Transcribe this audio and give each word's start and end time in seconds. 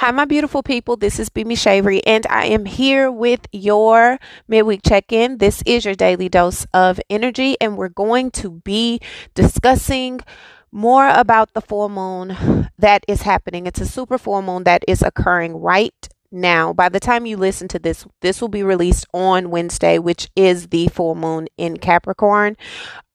Hi, 0.00 0.12
my 0.12 0.24
beautiful 0.24 0.62
people. 0.62 0.96
This 0.96 1.18
is 1.18 1.28
Bimi 1.28 1.58
Shavery, 1.58 2.00
and 2.06 2.26
I 2.30 2.46
am 2.46 2.64
here 2.64 3.12
with 3.12 3.46
your 3.52 4.18
midweek 4.48 4.80
check 4.82 5.12
in. 5.12 5.36
This 5.36 5.62
is 5.66 5.84
your 5.84 5.94
daily 5.94 6.30
dose 6.30 6.66
of 6.72 6.98
energy, 7.10 7.58
and 7.60 7.76
we're 7.76 7.90
going 7.90 8.30
to 8.30 8.48
be 8.50 9.00
discussing 9.34 10.20
more 10.72 11.06
about 11.06 11.52
the 11.52 11.60
full 11.60 11.90
moon 11.90 12.70
that 12.78 13.04
is 13.08 13.20
happening. 13.20 13.66
It's 13.66 13.82
a 13.82 13.84
super 13.84 14.16
full 14.16 14.40
moon 14.40 14.64
that 14.64 14.82
is 14.88 15.02
occurring 15.02 15.56
right 15.56 16.08
now, 16.32 16.72
by 16.72 16.88
the 16.88 17.00
time 17.00 17.26
you 17.26 17.36
listen 17.36 17.66
to 17.68 17.78
this, 17.80 18.06
this 18.20 18.40
will 18.40 18.48
be 18.48 18.62
released 18.62 19.04
on 19.12 19.50
Wednesday, 19.50 19.98
which 19.98 20.30
is 20.36 20.68
the 20.68 20.86
full 20.86 21.16
moon 21.16 21.48
in 21.56 21.76
Capricorn. 21.76 22.56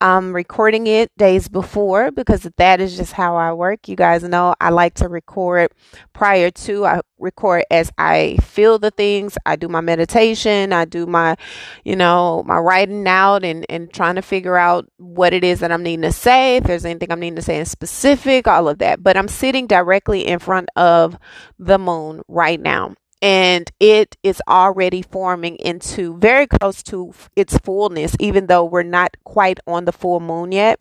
I'm 0.05 0.35
recording 0.35 0.85
it 0.85 1.09
days 1.17 1.47
before 1.47 2.11
because 2.11 2.47
that 2.57 2.79
is 2.79 2.95
just 2.95 3.13
how 3.13 3.37
I 3.37 3.53
work. 3.53 3.87
You 3.87 3.95
guys 3.95 4.21
know 4.21 4.53
I 4.61 4.69
like 4.69 4.93
to 4.95 5.09
record 5.09 5.71
prior 6.13 6.51
to. 6.51 6.85
I 6.85 7.01
record 7.17 7.63
as 7.71 7.91
I 7.97 8.37
feel 8.43 8.77
the 8.77 8.91
things. 8.91 9.35
I 9.47 9.55
do 9.55 9.67
my 9.67 9.81
meditation. 9.81 10.73
I 10.73 10.85
do 10.85 11.07
my, 11.07 11.37
you 11.83 11.95
know, 11.95 12.43
my 12.45 12.59
writing 12.59 13.07
out 13.07 13.43
and, 13.43 13.65
and 13.67 13.91
trying 13.91 14.13
to 14.13 14.21
figure 14.21 14.57
out 14.57 14.87
what 14.97 15.33
it 15.33 15.43
is 15.43 15.61
that 15.61 15.71
I'm 15.71 15.81
needing 15.81 16.03
to 16.03 16.11
say. 16.11 16.57
If 16.57 16.65
there's 16.65 16.85
anything 16.85 17.11
I'm 17.11 17.19
needing 17.19 17.37
to 17.37 17.41
say 17.41 17.57
in 17.57 17.65
specific, 17.65 18.47
all 18.47 18.69
of 18.69 18.77
that. 18.77 19.01
But 19.01 19.17
I'm 19.17 19.27
sitting 19.27 19.65
directly 19.65 20.27
in 20.27 20.37
front 20.37 20.69
of 20.75 21.17
the 21.57 21.79
moon 21.79 22.21
right 22.27 22.61
now 22.61 22.93
and 23.25 23.71
it 23.79 24.15
is 24.21 24.39
already 24.47 25.01
forming 25.01 25.55
into 25.55 26.15
very 26.17 26.45
close 26.45 26.83
to 26.83 27.11
its 27.35 27.57
fullness, 27.57 28.15
even 28.19 28.45
though 28.45 28.63
we're 28.63 28.83
not 28.83 29.17
quite 29.23 29.59
on 29.65 29.85
the 29.85 29.91
full 29.91 30.19
moon 30.19 30.51
yet. 30.51 30.79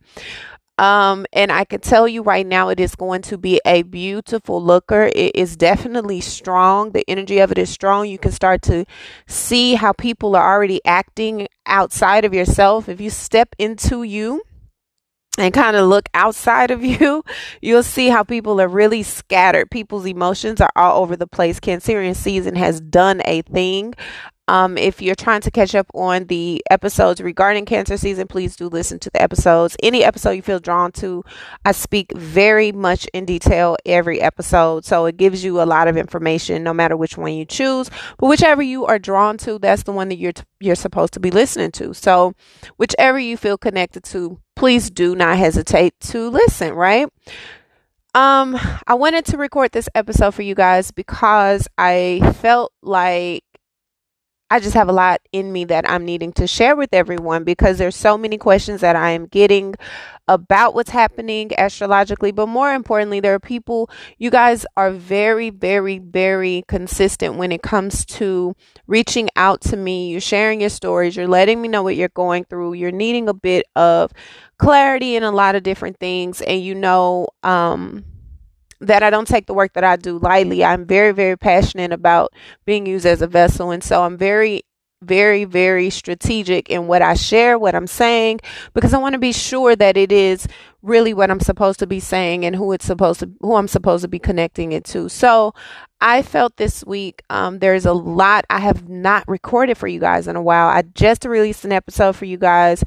Um, 0.76 1.24
and 1.32 1.50
I 1.50 1.64
can 1.64 1.80
tell 1.80 2.06
you 2.06 2.22
right 2.22 2.46
now, 2.46 2.68
it 2.68 2.78
is 2.78 2.96
going 2.96 3.22
to 3.22 3.38
be 3.38 3.62
a 3.64 3.80
beautiful 3.80 4.62
looker. 4.62 5.04
It 5.14 5.34
is 5.34 5.56
definitely 5.56 6.20
strong. 6.20 6.92
The 6.92 7.08
energy 7.08 7.38
of 7.38 7.50
it 7.50 7.56
is 7.56 7.70
strong. 7.70 8.08
You 8.08 8.18
can 8.18 8.32
start 8.32 8.60
to 8.62 8.84
see 9.26 9.76
how 9.76 9.94
people 9.94 10.36
are 10.36 10.54
already 10.54 10.82
acting 10.84 11.48
outside 11.64 12.26
of 12.26 12.34
yourself. 12.34 12.90
If 12.90 13.00
you 13.00 13.08
step 13.08 13.54
into 13.58 14.02
you, 14.02 14.42
and 15.38 15.52
kind 15.52 15.76
of 15.76 15.88
look 15.88 16.08
outside 16.14 16.70
of 16.70 16.84
you, 16.84 17.22
you'll 17.60 17.82
see 17.82 18.08
how 18.08 18.22
people 18.22 18.60
are 18.60 18.68
really 18.68 19.02
scattered. 19.02 19.70
People's 19.70 20.06
emotions 20.06 20.60
are 20.60 20.70
all 20.76 21.02
over 21.02 21.16
the 21.16 21.26
place. 21.26 21.60
Cancerian 21.60 22.14
season 22.14 22.54
has 22.56 22.80
done 22.80 23.22
a 23.24 23.42
thing. 23.42 23.94
Um, 24.46 24.76
if 24.76 25.00
you're 25.00 25.14
trying 25.14 25.40
to 25.42 25.50
catch 25.50 25.74
up 25.74 25.86
on 25.94 26.26
the 26.26 26.62
episodes 26.70 27.20
regarding 27.20 27.64
cancer 27.64 27.96
season, 27.96 28.26
please 28.26 28.56
do 28.56 28.68
listen 28.68 28.98
to 29.00 29.10
the 29.10 29.22
episodes. 29.22 29.76
Any 29.82 30.04
episode 30.04 30.32
you 30.32 30.42
feel 30.42 30.60
drawn 30.60 30.92
to, 30.92 31.24
I 31.64 31.72
speak 31.72 32.12
very 32.16 32.70
much 32.70 33.06
in 33.14 33.24
detail 33.24 33.76
every 33.86 34.20
episode. 34.20 34.84
So 34.84 35.06
it 35.06 35.16
gives 35.16 35.42
you 35.44 35.62
a 35.62 35.64
lot 35.64 35.88
of 35.88 35.96
information 35.96 36.62
no 36.62 36.74
matter 36.74 36.96
which 36.96 37.16
one 37.16 37.32
you 37.32 37.46
choose. 37.46 37.90
But 38.18 38.26
whichever 38.26 38.62
you 38.62 38.84
are 38.84 38.98
drawn 38.98 39.38
to, 39.38 39.58
that's 39.58 39.84
the 39.84 39.92
one 39.92 40.08
that 40.10 40.18
you're 40.18 40.32
t- 40.32 40.42
you're 40.60 40.74
supposed 40.74 41.14
to 41.14 41.20
be 41.20 41.30
listening 41.30 41.70
to. 41.72 41.94
So 41.94 42.34
whichever 42.76 43.18
you 43.18 43.36
feel 43.36 43.56
connected 43.56 44.04
to, 44.04 44.40
please 44.56 44.90
do 44.90 45.14
not 45.14 45.38
hesitate 45.38 45.98
to 46.00 46.28
listen, 46.28 46.74
right? 46.74 47.08
Um, 48.14 48.56
I 48.86 48.94
wanted 48.94 49.24
to 49.26 49.38
record 49.38 49.72
this 49.72 49.88
episode 49.94 50.34
for 50.34 50.42
you 50.42 50.54
guys 50.54 50.90
because 50.92 51.66
I 51.76 52.20
felt 52.36 52.72
like 52.80 53.43
I 54.50 54.60
just 54.60 54.74
have 54.74 54.88
a 54.88 54.92
lot 54.92 55.20
in 55.32 55.52
me 55.52 55.64
that 55.64 55.88
I'm 55.88 56.04
needing 56.04 56.32
to 56.34 56.46
share 56.46 56.76
with 56.76 56.92
everyone 56.92 57.44
because 57.44 57.78
there's 57.78 57.96
so 57.96 58.16
many 58.16 58.38
questions 58.38 58.82
that 58.82 58.94
I 58.94 59.10
am 59.10 59.26
getting 59.26 59.74
about 60.28 60.74
what's 60.74 60.90
happening 60.90 61.50
astrologically. 61.58 62.30
But 62.30 62.46
more 62.46 62.72
importantly, 62.72 63.20
there 63.20 63.34
are 63.34 63.40
people, 63.40 63.90
you 64.18 64.30
guys 64.30 64.66
are 64.76 64.90
very, 64.90 65.50
very, 65.50 65.98
very 65.98 66.62
consistent 66.68 67.36
when 67.36 67.52
it 67.52 67.62
comes 67.62 68.04
to 68.06 68.54
reaching 68.86 69.28
out 69.34 69.60
to 69.62 69.76
me. 69.76 70.10
You're 70.10 70.20
sharing 70.20 70.60
your 70.60 70.70
stories, 70.70 71.16
you're 71.16 71.26
letting 71.26 71.60
me 71.60 71.68
know 71.68 71.82
what 71.82 71.96
you're 71.96 72.08
going 72.10 72.44
through, 72.44 72.74
you're 72.74 72.92
needing 72.92 73.28
a 73.28 73.34
bit 73.34 73.66
of 73.74 74.12
clarity 74.58 75.16
in 75.16 75.22
a 75.22 75.32
lot 75.32 75.54
of 75.56 75.62
different 75.62 75.98
things. 75.98 76.42
And 76.42 76.62
you 76.62 76.74
know, 76.74 77.28
um, 77.42 78.04
that 78.86 79.02
I 79.02 79.10
don't 79.10 79.28
take 79.28 79.46
the 79.46 79.54
work 79.54 79.72
that 79.74 79.84
I 79.84 79.96
do 79.96 80.18
lightly. 80.18 80.64
I'm 80.64 80.86
very, 80.86 81.12
very 81.12 81.36
passionate 81.36 81.92
about 81.92 82.32
being 82.64 82.86
used 82.86 83.06
as 83.06 83.22
a 83.22 83.26
vessel. 83.26 83.70
And 83.70 83.82
so 83.82 84.02
I'm 84.02 84.16
very, 84.16 84.62
very, 85.02 85.44
very 85.44 85.90
strategic 85.90 86.70
in 86.70 86.86
what 86.86 87.02
I 87.02 87.14
share, 87.14 87.58
what 87.58 87.74
I'm 87.74 87.86
saying, 87.86 88.40
because 88.72 88.94
I 88.94 88.98
want 88.98 89.14
to 89.14 89.18
be 89.18 89.32
sure 89.32 89.76
that 89.76 89.96
it 89.96 90.12
is 90.12 90.46
really 90.82 91.14
what 91.14 91.30
I'm 91.30 91.40
supposed 91.40 91.78
to 91.80 91.86
be 91.86 92.00
saying 92.00 92.44
and 92.44 92.54
who 92.54 92.72
it's 92.72 92.84
supposed 92.84 93.20
to, 93.20 93.30
who 93.40 93.54
I'm 93.56 93.68
supposed 93.68 94.02
to 94.02 94.08
be 94.08 94.18
connecting 94.18 94.72
it 94.72 94.84
to. 94.86 95.08
So 95.08 95.54
I 96.00 96.22
felt 96.22 96.56
this 96.56 96.84
week 96.84 97.22
um, 97.30 97.58
there's 97.60 97.86
a 97.86 97.92
lot 97.92 98.44
I 98.50 98.58
have 98.58 98.88
not 98.88 99.26
recorded 99.26 99.78
for 99.78 99.88
you 99.88 100.00
guys 100.00 100.28
in 100.28 100.36
a 100.36 100.42
while. 100.42 100.68
I 100.68 100.82
just 100.82 101.24
released 101.24 101.64
an 101.64 101.72
episode 101.72 102.16
for 102.16 102.26
you 102.26 102.36
guys 102.36 102.84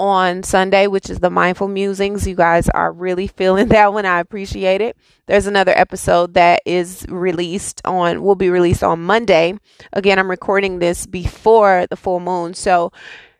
on 0.00 0.42
Sunday, 0.42 0.86
which 0.86 1.10
is 1.10 1.18
the 1.20 1.28
Mindful 1.28 1.68
Musings. 1.68 2.26
You 2.26 2.34
guys 2.34 2.70
are 2.70 2.90
really 2.90 3.26
feeling 3.26 3.68
that 3.70 3.92
one. 3.92 4.06
I 4.06 4.18
appreciate 4.18 4.80
it. 4.80 4.96
There's 5.26 5.46
another 5.46 5.72
episode 5.76 6.34
that 6.34 6.62
is 6.64 7.04
released 7.08 7.82
on, 7.84 8.22
will 8.22 8.34
be 8.34 8.48
released 8.48 8.82
on 8.82 9.02
Monday. 9.02 9.58
Again, 9.92 10.18
I'm 10.18 10.30
recording 10.30 10.78
this 10.78 11.06
before 11.06 11.86
the 11.90 11.96
full 11.96 12.18
moon. 12.18 12.54
So 12.54 12.92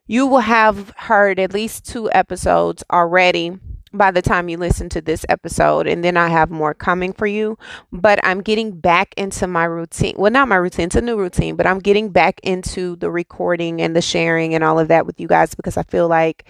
you 0.07 0.27
will 0.27 0.41
have 0.41 0.93
heard 0.97 1.39
at 1.39 1.55
least 1.55 1.87
two 1.87 2.13
episodes 2.13 2.85
already 2.93 3.59
by 3.93 4.11
the 4.11 4.23
time 4.23 4.49
you 4.49 4.57
listen 4.57 4.89
to 4.91 5.01
this 5.01 5.27
episode 5.29 5.87
and 5.87 6.05
then 6.05 6.17
I 6.17 6.29
have 6.29 6.51
more 6.51 6.75
coming 6.75 7.13
for 7.13 7.27
you. 7.27 7.59
But 7.93 8.21
I'm 8.25 8.41
getting 8.41 8.79
back 8.79 9.15
into 9.17 9.47
my 9.47 9.65
routine. 9.65 10.15
Well 10.17 10.31
not 10.31 10.49
my 10.49 10.57
routine 10.57 10.87
it's 10.87 10.97
a 10.97 11.01
new 11.01 11.17
routine 11.17 11.57
but 11.57 11.67
I'm 11.67 11.81
getting 11.81 12.11
back 12.11 12.41
into 12.43 12.97
the 12.97 13.11
recording 13.11 13.83
and 13.83 13.97
the 13.97 14.03
sharing 14.03 14.55
and 14.55 14.63
all 14.63 14.79
of 14.79 14.89
that 14.89 15.07
with 15.07 15.21
you 15.21 15.27
guys 15.27 15.55
because 15.55 15.77
I 15.77 15.83
feel 15.85 16.09
like 16.09 16.45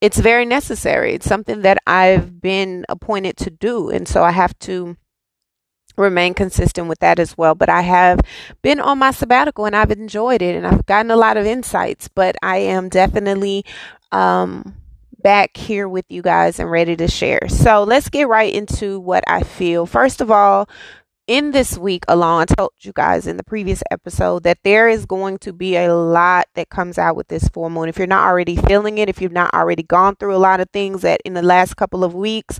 it's 0.00 0.18
very 0.18 0.44
necessary. 0.44 1.14
It's 1.14 1.26
something 1.26 1.62
that 1.62 1.78
I've 1.86 2.40
been 2.40 2.86
appointed 2.88 3.36
to 3.38 3.50
do 3.50 3.90
and 3.90 4.08
so 4.08 4.22
I 4.22 4.30
have 4.30 4.58
to 4.60 4.96
remain 5.96 6.32
consistent 6.32 6.88
with 6.88 7.00
that 7.00 7.18
as 7.18 7.36
well. 7.36 7.54
But 7.54 7.68
I 7.68 7.82
have 7.82 8.20
been 8.62 8.80
on 8.80 8.98
my 8.98 9.10
sabbatical 9.10 9.66
and 9.66 9.76
I've 9.76 9.90
enjoyed 9.90 10.40
it 10.40 10.54
and 10.54 10.66
I've 10.66 10.86
gotten 10.86 11.10
a 11.10 11.16
lot 11.16 11.36
of 11.36 11.44
insights 11.44 12.08
but 12.08 12.36
I 12.42 12.58
am 12.58 12.88
definitely 12.88 13.66
um 14.10 14.74
back 15.18 15.56
here 15.56 15.88
with 15.88 16.04
you 16.08 16.22
guys 16.22 16.58
and 16.58 16.70
ready 16.70 16.96
to 16.96 17.08
share. 17.08 17.48
So 17.48 17.82
let's 17.84 18.08
get 18.08 18.28
right 18.28 18.52
into 18.52 19.00
what 19.00 19.24
I 19.26 19.42
feel. 19.42 19.86
First 19.86 20.20
of 20.20 20.30
all, 20.30 20.68
in 21.26 21.50
this 21.50 21.76
week 21.76 22.04
alone, 22.08 22.40
I 22.40 22.44
told 22.46 22.70
you 22.80 22.92
guys 22.94 23.26
in 23.26 23.36
the 23.36 23.44
previous 23.44 23.82
episode 23.90 24.44
that 24.44 24.58
there 24.64 24.88
is 24.88 25.04
going 25.04 25.36
to 25.38 25.52
be 25.52 25.76
a 25.76 25.94
lot 25.94 26.46
that 26.54 26.70
comes 26.70 26.96
out 26.96 27.16
with 27.16 27.28
this 27.28 27.46
full 27.48 27.68
moon. 27.68 27.88
If 27.88 27.98
you're 27.98 28.06
not 28.06 28.26
already 28.26 28.56
feeling 28.56 28.96
it, 28.96 29.10
if 29.10 29.20
you've 29.20 29.30
not 29.30 29.52
already 29.52 29.82
gone 29.82 30.16
through 30.16 30.34
a 30.34 30.38
lot 30.38 30.60
of 30.60 30.70
things 30.70 31.02
that 31.02 31.20
in 31.26 31.34
the 31.34 31.42
last 31.42 31.76
couple 31.76 32.02
of 32.02 32.14
weeks, 32.14 32.58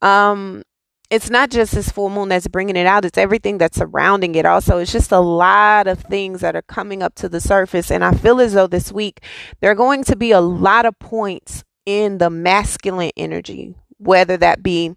um, 0.00 0.62
it's 1.10 1.28
not 1.28 1.50
just 1.50 1.74
this 1.74 1.90
full 1.90 2.08
moon 2.08 2.30
that's 2.30 2.48
bringing 2.48 2.76
it 2.76 2.86
out, 2.86 3.04
it's 3.04 3.18
everything 3.18 3.58
that's 3.58 3.76
surrounding 3.76 4.34
it. 4.34 4.46
Also, 4.46 4.78
it's 4.78 4.92
just 4.92 5.12
a 5.12 5.20
lot 5.20 5.86
of 5.86 6.00
things 6.00 6.40
that 6.40 6.56
are 6.56 6.62
coming 6.62 7.02
up 7.02 7.14
to 7.16 7.28
the 7.28 7.40
surface. 7.40 7.90
And 7.90 8.02
I 8.02 8.12
feel 8.12 8.40
as 8.40 8.54
though 8.54 8.66
this 8.66 8.90
week 8.90 9.20
there 9.60 9.70
are 9.70 9.76
going 9.76 10.04
to 10.04 10.16
be 10.16 10.32
a 10.32 10.40
lot 10.40 10.86
of 10.86 10.98
points 10.98 11.64
in 11.86 12.18
the 12.18 12.30
masculine 12.30 13.12
energy, 13.16 13.74
whether 13.98 14.36
that 14.36 14.62
be 14.62 14.94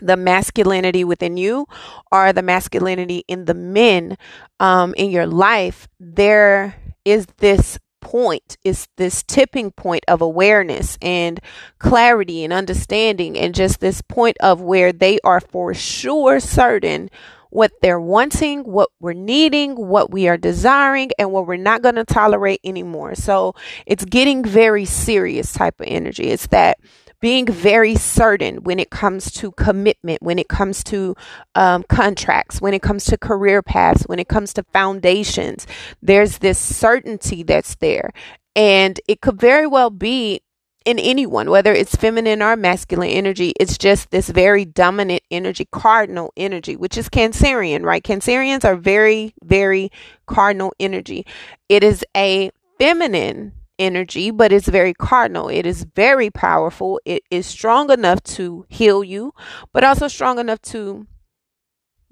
the 0.00 0.16
masculinity 0.16 1.04
within 1.04 1.36
you 1.36 1.66
or 2.10 2.32
the 2.32 2.42
masculinity 2.42 3.24
in 3.28 3.44
the 3.44 3.54
men 3.54 4.18
um, 4.60 4.94
in 4.96 5.10
your 5.10 5.26
life, 5.26 5.88
there 6.00 6.74
is 7.04 7.26
this 7.38 7.78
point, 8.00 8.58
is 8.64 8.86
this 8.96 9.22
tipping 9.22 9.70
point 9.70 10.04
of 10.08 10.20
awareness 10.20 10.98
and 11.00 11.40
clarity 11.78 12.44
and 12.44 12.52
understanding, 12.52 13.38
and 13.38 13.54
just 13.54 13.80
this 13.80 14.02
point 14.02 14.36
of 14.40 14.60
where 14.60 14.92
they 14.92 15.18
are 15.24 15.40
for 15.40 15.72
sure 15.72 16.38
certain 16.38 17.08
what 17.54 17.70
they're 17.82 18.00
wanting, 18.00 18.64
what 18.64 18.88
we're 18.98 19.12
needing, 19.12 19.76
what 19.76 20.10
we 20.10 20.26
are 20.26 20.36
desiring, 20.36 21.08
and 21.20 21.30
what 21.30 21.46
we're 21.46 21.56
not 21.56 21.82
going 21.82 21.94
to 21.94 22.04
tolerate 22.04 22.58
anymore. 22.64 23.14
So 23.14 23.54
it's 23.86 24.04
getting 24.04 24.44
very 24.44 24.84
serious 24.84 25.52
type 25.52 25.80
of 25.80 25.86
energy. 25.88 26.24
It's 26.24 26.48
that 26.48 26.78
being 27.20 27.46
very 27.46 27.94
certain 27.94 28.56
when 28.64 28.80
it 28.80 28.90
comes 28.90 29.30
to 29.30 29.52
commitment, 29.52 30.20
when 30.20 30.40
it 30.40 30.48
comes 30.48 30.82
to 30.82 31.14
um, 31.54 31.84
contracts, 31.88 32.60
when 32.60 32.74
it 32.74 32.82
comes 32.82 33.04
to 33.04 33.16
career 33.16 33.62
paths, 33.62 34.02
when 34.06 34.18
it 34.18 34.26
comes 34.26 34.52
to 34.54 34.64
foundations. 34.72 35.64
There's 36.02 36.38
this 36.38 36.58
certainty 36.58 37.44
that's 37.44 37.76
there. 37.76 38.10
And 38.56 39.00
it 39.06 39.20
could 39.20 39.40
very 39.40 39.68
well 39.68 39.90
be 39.90 40.40
in 40.84 40.98
anyone, 40.98 41.50
whether 41.50 41.72
it's 41.72 41.94
feminine 41.96 42.42
or 42.42 42.56
masculine 42.56 43.10
energy, 43.10 43.54
it's 43.58 43.78
just 43.78 44.10
this 44.10 44.28
very 44.28 44.64
dominant 44.64 45.22
energy, 45.30 45.66
cardinal 45.70 46.32
energy, 46.36 46.76
which 46.76 46.98
is 46.98 47.08
Cancerian, 47.08 47.82
right? 47.82 48.02
Cancerians 48.02 48.64
are 48.64 48.76
very, 48.76 49.34
very 49.42 49.90
cardinal 50.26 50.74
energy. 50.78 51.26
It 51.68 51.82
is 51.82 52.04
a 52.16 52.50
feminine 52.78 53.52
energy, 53.78 54.30
but 54.30 54.52
it's 54.52 54.68
very 54.68 54.92
cardinal. 54.92 55.48
It 55.48 55.66
is 55.66 55.84
very 55.96 56.30
powerful. 56.30 57.00
It 57.04 57.22
is 57.30 57.46
strong 57.46 57.90
enough 57.90 58.22
to 58.24 58.66
heal 58.68 59.02
you, 59.02 59.32
but 59.72 59.84
also 59.84 60.08
strong 60.08 60.38
enough 60.38 60.60
to 60.62 61.06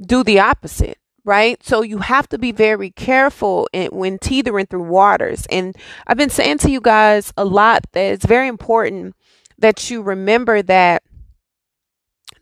do 0.01 0.25
the 0.25 0.41
opposite. 0.41 0.99
Right? 1.25 1.63
So 1.63 1.83
you 1.83 1.99
have 1.99 2.29
to 2.31 2.39
be 2.39 2.53
very 2.53 2.91
careful 2.91 3.69
when 3.91 4.19
teetering 4.19 4.67
through 4.67 4.85
waters. 4.85 5.47
And 5.51 5.77
I've 6.07 6.17
been 6.17 6.31
saying 6.31 6.59
to 6.59 6.71
you 6.71 6.81
guys 6.81 7.33
a 7.37 7.45
lot 7.45 7.85
that 7.93 8.01
it's 8.01 8.27
very 8.27 8.49
important 8.49 9.15
that 9.59 9.91
you 9.91 10.03
remember 10.03 10.63
that 10.63 11.03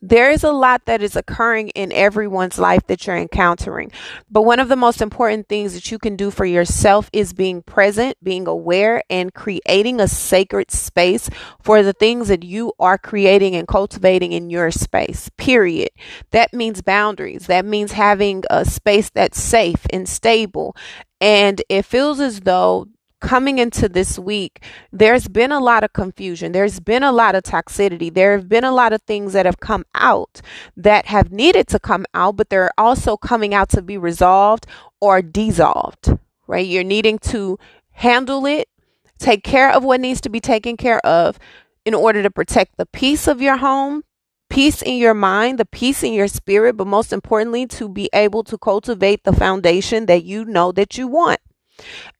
there 0.02 0.30
is 0.30 0.44
a 0.44 0.52
lot 0.52 0.86
that 0.86 1.02
is 1.02 1.16
occurring 1.16 1.68
in 1.70 1.92
everyone's 1.92 2.58
life 2.58 2.86
that 2.86 3.06
you're 3.06 3.16
encountering. 3.16 3.92
But 4.30 4.42
one 4.42 4.60
of 4.60 4.68
the 4.68 4.76
most 4.76 5.02
important 5.02 5.48
things 5.48 5.74
that 5.74 5.90
you 5.90 5.98
can 5.98 6.16
do 6.16 6.30
for 6.30 6.44
yourself 6.44 7.10
is 7.12 7.32
being 7.32 7.62
present, 7.62 8.16
being 8.22 8.46
aware, 8.46 9.02
and 9.10 9.34
creating 9.34 10.00
a 10.00 10.08
sacred 10.08 10.70
space 10.70 11.28
for 11.62 11.82
the 11.82 11.92
things 11.92 12.28
that 12.28 12.44
you 12.44 12.72
are 12.78 12.98
creating 12.98 13.54
and 13.54 13.68
cultivating 13.68 14.32
in 14.32 14.50
your 14.50 14.70
space, 14.70 15.30
period. 15.36 15.90
That 16.30 16.52
means 16.52 16.82
boundaries. 16.82 17.46
That 17.46 17.64
means 17.64 17.92
having 17.92 18.44
a 18.50 18.64
space 18.64 19.10
that's 19.10 19.40
safe 19.40 19.86
and 19.90 20.08
stable. 20.08 20.76
And 21.20 21.60
it 21.68 21.84
feels 21.84 22.18
as 22.20 22.40
though 22.40 22.86
coming 23.20 23.58
into 23.58 23.88
this 23.88 24.18
week, 24.18 24.64
there's 24.92 25.28
been 25.28 25.52
a 25.52 25.60
lot 25.60 25.84
of 25.84 25.92
confusion. 25.92 26.52
There's 26.52 26.80
been 26.80 27.02
a 27.02 27.12
lot 27.12 27.34
of 27.34 27.44
toxicity. 27.44 28.12
There 28.12 28.32
have 28.32 28.48
been 28.48 28.64
a 28.64 28.72
lot 28.72 28.92
of 28.92 29.02
things 29.02 29.32
that 29.34 29.46
have 29.46 29.60
come 29.60 29.84
out 29.94 30.40
that 30.76 31.06
have 31.06 31.30
needed 31.30 31.68
to 31.68 31.78
come 31.78 32.06
out, 32.14 32.36
but 32.36 32.50
they're 32.50 32.72
also 32.76 33.16
coming 33.16 33.54
out 33.54 33.68
to 33.70 33.82
be 33.82 33.96
resolved 33.96 34.66
or 35.00 35.22
dissolved, 35.22 36.18
right? 36.46 36.66
You're 36.66 36.84
needing 36.84 37.18
to 37.20 37.58
handle 37.92 38.46
it, 38.46 38.68
take 39.18 39.44
care 39.44 39.70
of 39.70 39.84
what 39.84 40.00
needs 40.00 40.20
to 40.22 40.28
be 40.28 40.40
taken 40.40 40.76
care 40.76 41.04
of 41.06 41.38
in 41.84 41.94
order 41.94 42.22
to 42.22 42.30
protect 42.30 42.76
the 42.76 42.86
peace 42.86 43.28
of 43.28 43.40
your 43.40 43.58
home. 43.58 44.02
Peace 44.48 44.82
in 44.82 44.96
your 44.96 45.14
mind, 45.14 45.60
the 45.60 45.64
peace 45.64 46.02
in 46.02 46.12
your 46.12 46.26
spirit, 46.26 46.76
but 46.76 46.88
most 46.88 47.12
importantly, 47.12 47.68
to 47.68 47.88
be 47.88 48.10
able 48.12 48.42
to 48.42 48.58
cultivate 48.58 49.22
the 49.22 49.32
foundation 49.32 50.06
that 50.06 50.24
you 50.24 50.44
know 50.44 50.72
that 50.72 50.98
you 50.98 51.06
want. 51.06 51.38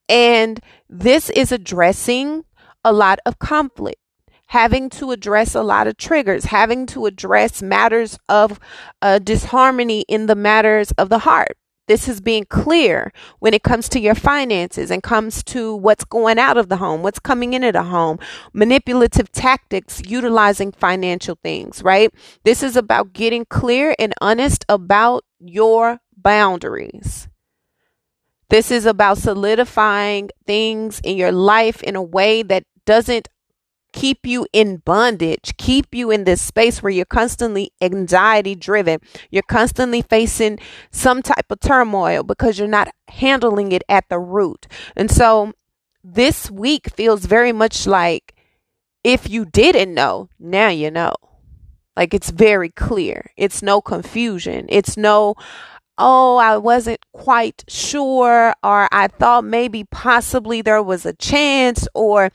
And 0.09 0.61
this 0.89 1.31
is 1.31 1.53
addressing 1.53 2.45
a 2.85 2.93
lot 2.93 3.21
of 3.27 3.39
conflict, 3.39 4.01
having 4.49 4.91
to 4.91 5.13
address 5.13 5.55
a 5.55 5.63
lot 5.63 5.87
of 5.87 5.97
triggers, 5.97 6.47
having 6.47 6.87
to 6.87 7.07
address 7.07 7.63
matters 7.63 8.19
of 8.29 8.59
uh, 9.01 9.19
disharmony 9.19 10.05
in 10.09 10.27
the 10.27 10.35
matters 10.35 10.91
of 10.93 11.09
the 11.09 11.21
heart. 11.21 11.57
This 11.91 12.07
is 12.07 12.21
being 12.21 12.45
clear 12.45 13.13
when 13.41 13.53
it 13.53 13.65
comes 13.65 13.89
to 13.89 13.99
your 13.99 14.15
finances 14.15 14.93
and 14.93 15.03
comes 15.03 15.43
to 15.45 15.75
what's 15.75 16.05
going 16.05 16.39
out 16.39 16.57
of 16.57 16.69
the 16.69 16.77
home, 16.77 17.03
what's 17.03 17.19
coming 17.19 17.53
into 17.53 17.73
the 17.73 17.83
home, 17.83 18.21
manipulative 18.53 19.33
tactics 19.33 20.01
utilizing 20.07 20.71
financial 20.71 21.37
things, 21.43 21.83
right? 21.83 22.15
This 22.45 22.63
is 22.63 22.77
about 22.77 23.13
getting 23.13 23.45
clear 23.45 23.97
and 23.99 24.15
honest 24.21 24.65
about 24.69 25.25
your 25.41 25.99
boundaries. 26.17 27.29
This 28.51 28.73
is 28.73 28.85
about 28.85 29.19
solidifying 29.19 30.31
things 30.45 31.01
in 31.05 31.17
your 31.17 31.33
life 31.33 31.83
in 31.83 31.95
a 31.95 32.03
way 32.03 32.43
that 32.43 32.65
doesn't 32.85 33.29
keep 33.93 34.27
you 34.27 34.47
in 34.53 34.79
bondage, 34.79 35.57
keep 35.57 35.95
you 35.95 36.11
in 36.11 36.25
this 36.25 36.43
space 36.43 36.83
where 36.83 36.91
you're 36.91 37.05
constantly 37.05 37.71
anxiety 37.81 38.57
driven. 38.57 38.99
You're 39.31 39.43
constantly 39.45 40.03
facing 40.03 40.59
some 40.91 41.23
type 41.23 41.51
of 41.51 41.61
turmoil 41.61 42.25
because 42.25 42.59
you're 42.59 42.69
not 42.69 42.89
handling 43.09 43.71
it 43.73 43.83
at 43.89 44.09
the 44.09 44.19
root. 44.19 44.67
And 44.97 45.11
so 45.11 45.53
this 46.03 46.51
week 46.51 46.91
feels 46.91 47.27
very 47.27 47.53
much 47.53 47.87
like 47.87 48.35
if 49.05 49.31
you 49.31 49.45
didn't 49.45 49.95
know, 49.95 50.29
now 50.39 50.69
you 50.69 50.91
know. 50.91 51.15
Like 51.97 52.15
it's 52.15 52.31
very 52.31 52.71
clear. 52.71 53.31
It's 53.37 53.63
no 53.63 53.81
confusion. 53.81 54.67
It's 54.69 54.97
no, 54.97 55.35
oh, 56.01 56.39
I 56.39 56.57
wasn't 56.57 57.01
quite 57.13 57.63
sure, 57.69 58.55
or 58.65 58.89
I 58.91 59.09
thought 59.09 59.45
maybe 59.45 59.85
possibly 59.85 60.63
there 60.63 60.83
was 60.83 61.07
a 61.07 61.13
chance, 61.13 61.87
or 61.95 62.31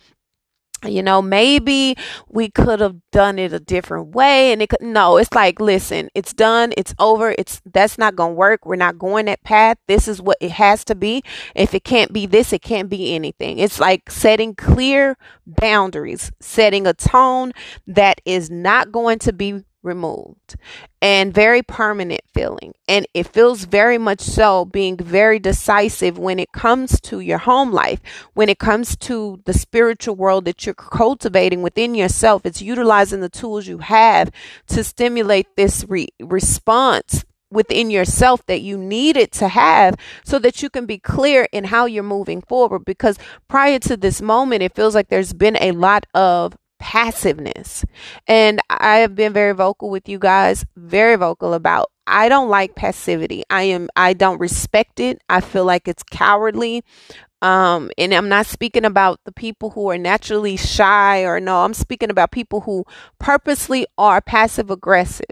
you 0.85 1.01
know 1.01 1.21
maybe 1.21 1.95
we 2.29 2.49
could 2.49 2.79
have 2.79 2.95
done 3.11 3.39
it 3.39 3.51
a 3.51 3.59
different 3.59 4.13
way 4.13 4.51
and 4.51 4.61
it 4.61 4.69
could 4.69 4.81
no 4.81 5.17
it's 5.17 5.33
like 5.33 5.59
listen 5.59 6.09
it's 6.13 6.33
done 6.33 6.73
it's 6.77 6.93
over 6.99 7.33
it's 7.39 7.59
that's 7.73 7.97
not 7.97 8.15
gonna 8.15 8.33
work 8.33 8.65
we're 8.67 8.75
not 8.75 8.99
going 8.99 9.25
that 9.25 9.41
path 9.43 9.77
this 9.87 10.07
is 10.07 10.21
what 10.21 10.37
it 10.41 10.51
has 10.51 10.83
to 10.83 10.93
be 10.93 11.23
if 11.55 11.73
it 11.73 11.83
can't 11.83 12.13
be 12.13 12.27
this 12.27 12.53
it 12.53 12.61
can't 12.61 12.89
be 12.89 13.13
anything. 13.13 13.59
It's 13.59 13.79
like 13.79 14.09
setting 14.09 14.55
clear 14.55 15.17
boundaries 15.45 16.31
setting 16.39 16.87
a 16.87 16.93
tone 16.93 17.51
that 17.87 18.21
is 18.25 18.49
not 18.49 18.91
going 18.91 19.19
to 19.19 19.33
be 19.33 19.63
removed 19.85 20.55
and 21.01 21.33
very 21.33 21.61
permanent 21.61 22.21
feeling. 22.33 22.73
And 22.87 23.05
it 23.13 23.27
feels 23.27 23.65
very 23.65 23.97
much 23.97 24.21
so 24.21 24.65
being 24.65 24.97
very 24.97 25.39
decisive 25.39 26.17
when 26.17 26.39
it 26.39 26.51
comes 26.51 26.99
to 27.01 27.19
your 27.19 27.37
home 27.37 27.71
life, 27.71 28.01
when 28.33 28.49
it 28.49 28.59
comes 28.59 28.95
to 28.97 29.41
the 29.45 29.53
spiritual 29.53 30.15
world 30.15 30.45
that 30.45 30.65
you're 30.65 30.75
cultivating 30.75 31.61
within 31.61 31.95
yourself. 31.95 32.45
It's 32.45 32.61
utilizing 32.61 33.21
the 33.21 33.29
tools 33.29 33.67
you 33.67 33.77
have 33.77 34.31
to 34.67 34.83
stimulate 34.83 35.55
this 35.55 35.85
re- 35.87 36.09
response 36.19 37.23
within 37.51 37.89
yourself 37.89 38.45
that 38.47 38.61
you 38.61 38.77
needed 38.77 39.31
to 39.31 39.47
have 39.47 39.95
so 40.23 40.39
that 40.39 40.61
you 40.61 40.69
can 40.69 40.85
be 40.85 40.97
clear 40.97 41.47
in 41.51 41.65
how 41.65 41.85
you're 41.85 42.03
moving 42.03 42.41
forward 42.41 42.83
because 42.85 43.17
prior 43.47 43.79
to 43.79 43.95
this 43.95 44.21
moment 44.21 44.63
it 44.63 44.75
feels 44.75 44.95
like 44.95 45.07
there's 45.07 45.33
been 45.33 45.55
a 45.61 45.71
lot 45.71 46.05
of 46.13 46.57
passiveness. 46.85 47.83
And 48.27 48.59
I 48.69 48.97
have 48.97 49.15
been 49.15 49.33
very 49.33 49.53
vocal 49.53 49.89
with 49.89 50.07
you 50.07 50.19
guys, 50.19 50.63
very 50.75 51.15
vocal 51.15 51.55
about 51.55 51.89
I 52.05 52.29
don't 52.29 52.47
like 52.47 52.75
passivity. 52.75 53.41
I 53.49 53.63
am 53.63 53.89
I 53.95 54.13
don't 54.13 54.37
respect 54.37 54.99
it. 54.99 55.19
I 55.27 55.41
feel 55.41 55.65
like 55.65 55.87
it's 55.87 56.03
cowardly. 56.03 56.83
Um, 57.41 57.89
and 57.97 58.13
I'm 58.13 58.29
not 58.29 58.45
speaking 58.45 58.85
about 58.85 59.19
the 59.25 59.31
people 59.31 59.71
who 59.71 59.89
are 59.89 59.97
naturally 59.97 60.57
shy 60.57 61.23
or 61.23 61.39
no, 61.39 61.65
I'm 61.65 61.73
speaking 61.73 62.11
about 62.11 62.29
people 62.29 62.61
who 62.61 62.85
purposely 63.17 63.87
are 63.97 64.21
passive 64.21 64.69
aggressive. 64.69 65.25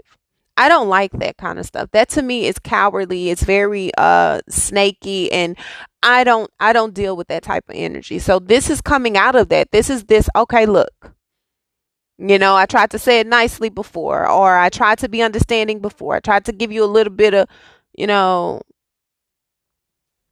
I 0.56 0.68
don't 0.68 0.88
like 0.88 1.12
that 1.12 1.36
kind 1.36 1.60
of 1.60 1.66
stuff. 1.66 1.90
That 1.92 2.08
to 2.10 2.22
me 2.22 2.46
is 2.46 2.58
cowardly. 2.58 3.30
It's 3.30 3.44
very 3.44 3.92
uh 3.96 4.40
snaky 4.48 5.30
and 5.30 5.56
I 6.02 6.24
don't 6.24 6.50
I 6.58 6.72
don't 6.72 6.94
deal 6.94 7.16
with 7.16 7.28
that 7.28 7.44
type 7.44 7.68
of 7.68 7.76
energy. 7.76 8.18
So 8.18 8.40
this 8.40 8.70
is 8.70 8.80
coming 8.80 9.16
out 9.16 9.36
of 9.36 9.50
that. 9.50 9.70
This 9.70 9.88
is 9.88 10.02
this 10.06 10.28
okay, 10.34 10.66
look. 10.66 11.14
You 12.18 12.38
know, 12.38 12.54
I 12.54 12.66
tried 12.66 12.90
to 12.92 12.98
say 12.98 13.20
it 13.20 13.26
nicely 13.26 13.68
before, 13.70 14.28
or 14.28 14.56
I 14.56 14.68
tried 14.68 14.98
to 15.00 15.08
be 15.08 15.22
understanding 15.22 15.80
before. 15.80 16.14
I 16.16 16.20
tried 16.20 16.44
to 16.46 16.52
give 16.52 16.70
you 16.70 16.84
a 16.84 16.86
little 16.86 17.12
bit 17.12 17.34
of, 17.34 17.48
you 17.96 18.06
know, 18.06 18.62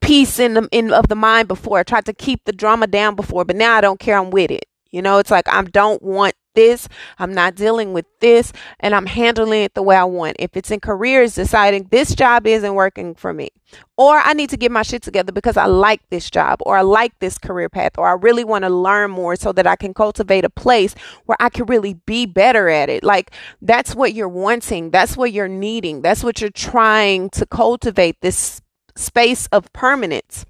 peace 0.00 0.38
in 0.38 0.54
the 0.54 0.68
in 0.72 0.92
of 0.92 1.08
the 1.08 1.16
mind 1.16 1.48
before. 1.48 1.78
I 1.80 1.82
tried 1.82 2.06
to 2.06 2.14
keep 2.14 2.44
the 2.44 2.52
drama 2.52 2.86
down 2.86 3.16
before, 3.16 3.44
but 3.44 3.56
now 3.56 3.76
I 3.76 3.80
don't 3.80 4.00
care. 4.00 4.18
I'm 4.18 4.30
with 4.30 4.50
it. 4.52 4.64
You 4.92 5.02
know, 5.02 5.18
it's 5.18 5.30
like 5.30 5.48
I 5.48 5.62
don't 5.62 6.02
want 6.02 6.34
this. 6.54 6.86
I'm 7.18 7.32
not 7.32 7.54
dealing 7.54 7.94
with 7.94 8.04
this 8.20 8.52
and 8.78 8.94
I'm 8.94 9.06
handling 9.06 9.62
it 9.62 9.74
the 9.74 9.82
way 9.82 9.96
I 9.96 10.04
want. 10.04 10.36
If 10.38 10.54
it's 10.54 10.70
in 10.70 10.80
careers, 10.80 11.34
deciding 11.34 11.88
this 11.90 12.14
job 12.14 12.46
isn't 12.46 12.74
working 12.74 13.14
for 13.14 13.32
me, 13.32 13.48
or 13.96 14.18
I 14.18 14.34
need 14.34 14.50
to 14.50 14.58
get 14.58 14.70
my 14.70 14.82
shit 14.82 15.02
together 15.02 15.32
because 15.32 15.56
I 15.56 15.64
like 15.64 16.02
this 16.10 16.30
job 16.30 16.60
or 16.66 16.76
I 16.76 16.82
like 16.82 17.18
this 17.20 17.38
career 17.38 17.70
path 17.70 17.92
or 17.96 18.06
I 18.06 18.12
really 18.12 18.44
want 18.44 18.64
to 18.64 18.70
learn 18.70 19.10
more 19.10 19.34
so 19.34 19.52
that 19.52 19.66
I 19.66 19.76
can 19.76 19.94
cultivate 19.94 20.44
a 20.44 20.50
place 20.50 20.94
where 21.24 21.36
I 21.40 21.48
can 21.48 21.66
really 21.66 21.94
be 21.94 22.26
better 22.26 22.68
at 22.68 22.90
it. 22.90 23.02
Like 23.02 23.32
that's 23.62 23.94
what 23.94 24.12
you're 24.12 24.28
wanting. 24.28 24.90
That's 24.90 25.16
what 25.16 25.32
you're 25.32 25.48
needing. 25.48 26.02
That's 26.02 26.22
what 26.22 26.40
you're 26.40 26.50
trying 26.50 27.30
to 27.30 27.46
cultivate 27.46 28.20
this 28.20 28.60
space 28.94 29.46
of 29.46 29.72
permanence 29.72 30.44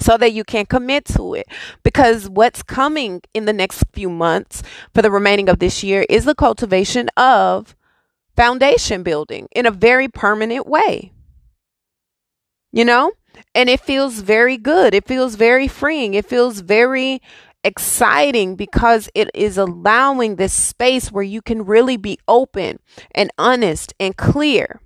so 0.00 0.16
that 0.16 0.32
you 0.32 0.44
can 0.44 0.66
commit 0.66 1.04
to 1.06 1.34
it. 1.34 1.46
Because 1.82 2.28
what's 2.28 2.62
coming 2.62 3.22
in 3.34 3.44
the 3.44 3.52
next 3.52 3.84
few 3.92 4.10
months 4.10 4.62
for 4.94 5.02
the 5.02 5.10
remaining 5.10 5.48
of 5.48 5.58
this 5.58 5.82
year 5.82 6.06
is 6.08 6.24
the 6.24 6.34
cultivation 6.34 7.08
of 7.16 7.74
foundation 8.36 9.02
building 9.02 9.48
in 9.52 9.66
a 9.66 9.70
very 9.70 10.08
permanent 10.08 10.66
way. 10.66 11.12
You 12.72 12.84
know? 12.84 13.12
And 13.54 13.68
it 13.68 13.80
feels 13.80 14.20
very 14.20 14.56
good. 14.56 14.94
It 14.94 15.06
feels 15.06 15.34
very 15.34 15.68
freeing. 15.68 16.14
It 16.14 16.26
feels 16.26 16.60
very 16.60 17.20
exciting 17.64 18.54
because 18.54 19.10
it 19.14 19.28
is 19.34 19.58
allowing 19.58 20.36
this 20.36 20.52
space 20.52 21.10
where 21.10 21.24
you 21.24 21.42
can 21.42 21.64
really 21.64 21.96
be 21.96 22.18
open 22.28 22.78
and 23.14 23.30
honest 23.38 23.92
and 23.98 24.16
clear 24.16 24.80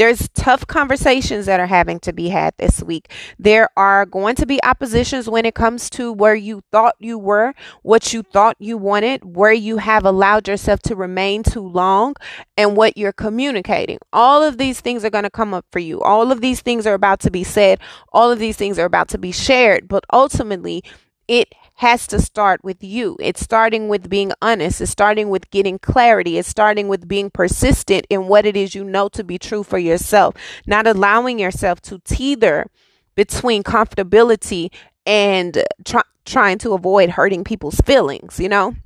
there's 0.00 0.30
tough 0.30 0.66
conversations 0.66 1.44
that 1.44 1.60
are 1.60 1.66
having 1.66 2.00
to 2.00 2.10
be 2.10 2.30
had 2.30 2.54
this 2.56 2.82
week. 2.82 3.12
There 3.38 3.68
are 3.76 4.06
going 4.06 4.34
to 4.36 4.46
be 4.46 4.58
oppositions 4.62 5.28
when 5.28 5.44
it 5.44 5.54
comes 5.54 5.90
to 5.90 6.10
where 6.10 6.34
you 6.34 6.62
thought 6.72 6.94
you 6.98 7.18
were, 7.18 7.52
what 7.82 8.14
you 8.14 8.22
thought 8.22 8.56
you 8.58 8.78
wanted, 8.78 9.36
where 9.36 9.52
you 9.52 9.76
have 9.76 10.06
allowed 10.06 10.48
yourself 10.48 10.80
to 10.84 10.96
remain 10.96 11.42
too 11.42 11.60
long, 11.68 12.14
and 12.56 12.78
what 12.78 12.96
you're 12.96 13.12
communicating. 13.12 13.98
All 14.10 14.42
of 14.42 14.56
these 14.56 14.80
things 14.80 15.04
are 15.04 15.10
going 15.10 15.24
to 15.24 15.30
come 15.30 15.52
up 15.52 15.66
for 15.70 15.80
you. 15.80 16.00
All 16.00 16.32
of 16.32 16.40
these 16.40 16.62
things 16.62 16.86
are 16.86 16.94
about 16.94 17.20
to 17.20 17.30
be 17.30 17.44
said. 17.44 17.78
All 18.10 18.30
of 18.30 18.38
these 18.38 18.56
things 18.56 18.78
are 18.78 18.86
about 18.86 19.08
to 19.08 19.18
be 19.18 19.32
shared. 19.32 19.86
But 19.86 20.06
ultimately, 20.14 20.82
it 21.28 21.54
has 21.80 22.06
to 22.06 22.20
start 22.20 22.62
with 22.62 22.84
you. 22.84 23.16
It's 23.20 23.40
starting 23.40 23.88
with 23.88 24.10
being 24.10 24.32
honest. 24.42 24.82
It's 24.82 24.90
starting 24.90 25.30
with 25.30 25.50
getting 25.50 25.78
clarity. 25.78 26.36
It's 26.36 26.46
starting 26.46 26.88
with 26.88 27.08
being 27.08 27.30
persistent 27.30 28.06
in 28.10 28.28
what 28.28 28.44
it 28.44 28.54
is 28.54 28.74
you 28.74 28.84
know 28.84 29.08
to 29.08 29.24
be 29.24 29.38
true 29.38 29.62
for 29.62 29.78
yourself, 29.78 30.34
not 30.66 30.86
allowing 30.86 31.38
yourself 31.38 31.80
to 31.82 31.98
teeter 32.00 32.66
between 33.14 33.62
comfortability 33.62 34.68
and 35.06 35.64
try, 35.86 36.02
trying 36.26 36.58
to 36.58 36.74
avoid 36.74 37.08
hurting 37.08 37.44
people's 37.44 37.80
feelings, 37.86 38.38
you 38.38 38.50
know? 38.50 38.76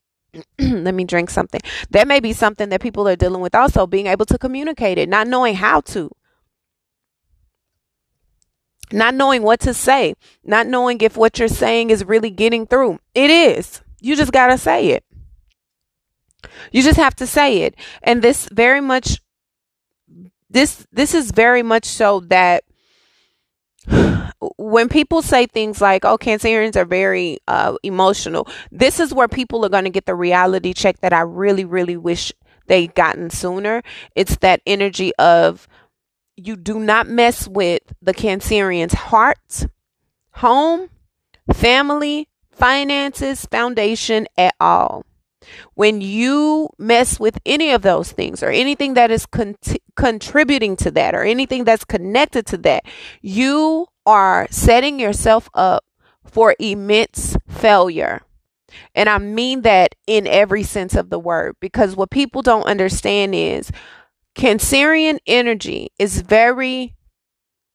Let 0.58 0.94
me 0.94 1.04
drink 1.04 1.30
something. 1.30 1.60
That 1.90 2.08
may 2.08 2.18
be 2.18 2.32
something 2.32 2.68
that 2.70 2.80
people 2.80 3.06
are 3.06 3.14
dealing 3.14 3.42
with 3.42 3.54
also, 3.54 3.86
being 3.86 4.08
able 4.08 4.26
to 4.26 4.38
communicate 4.38 4.98
it, 4.98 5.08
not 5.08 5.28
knowing 5.28 5.54
how 5.54 5.82
to 5.82 6.10
not 8.92 9.14
knowing 9.14 9.42
what 9.42 9.60
to 9.60 9.74
say, 9.74 10.14
not 10.44 10.66
knowing 10.66 11.00
if 11.00 11.16
what 11.16 11.38
you're 11.38 11.48
saying 11.48 11.90
is 11.90 12.04
really 12.04 12.30
getting 12.30 12.66
through. 12.66 12.98
It 13.14 13.30
is. 13.30 13.82
You 14.00 14.16
just 14.16 14.32
got 14.32 14.48
to 14.48 14.58
say 14.58 14.88
it. 14.88 15.04
You 16.72 16.82
just 16.82 16.98
have 16.98 17.14
to 17.16 17.26
say 17.26 17.62
it. 17.62 17.74
And 18.02 18.22
this 18.22 18.48
very 18.50 18.80
much 18.80 19.20
this 20.50 20.86
this 20.92 21.14
is 21.14 21.30
very 21.30 21.62
much 21.62 21.84
so 21.84 22.20
that 22.20 22.64
when 24.56 24.88
people 24.88 25.22
say 25.22 25.46
things 25.46 25.80
like, 25.80 26.04
"Oh, 26.04 26.18
Cancerians 26.18 26.76
are 26.76 26.84
very 26.84 27.38
uh, 27.46 27.76
emotional," 27.82 28.48
this 28.70 29.00
is 29.00 29.14
where 29.14 29.28
people 29.28 29.64
are 29.64 29.68
going 29.68 29.84
to 29.84 29.90
get 29.90 30.06
the 30.06 30.14
reality 30.14 30.72
check 30.72 31.00
that 31.00 31.12
I 31.12 31.20
really, 31.20 31.64
really 31.64 31.96
wish 31.96 32.32
they'd 32.66 32.94
gotten 32.94 33.30
sooner. 33.30 33.82
It's 34.14 34.36
that 34.38 34.60
energy 34.66 35.12
of 35.18 35.68
you 36.46 36.56
do 36.56 36.78
not 36.78 37.08
mess 37.08 37.46
with 37.46 37.82
the 38.00 38.14
Cancerian's 38.14 38.94
heart, 38.94 39.66
home, 40.32 40.88
family, 41.52 42.28
finances, 42.50 43.44
foundation 43.46 44.26
at 44.36 44.54
all. 44.60 45.04
When 45.74 46.00
you 46.00 46.68
mess 46.78 47.18
with 47.18 47.38
any 47.46 47.70
of 47.70 47.82
those 47.82 48.12
things 48.12 48.42
or 48.42 48.50
anything 48.50 48.94
that 48.94 49.10
is 49.10 49.26
con- 49.26 49.56
contributing 49.96 50.76
to 50.76 50.90
that 50.92 51.14
or 51.14 51.22
anything 51.22 51.64
that's 51.64 51.84
connected 51.84 52.46
to 52.46 52.58
that, 52.58 52.84
you 53.22 53.86
are 54.04 54.46
setting 54.50 55.00
yourself 55.00 55.48
up 55.54 55.84
for 56.24 56.54
immense 56.58 57.36
failure. 57.48 58.22
And 58.94 59.08
I 59.08 59.18
mean 59.18 59.62
that 59.62 59.94
in 60.06 60.26
every 60.26 60.62
sense 60.62 60.94
of 60.94 61.10
the 61.10 61.18
word 61.18 61.56
because 61.60 61.96
what 61.96 62.10
people 62.10 62.42
don't 62.42 62.66
understand 62.66 63.34
is 63.34 63.72
Cancerian 64.36 65.18
energy 65.26 65.90
is 65.98 66.22
very 66.22 66.96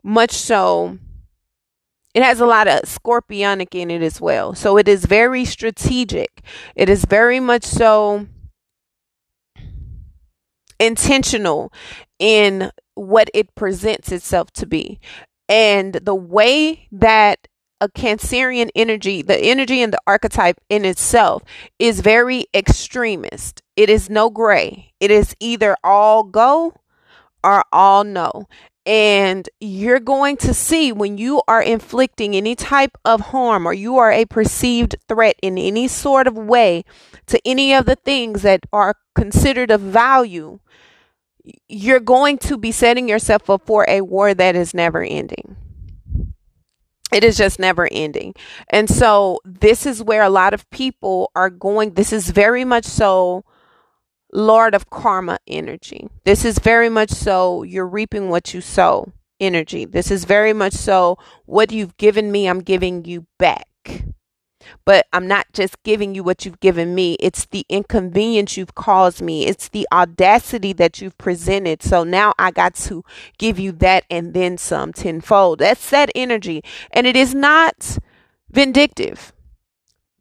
much 0.04 0.32
so, 0.32 0.98
it 2.14 2.24
has 2.24 2.40
a 2.40 2.46
lot 2.46 2.68
of 2.68 2.84
scorpionic 2.84 3.76
in 3.76 3.92
it 3.92 4.02
as 4.02 4.22
well. 4.22 4.54
So 4.54 4.78
it 4.78 4.88
is 4.88 5.06
very 5.06 5.46
strategic. 5.46 6.42
It 6.76 6.90
is 6.90 7.06
very 7.06 7.40
much 7.40 7.66
so 7.66 8.28
intentional 10.80 11.72
in 12.20 12.72
what 12.94 13.30
it 13.34 13.54
presents 13.56 14.12
itself 14.12 14.52
to 14.54 14.66
be. 14.66 15.00
And 15.50 15.94
the 15.96 16.16
way 16.16 16.88
that 16.92 17.48
a 17.82 17.90
Cancerian 17.90 18.70
energy, 18.74 19.22
the 19.22 19.38
energy 19.38 19.82
and 19.82 19.92
the 19.92 20.00
archetype 20.08 20.60
in 20.70 20.86
itself 20.86 21.44
is 21.78 22.00
very 22.00 22.46
extremist. 22.54 23.62
It 23.76 23.90
is 23.90 24.10
no 24.10 24.30
gray. 24.30 24.94
It 25.00 25.12
is 25.12 25.36
either 25.40 25.76
all 25.84 26.24
go 26.24 26.74
or 27.44 27.64
all 27.72 28.04
no. 28.04 28.48
And 28.86 29.50
you're 29.60 30.00
going 30.00 30.38
to 30.38 30.54
see 30.54 30.92
when 30.92 31.18
you 31.18 31.42
are 31.48 31.62
inflicting 31.62 32.36
any 32.36 32.56
type 32.56 32.98
of 33.04 33.22
harm 33.22 33.68
or 33.68 33.74
you 33.74 33.98
are 33.98 34.12
a 34.12 34.26
perceived 34.26 34.96
threat 35.10 35.36
in 35.42 35.58
any 35.58 35.88
sort 35.88 36.28
of 36.28 36.38
way 36.38 36.84
to 37.26 37.42
any 37.46 37.74
of 37.74 37.86
the 37.86 37.96
things 37.96 38.44
that 38.44 38.62
are 38.72 38.96
considered 39.16 39.72
of 39.72 39.82
value, 39.82 40.60
you're 41.68 42.00
going 42.00 42.38
to 42.40 42.58
be 42.58 42.72
setting 42.72 43.10
yourself 43.10 43.50
up 43.50 43.66
for 43.66 43.86
a 43.88 44.02
war 44.02 44.34
that 44.34 44.56
is 44.56 44.74
never 44.74 45.02
ending 45.02 45.56
it 47.16 47.24
is 47.24 47.38
just 47.38 47.60
never 47.60 47.88
ending. 47.92 48.34
And 48.70 48.90
so 48.90 49.40
this 49.46 49.86
is 49.86 50.04
where 50.04 50.22
a 50.22 50.30
lot 50.30 50.54
of 50.54 50.70
people 50.70 51.32
are 51.34 51.50
going. 51.50 51.94
This 51.94 52.12
is 52.12 52.30
very 52.30 52.66
much 52.66 52.84
so 52.84 53.46
Lord 54.36 54.76
of 54.76 54.90
Karma 54.90 55.40
energy. 55.48 56.10
This 56.26 56.44
is 56.44 56.60
very 56.60 56.90
much 56.90 57.10
so 57.10 57.64
you're 57.64 57.88
reaping 57.88 58.30
what 58.30 58.54
you 58.54 58.60
sow 58.60 59.14
energy. 59.40 59.86
This 59.86 60.12
is 60.12 60.26
very 60.26 60.52
much 60.52 60.74
so 60.74 61.18
what 61.46 61.72
you've 61.72 61.96
given 61.96 62.32
me, 62.32 62.48
I'm 62.48 62.60
giving 62.60 63.06
you 63.06 63.28
back. 63.40 63.68
But 64.84 65.06
I'm 65.14 65.28
not 65.28 65.46
just 65.54 65.82
giving 65.84 66.16
you 66.16 66.24
what 66.24 66.44
you've 66.44 66.60
given 66.60 66.96
me, 66.96 67.14
it's 67.20 67.46
the 67.46 67.66
inconvenience 67.70 68.58
you've 68.58 68.76
caused 68.76 69.22
me, 69.22 69.46
it's 69.46 69.70
the 69.70 69.88
audacity 69.94 70.74
that 70.74 71.02
you've 71.02 71.18
presented. 71.18 71.82
So 71.82 72.04
now 72.04 72.34
I 72.38 72.52
got 72.52 72.76
to 72.76 73.06
give 73.38 73.58
you 73.58 73.72
that 73.74 74.04
and 74.10 74.34
then 74.34 74.58
some 74.58 74.92
tenfold. 74.92 75.60
That's 75.60 75.90
that 75.92 76.12
energy. 76.14 76.64
And 76.92 77.08
it 77.08 77.16
is 77.16 77.34
not 77.34 78.00
vindictive 78.52 79.32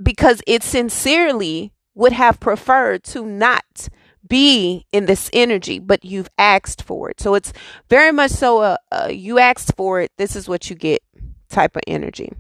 because 0.01 0.41
it 0.47 0.63
sincerely 0.63 1.73
would 1.95 2.13
have 2.13 2.39
preferred 2.39 3.03
to 3.05 3.25
not 3.25 3.89
be 4.27 4.87
in 4.93 5.07
this 5.07 5.31
energy, 5.33 5.79
but 5.79 6.05
you've 6.05 6.31
asked 6.39 6.83
for 6.83 7.11
it. 7.11 7.21
So 7.21 7.35
it's 7.35 7.53
very 7.89 8.13
much 8.13 8.31
so 8.31 8.63
a, 8.63 8.79
a 8.91 9.13
you 9.13 9.39
asked 9.39 9.77
for 9.77 10.01
it, 10.01 10.13
this 10.19 10.37
is 10.37 10.49
what 10.49 10.71
you 10.71 10.77
get 10.77 11.03
type 11.49 11.77
of 11.77 11.83
energy. 11.87 12.33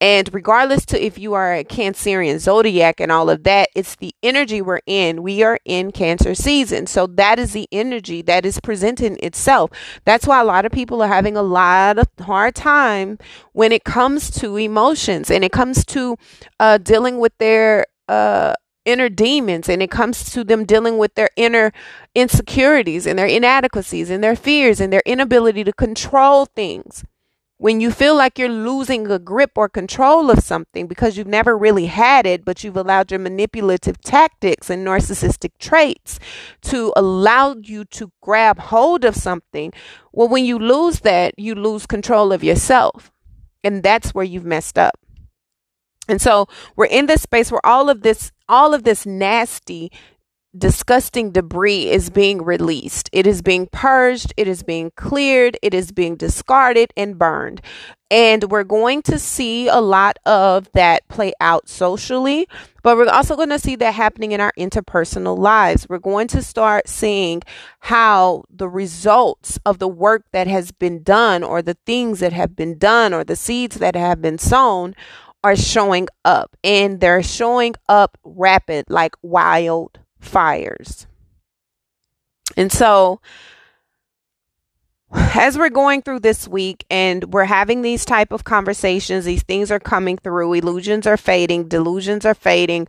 And 0.00 0.28
regardless 0.34 0.84
to 0.86 1.02
if 1.02 1.18
you 1.18 1.34
are 1.34 1.54
a 1.54 1.64
Cancerian 1.64 2.38
zodiac 2.38 3.00
and 3.00 3.10
all 3.10 3.30
of 3.30 3.44
that, 3.44 3.70
it's 3.74 3.96
the 3.96 4.14
energy 4.22 4.60
we're 4.60 4.80
in. 4.86 5.22
We 5.22 5.42
are 5.42 5.58
in 5.64 5.92
Cancer 5.92 6.34
season. 6.34 6.86
So 6.86 7.06
that 7.06 7.38
is 7.38 7.52
the 7.52 7.68
energy 7.72 8.20
that 8.22 8.44
is 8.44 8.60
presenting 8.60 9.18
itself. 9.22 9.70
That's 10.04 10.26
why 10.26 10.40
a 10.40 10.44
lot 10.44 10.66
of 10.66 10.72
people 10.72 11.00
are 11.02 11.08
having 11.08 11.36
a 11.36 11.42
lot 11.42 11.98
of 11.98 12.08
hard 12.20 12.54
time 12.54 13.18
when 13.52 13.72
it 13.72 13.84
comes 13.84 14.30
to 14.32 14.56
emotions 14.56 15.30
and 15.30 15.44
it 15.44 15.52
comes 15.52 15.84
to 15.86 16.16
uh, 16.60 16.78
dealing 16.78 17.18
with 17.18 17.32
their 17.38 17.86
uh, 18.08 18.54
inner 18.84 19.08
demons 19.08 19.68
and 19.68 19.82
it 19.82 19.90
comes 19.90 20.30
to 20.32 20.44
them 20.44 20.64
dealing 20.64 20.98
with 20.98 21.14
their 21.14 21.30
inner 21.36 21.72
insecurities 22.14 23.06
and 23.06 23.18
their 23.18 23.26
inadequacies 23.26 24.10
and 24.10 24.22
their 24.22 24.36
fears 24.36 24.80
and 24.80 24.92
their 24.92 25.02
inability 25.06 25.64
to 25.64 25.72
control 25.72 26.46
things 26.46 27.04
when 27.64 27.80
you 27.80 27.90
feel 27.90 28.16
like 28.16 28.38
you're 28.38 28.48
losing 28.48 29.10
a 29.10 29.18
grip 29.18 29.52
or 29.56 29.68
control 29.68 30.30
of 30.30 30.40
something 30.40 30.86
because 30.86 31.16
you've 31.16 31.26
never 31.26 31.56
really 31.56 31.86
had 31.86 32.26
it, 32.26 32.44
but 32.44 32.64
you've 32.64 32.76
allowed 32.76 33.10
your 33.10 33.20
manipulative 33.20 34.00
tactics 34.00 34.68
and 34.68 34.86
narcissistic 34.86 35.52
traits 35.58 36.18
to 36.62 36.92
allow 36.96 37.54
you 37.54 37.84
to 37.86 38.10
grab 38.20 38.58
hold 38.58 39.04
of 39.04 39.14
something, 39.14 39.72
well, 40.12 40.28
when 40.28 40.44
you 40.44 40.58
lose 40.58 41.00
that, 41.00 41.38
you 41.38 41.54
lose 41.54 41.86
control 41.86 42.32
of 42.32 42.42
yourself. 42.42 43.12
And 43.62 43.82
that's 43.82 44.14
where 44.14 44.24
you've 44.24 44.44
messed 44.44 44.76
up. 44.78 44.98
And 46.08 46.20
so 46.20 46.46
we're 46.76 46.86
in 46.86 47.06
this 47.06 47.22
space 47.22 47.50
where 47.50 47.64
all 47.64 47.88
of 47.88 48.02
this, 48.02 48.32
all 48.48 48.74
of 48.74 48.84
this 48.84 49.06
nasty 49.06 49.90
disgusting 50.56 51.32
debris 51.32 51.90
is 51.90 52.10
being 52.10 52.42
released. 52.42 53.10
It 53.12 53.26
is 53.26 53.42
being 53.42 53.66
purged, 53.72 54.32
it 54.36 54.46
is 54.46 54.62
being 54.62 54.92
cleared, 54.96 55.58
it 55.62 55.74
is 55.74 55.90
being 55.90 56.16
discarded 56.16 56.92
and 56.96 57.18
burned. 57.18 57.60
And 58.10 58.44
we're 58.44 58.62
going 58.62 59.02
to 59.02 59.18
see 59.18 59.66
a 59.66 59.80
lot 59.80 60.18
of 60.24 60.70
that 60.72 61.08
play 61.08 61.32
out 61.40 61.68
socially, 61.68 62.46
but 62.84 62.96
we're 62.96 63.08
also 63.08 63.34
going 63.34 63.48
to 63.48 63.58
see 63.58 63.74
that 63.76 63.94
happening 63.94 64.30
in 64.30 64.40
our 64.40 64.52
interpersonal 64.56 65.36
lives. 65.36 65.88
We're 65.88 65.98
going 65.98 66.28
to 66.28 66.42
start 66.42 66.86
seeing 66.86 67.42
how 67.80 68.44
the 68.48 68.68
results 68.68 69.58
of 69.66 69.80
the 69.80 69.88
work 69.88 70.26
that 70.32 70.46
has 70.46 70.70
been 70.70 71.02
done, 71.02 71.42
or 71.42 71.62
the 71.62 71.76
things 71.86 72.20
that 72.20 72.32
have 72.32 72.54
been 72.54 72.78
done, 72.78 73.12
or 73.12 73.24
the 73.24 73.34
seeds 73.34 73.76
that 73.76 73.96
have 73.96 74.22
been 74.22 74.38
sown 74.38 74.94
are 75.44 75.54
showing 75.54 76.08
up. 76.24 76.56
And 76.64 77.00
they're 77.00 77.22
showing 77.22 77.74
up 77.88 78.18
rapid, 78.24 78.86
like 78.88 79.14
wild 79.22 80.00
fires. 80.18 81.06
And 82.56 82.72
so, 82.72 83.20
as 85.12 85.56
we're 85.56 85.70
going 85.70 86.02
through 86.02 86.20
this 86.20 86.48
week 86.48 86.84
and 86.90 87.32
we're 87.32 87.44
having 87.44 87.82
these 87.82 88.04
type 88.04 88.32
of 88.32 88.44
conversations, 88.44 89.24
these 89.24 89.42
things 89.42 89.70
are 89.70 89.78
coming 89.78 90.16
through, 90.16 90.54
illusions 90.54 91.06
are 91.06 91.16
fading, 91.16 91.68
delusions 91.68 92.24
are 92.24 92.34
fading, 92.34 92.88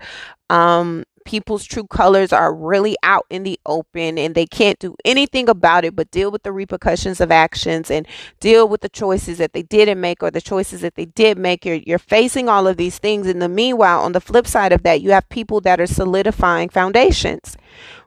um, 0.50 1.03
people's 1.25 1.65
true 1.65 1.88
colors 1.88 2.32
are 2.32 2.53
really 2.53 2.96
out 3.03 3.25
in 3.29 3.44
the 3.44 3.60
open 3.65 4.17
and 4.17 4.36
they 4.36 4.46
can't 4.46 4.79
do 4.79 4.96
anything 5.03 5.50
about 5.50 5.84
it 5.84 5.96
but 5.96 6.12
deal 6.12 6.32
with 6.32 6.44
the 6.44 6.51
repercussions 6.51 7.20
of 7.20 7.32
actions 7.32 7.91
and 7.91 8.08
deal 8.39 8.67
with 8.67 8.82
the 8.82 8.89
choices 8.89 9.39
that 9.39 9.53
they 9.53 9.63
didn't 9.63 10.00
make 10.00 10.24
or 10.24 10.32
the 10.32 10.41
choices 10.41 10.82
that 10.82 10.96
they 10.96 11.05
did 11.05 11.38
make. 11.38 11.65
You're, 11.65 11.75
you're 11.75 12.00
facing 12.00 12.48
all 12.48 12.67
of 12.67 12.77
these 12.77 13.00
things. 13.00 13.27
In 13.27 13.39
the 13.39 13.50
meanwhile, 13.50 14.01
on 14.01 14.13
the 14.13 14.22
flip 14.22 14.48
side 14.48 14.72
of 14.72 14.84
that, 14.84 15.01
you 15.01 15.12
have 15.12 15.27
people 15.29 15.60
that 15.62 15.82
are 15.82 15.88
solidifying 15.88 16.70
foundations, 16.70 17.58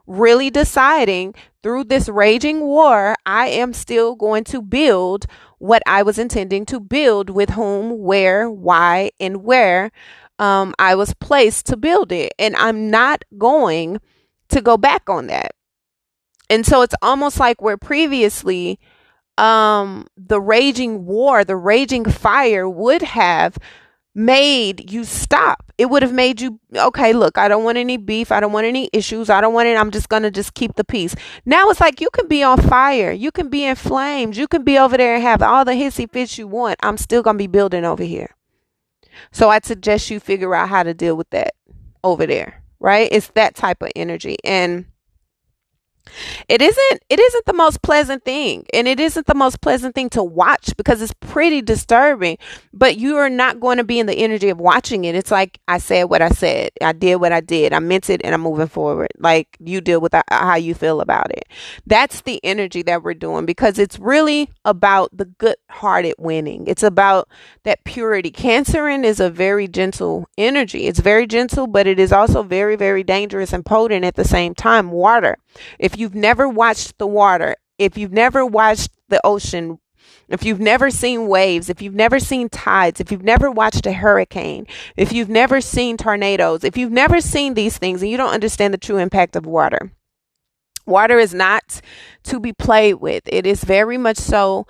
really 0.07 0.49
deciding 0.49 1.35
through 1.61 1.83
this 1.85 2.07
raging 2.07 2.61
war, 2.61 3.15
I 3.25 3.47
am 3.47 3.73
still 3.73 4.15
going 4.15 4.45
to 4.45 4.61
build 4.61 5.25
what 5.57 5.83
I 5.85 6.03
was 6.03 6.17
intending 6.17 6.65
to 6.67 6.79
build 6.79 7.29
with 7.29 7.51
whom, 7.51 7.99
where, 7.99 8.49
why, 8.49 9.11
and 9.19 9.43
where 9.43 9.91
um, 10.39 10.73
I 10.79 10.95
was 10.95 11.13
placed 11.13 11.67
to 11.67 11.77
build 11.77 12.11
it. 12.11 12.33
And 12.39 12.55
I'm 12.55 12.89
not 12.89 13.23
going 13.37 13.99
to 14.49 14.61
go 14.61 14.77
back 14.77 15.09
on 15.09 15.27
that. 15.27 15.51
And 16.49 16.65
so 16.65 16.81
it's 16.81 16.95
almost 17.01 17.39
like 17.39 17.61
where 17.61 17.77
previously 17.77 18.79
um, 19.37 20.07
the 20.17 20.41
raging 20.41 21.05
war, 21.05 21.43
the 21.43 21.55
raging 21.55 22.05
fire 22.05 22.67
would 22.67 23.01
have 23.03 23.57
made 24.15 24.91
you 24.91 25.03
stop. 25.03 25.71
It 25.77 25.85
would 25.89 26.01
have 26.01 26.11
made 26.11 26.41
you, 26.41 26.59
okay, 26.75 27.13
look, 27.13 27.37
I 27.37 27.47
don't 27.47 27.63
want 27.63 27.77
any 27.77 27.95
beef. 27.95 28.31
I 28.31 28.39
don't 28.39 28.51
want 28.51 28.65
any 28.65 28.89
issues. 28.91 29.29
I 29.29 29.39
don't 29.39 29.53
want 29.53 29.69
it. 29.69 29.77
I'm 29.77 29.91
just 29.91 30.09
going 30.09 30.23
to 30.23 30.31
just 30.31 30.55
keep 30.55 30.75
the 30.75 30.83
peace. 30.83 31.15
Now 31.45 31.69
it's 31.69 31.79
like 31.79 32.01
you 32.01 32.09
can 32.11 32.27
be 32.27 32.43
on 32.43 32.59
fire. 32.59 33.11
You 33.11 33.31
can 33.31 33.49
be 33.49 33.63
in 33.63 33.75
flames. 33.75 34.37
You 34.37 34.47
can 34.47 34.63
be 34.63 34.77
over 34.77 34.97
there 34.97 35.13
and 35.13 35.23
have 35.23 35.41
all 35.41 35.63
the 35.63 35.71
hissy 35.71 36.11
fits 36.11 36.37
you 36.37 36.47
want. 36.47 36.79
I'm 36.81 36.97
still 36.97 37.21
going 37.21 37.35
to 37.35 37.43
be 37.43 37.47
building 37.47 37.85
over 37.85 38.03
here. 38.03 38.35
So 39.31 39.49
I'd 39.49 39.65
suggest 39.65 40.09
you 40.09 40.19
figure 40.19 40.55
out 40.55 40.69
how 40.69 40.83
to 40.83 40.93
deal 40.93 41.15
with 41.15 41.29
that 41.31 41.53
over 42.03 42.25
there, 42.25 42.63
right? 42.79 43.09
It's 43.11 43.27
that 43.35 43.55
type 43.55 43.81
of 43.81 43.91
energy. 43.95 44.37
And 44.43 44.85
it 46.47 46.61
isn't 46.61 47.03
it 47.09 47.19
isn't 47.19 47.45
the 47.45 47.53
most 47.53 47.81
pleasant 47.81 48.23
thing 48.23 48.65
and 48.73 48.87
it 48.87 48.99
isn't 48.99 49.27
the 49.27 49.35
most 49.35 49.61
pleasant 49.61 49.95
thing 49.95 50.09
to 50.09 50.23
watch 50.23 50.75
because 50.77 51.01
it's 51.01 51.13
pretty 51.19 51.61
disturbing 51.61 52.37
but 52.73 52.97
you 52.97 53.17
are 53.17 53.29
not 53.29 53.59
going 53.59 53.77
to 53.77 53.83
be 53.83 53.99
in 53.99 54.05
the 54.05 54.15
energy 54.15 54.49
of 54.49 54.59
watching 54.59 55.05
it. 55.05 55.15
It's 55.15 55.31
like 55.31 55.59
i 55.67 55.77
said 55.77 56.05
what 56.05 56.21
i 56.21 56.29
said. 56.29 56.71
I 56.81 56.93
did 56.93 57.17
what 57.17 57.31
i 57.31 57.41
did. 57.41 57.73
I 57.73 57.79
meant 57.79 58.09
it 58.09 58.21
and 58.23 58.33
i'm 58.33 58.41
moving 58.41 58.67
forward. 58.67 59.09
Like 59.17 59.57
you 59.59 59.81
deal 59.81 60.01
with 60.01 60.13
uh, 60.13 60.23
how 60.29 60.55
you 60.55 60.73
feel 60.73 61.01
about 61.01 61.31
it. 61.31 61.45
That's 61.85 62.21
the 62.21 62.39
energy 62.43 62.81
that 62.83 63.03
we're 63.03 63.13
doing 63.13 63.45
because 63.45 63.79
it's 63.79 63.99
really 63.99 64.49
about 64.65 65.09
the 65.15 65.25
good 65.25 65.55
hearted 65.69 66.15
winning. 66.17 66.65
It's 66.67 66.83
about 66.83 67.27
that 67.63 67.83
purity. 67.83 68.31
Cancerian 68.31 69.03
is 69.03 69.19
a 69.19 69.29
very 69.29 69.67
gentle 69.67 70.27
energy. 70.37 70.87
It's 70.87 70.99
very 70.99 71.27
gentle 71.27 71.67
but 71.67 71.87
it 71.87 71.99
is 71.99 72.11
also 72.11 72.43
very 72.43 72.75
very 72.75 73.03
dangerous 73.03 73.53
and 73.53 73.65
potent 73.65 74.05
at 74.05 74.15
the 74.15 74.25
same 74.25 74.55
time. 74.55 74.91
Water. 74.91 75.37
If 75.79 75.97
you've 75.99 76.15
never 76.15 76.47
watched 76.47 76.97
the 76.97 77.07
water, 77.07 77.55
if 77.77 77.97
you've 77.97 78.11
never 78.13 78.45
watched 78.45 78.91
the 79.09 79.19
ocean, 79.25 79.79
if 80.27 80.43
you've 80.43 80.59
never 80.59 80.89
seen 80.91 81.27
waves, 81.27 81.69
if 81.69 81.81
you've 81.81 81.95
never 81.95 82.19
seen 82.19 82.49
tides, 82.49 82.99
if 82.99 83.11
you've 83.11 83.23
never 83.23 83.49
watched 83.51 83.85
a 83.85 83.93
hurricane, 83.93 84.67
if 84.95 85.11
you've 85.11 85.29
never 85.29 85.59
seen 85.59 85.97
tornadoes, 85.97 86.63
if 86.63 86.77
you've 86.77 86.91
never 86.91 87.19
seen 87.19 87.53
these 87.53 87.77
things 87.77 88.01
and 88.01 88.11
you 88.11 88.17
don't 88.17 88.33
understand 88.33 88.73
the 88.73 88.77
true 88.77 88.97
impact 88.97 89.35
of 89.35 89.45
water, 89.45 89.91
water 90.85 91.17
is 91.19 91.33
not 91.33 91.81
to 92.23 92.39
be 92.39 92.53
played 92.53 92.95
with. 92.95 93.23
It 93.25 93.45
is 93.45 93.63
very 93.63 93.97
much 93.97 94.17
so 94.17 94.67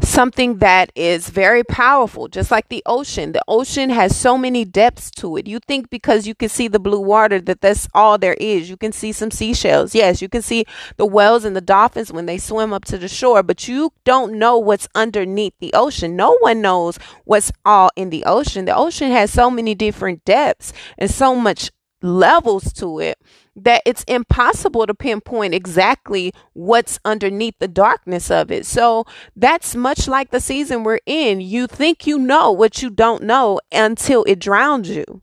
something 0.00 0.58
that 0.58 0.90
is 0.94 1.28
very 1.28 1.62
powerful, 1.64 2.28
just 2.28 2.50
like 2.50 2.68
the 2.68 2.82
ocean. 2.86 3.32
The 3.32 3.42
ocean 3.46 3.90
has 3.90 4.16
so 4.16 4.38
many 4.38 4.64
depths 4.64 5.10
to 5.12 5.36
it. 5.36 5.46
You 5.46 5.58
think 5.60 5.90
because 5.90 6.26
you 6.26 6.34
can 6.34 6.48
see 6.48 6.68
the 6.68 6.78
blue 6.78 7.00
water 7.00 7.40
that 7.40 7.60
that's 7.60 7.88
all 7.94 8.18
there 8.18 8.36
is. 8.40 8.70
You 8.70 8.76
can 8.76 8.92
see 8.92 9.12
some 9.12 9.30
seashells. 9.30 9.94
Yes, 9.94 10.22
you 10.22 10.28
can 10.28 10.42
see 10.42 10.64
the 10.96 11.06
whales 11.06 11.44
and 11.44 11.54
the 11.54 11.60
dolphins 11.60 12.12
when 12.12 12.26
they 12.26 12.38
swim 12.38 12.72
up 12.72 12.84
to 12.86 12.98
the 12.98 13.08
shore, 13.08 13.42
but 13.42 13.68
you 13.68 13.92
don't 14.04 14.34
know 14.38 14.58
what's 14.58 14.88
underneath 14.94 15.54
the 15.60 15.72
ocean. 15.74 16.16
No 16.16 16.36
one 16.40 16.60
knows 16.62 16.98
what's 17.24 17.52
all 17.64 17.90
in 17.96 18.10
the 18.10 18.24
ocean. 18.24 18.64
The 18.64 18.76
ocean 18.76 19.10
has 19.10 19.30
so 19.30 19.50
many 19.50 19.74
different 19.74 20.24
depths 20.24 20.72
and 20.98 21.10
so 21.10 21.34
much 21.34 21.70
levels 22.02 22.72
to 22.74 22.98
it 22.98 23.18
that 23.54 23.82
it's 23.84 24.04
impossible 24.04 24.86
to 24.86 24.94
pinpoint 24.94 25.54
exactly 25.54 26.32
what's 26.54 26.98
underneath 27.04 27.54
the 27.58 27.68
darkness 27.68 28.30
of 28.30 28.50
it. 28.50 28.66
So 28.66 29.04
that's 29.36 29.74
much 29.74 30.08
like 30.08 30.30
the 30.30 30.40
season 30.40 30.84
we're 30.84 31.00
in. 31.06 31.40
You 31.40 31.66
think 31.66 32.06
you 32.06 32.18
know 32.18 32.50
what 32.50 32.82
you 32.82 32.90
don't 32.90 33.22
know 33.22 33.60
until 33.70 34.24
it 34.24 34.38
drowns 34.38 34.88
you. 34.90 35.22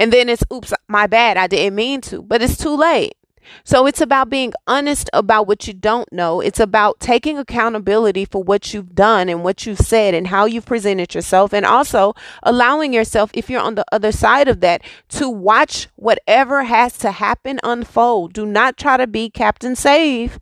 And 0.00 0.12
then 0.12 0.28
it's, 0.28 0.44
oops, 0.52 0.72
my 0.86 1.06
bad. 1.06 1.36
I 1.36 1.46
didn't 1.46 1.74
mean 1.74 2.00
to, 2.02 2.22
but 2.22 2.40
it's 2.42 2.56
too 2.56 2.76
late. 2.76 3.14
So 3.64 3.86
it's 3.86 4.00
about 4.00 4.30
being 4.30 4.52
honest 4.66 5.10
about 5.12 5.46
what 5.46 5.66
you 5.66 5.74
don't 5.74 6.10
know. 6.12 6.40
It's 6.40 6.60
about 6.60 7.00
taking 7.00 7.38
accountability 7.38 8.24
for 8.24 8.42
what 8.42 8.72
you've 8.72 8.94
done 8.94 9.28
and 9.28 9.44
what 9.44 9.66
you've 9.66 9.78
said 9.78 10.14
and 10.14 10.26
how 10.26 10.44
you've 10.46 10.66
presented 10.66 11.14
yourself. 11.14 11.52
And 11.52 11.66
also 11.66 12.14
allowing 12.42 12.92
yourself, 12.92 13.30
if 13.34 13.50
you're 13.50 13.60
on 13.60 13.74
the 13.74 13.84
other 13.92 14.12
side 14.12 14.48
of 14.48 14.60
that, 14.60 14.82
to 15.10 15.28
watch 15.28 15.88
whatever 15.96 16.64
has 16.64 16.98
to 16.98 17.10
happen 17.10 17.60
unfold. 17.62 18.32
Do 18.32 18.46
not 18.46 18.76
try 18.76 18.96
to 18.96 19.06
be 19.06 19.30
Captain 19.30 19.76
Save 19.76 20.38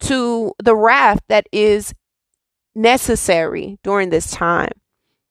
to 0.00 0.52
the 0.62 0.76
wrath 0.76 1.20
that 1.28 1.46
is 1.52 1.94
necessary 2.74 3.78
during 3.82 4.10
this 4.10 4.30
time. 4.30 4.72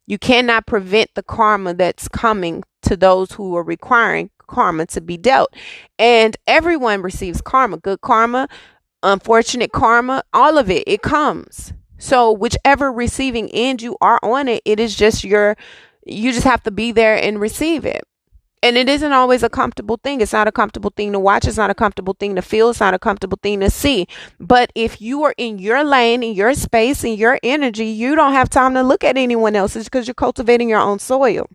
You 0.07 0.17
cannot 0.17 0.65
prevent 0.65 1.11
the 1.15 1.23
karma 1.23 1.73
that's 1.73 2.07
coming 2.07 2.63
to 2.83 2.97
those 2.97 3.33
who 3.33 3.55
are 3.55 3.63
requiring 3.63 4.29
karma 4.51 4.85
to 4.87 5.01
be 5.01 5.17
dealt. 5.17 5.55
And 5.97 6.37
everyone 6.45 7.01
receives 7.01 7.41
karma, 7.41 7.77
good 7.77 8.01
karma, 8.01 8.47
unfortunate 9.01 9.71
karma, 9.71 10.23
all 10.33 10.57
of 10.57 10.69
it, 10.69 10.83
it 10.85 11.01
comes. 11.01 11.73
So 11.97 12.31
whichever 12.31 12.91
receiving 12.91 13.49
end 13.51 13.81
you 13.81 13.97
are 14.01 14.19
on 14.23 14.47
it, 14.47 14.61
it 14.65 14.79
is 14.79 14.95
just 14.95 15.23
your 15.23 15.55
you 16.05 16.31
just 16.31 16.45
have 16.45 16.63
to 16.63 16.71
be 16.71 16.91
there 16.91 17.15
and 17.15 17.39
receive 17.39 17.85
it. 17.85 18.01
And 18.63 18.77
it 18.77 18.87
isn't 18.89 19.11
always 19.11 19.41
a 19.41 19.49
comfortable 19.49 19.99
thing. 20.03 20.21
It's 20.21 20.33
not 20.33 20.47
a 20.47 20.51
comfortable 20.51 20.93
thing 20.95 21.11
to 21.13 21.19
watch. 21.19 21.47
It's 21.47 21.57
not 21.57 21.71
a 21.71 21.75
comfortable 21.75 22.15
thing 22.19 22.35
to 22.35 22.43
feel. 22.43 22.69
It's 22.69 22.79
not 22.79 22.93
a 22.93 22.99
comfortable 22.99 23.39
thing 23.41 23.59
to 23.61 23.71
see. 23.71 24.07
But 24.39 24.71
if 24.75 25.01
you 25.01 25.23
are 25.23 25.33
in 25.37 25.57
your 25.57 25.83
lane, 25.83 26.21
in 26.21 26.33
your 26.35 26.53
space, 26.53 27.03
in 27.03 27.15
your 27.15 27.39
energy, 27.41 27.85
you 27.85 28.15
don't 28.15 28.33
have 28.33 28.49
time 28.49 28.75
to 28.75 28.83
look 28.83 29.03
at 29.03 29.17
anyone 29.17 29.55
else's 29.55 29.85
because 29.85 30.07
you're 30.07 30.13
cultivating 30.13 30.69
your 30.69 30.79
own 30.79 30.99
soil. 30.99 31.47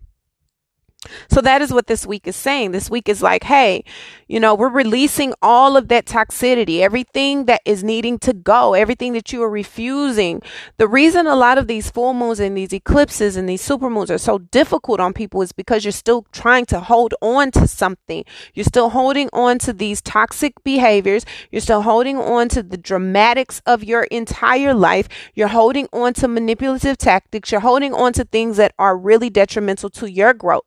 So 1.30 1.40
that 1.40 1.62
is 1.62 1.72
what 1.72 1.86
this 1.86 2.06
week 2.06 2.26
is 2.26 2.36
saying. 2.36 2.72
This 2.72 2.90
week 2.90 3.08
is 3.08 3.22
like, 3.22 3.44
hey, 3.44 3.84
you 4.28 4.40
know, 4.40 4.54
we're 4.54 4.68
releasing 4.68 5.32
all 5.40 5.76
of 5.76 5.88
that 5.88 6.06
toxicity, 6.06 6.80
everything 6.80 7.44
that 7.44 7.62
is 7.64 7.84
needing 7.84 8.18
to 8.20 8.32
go, 8.32 8.74
everything 8.74 9.12
that 9.12 9.32
you 9.32 9.42
are 9.42 9.50
refusing. 9.50 10.42
The 10.78 10.88
reason 10.88 11.26
a 11.26 11.36
lot 11.36 11.58
of 11.58 11.68
these 11.68 11.90
full 11.90 12.12
moons 12.12 12.40
and 12.40 12.56
these 12.56 12.72
eclipses 12.72 13.36
and 13.36 13.48
these 13.48 13.60
super 13.60 13.88
moons 13.88 14.10
are 14.10 14.18
so 14.18 14.38
difficult 14.38 15.00
on 15.00 15.12
people 15.12 15.42
is 15.42 15.52
because 15.52 15.84
you're 15.84 15.92
still 15.92 16.26
trying 16.32 16.66
to 16.66 16.80
hold 16.80 17.14
on 17.20 17.50
to 17.52 17.68
something. 17.68 18.24
You're 18.54 18.64
still 18.64 18.90
holding 18.90 19.28
on 19.32 19.58
to 19.60 19.72
these 19.72 20.02
toxic 20.02 20.62
behaviors. 20.64 21.24
You're 21.50 21.60
still 21.60 21.82
holding 21.82 22.16
on 22.16 22.48
to 22.50 22.62
the 22.62 22.76
dramatics 22.76 23.62
of 23.66 23.84
your 23.84 24.04
entire 24.04 24.74
life. 24.74 25.08
You're 25.34 25.48
holding 25.48 25.88
on 25.92 26.14
to 26.14 26.28
manipulative 26.28 26.98
tactics. 26.98 27.52
You're 27.52 27.60
holding 27.60 27.94
on 27.94 28.12
to 28.14 28.24
things 28.24 28.56
that 28.56 28.74
are 28.78 28.96
really 28.96 29.30
detrimental 29.30 29.90
to 29.90 30.10
your 30.10 30.34
growth 30.34 30.64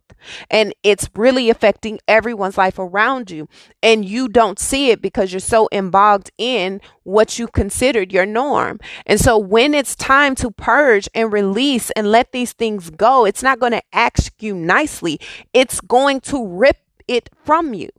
and 0.49 0.73
it's 0.83 1.09
really 1.15 1.49
affecting 1.49 1.99
everyone's 2.07 2.57
life 2.57 2.79
around 2.79 3.31
you. 3.31 3.47
And 3.81 4.05
you 4.05 4.27
don't 4.27 4.59
see 4.59 4.91
it 4.91 5.01
because 5.01 5.31
you're 5.31 5.39
so 5.39 5.67
embogged 5.71 6.31
in 6.37 6.81
what 7.03 7.39
you 7.39 7.47
considered 7.47 8.11
your 8.11 8.25
norm. 8.25 8.79
And 9.05 9.19
so 9.19 9.37
when 9.37 9.73
it's 9.73 9.95
time 9.95 10.35
to 10.35 10.51
purge 10.51 11.09
and 11.13 11.31
release 11.31 11.89
and 11.91 12.11
let 12.11 12.31
these 12.31 12.53
things 12.53 12.89
go, 12.89 13.25
it's 13.25 13.43
not 13.43 13.59
going 13.59 13.73
to 13.73 13.83
ask 13.93 14.41
you 14.41 14.55
nicely, 14.55 15.19
it's 15.53 15.81
going 15.81 16.21
to 16.21 16.45
rip 16.45 16.77
it 17.07 17.29
from 17.43 17.73
you. 17.73 17.89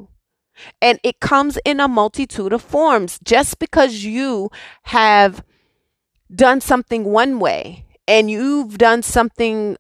And 0.80 0.98
it 1.02 1.20
comes 1.20 1.58
in 1.64 1.80
a 1.80 1.88
multitude 1.88 2.52
of 2.52 2.62
forms. 2.62 3.18
Just 3.24 3.58
because 3.58 4.04
you 4.04 4.50
have 4.84 5.42
done 6.34 6.60
something 6.60 7.04
one 7.04 7.40
way 7.40 7.86
and 8.06 8.30
you've 8.30 8.78
done 8.78 9.02
something 9.02 9.76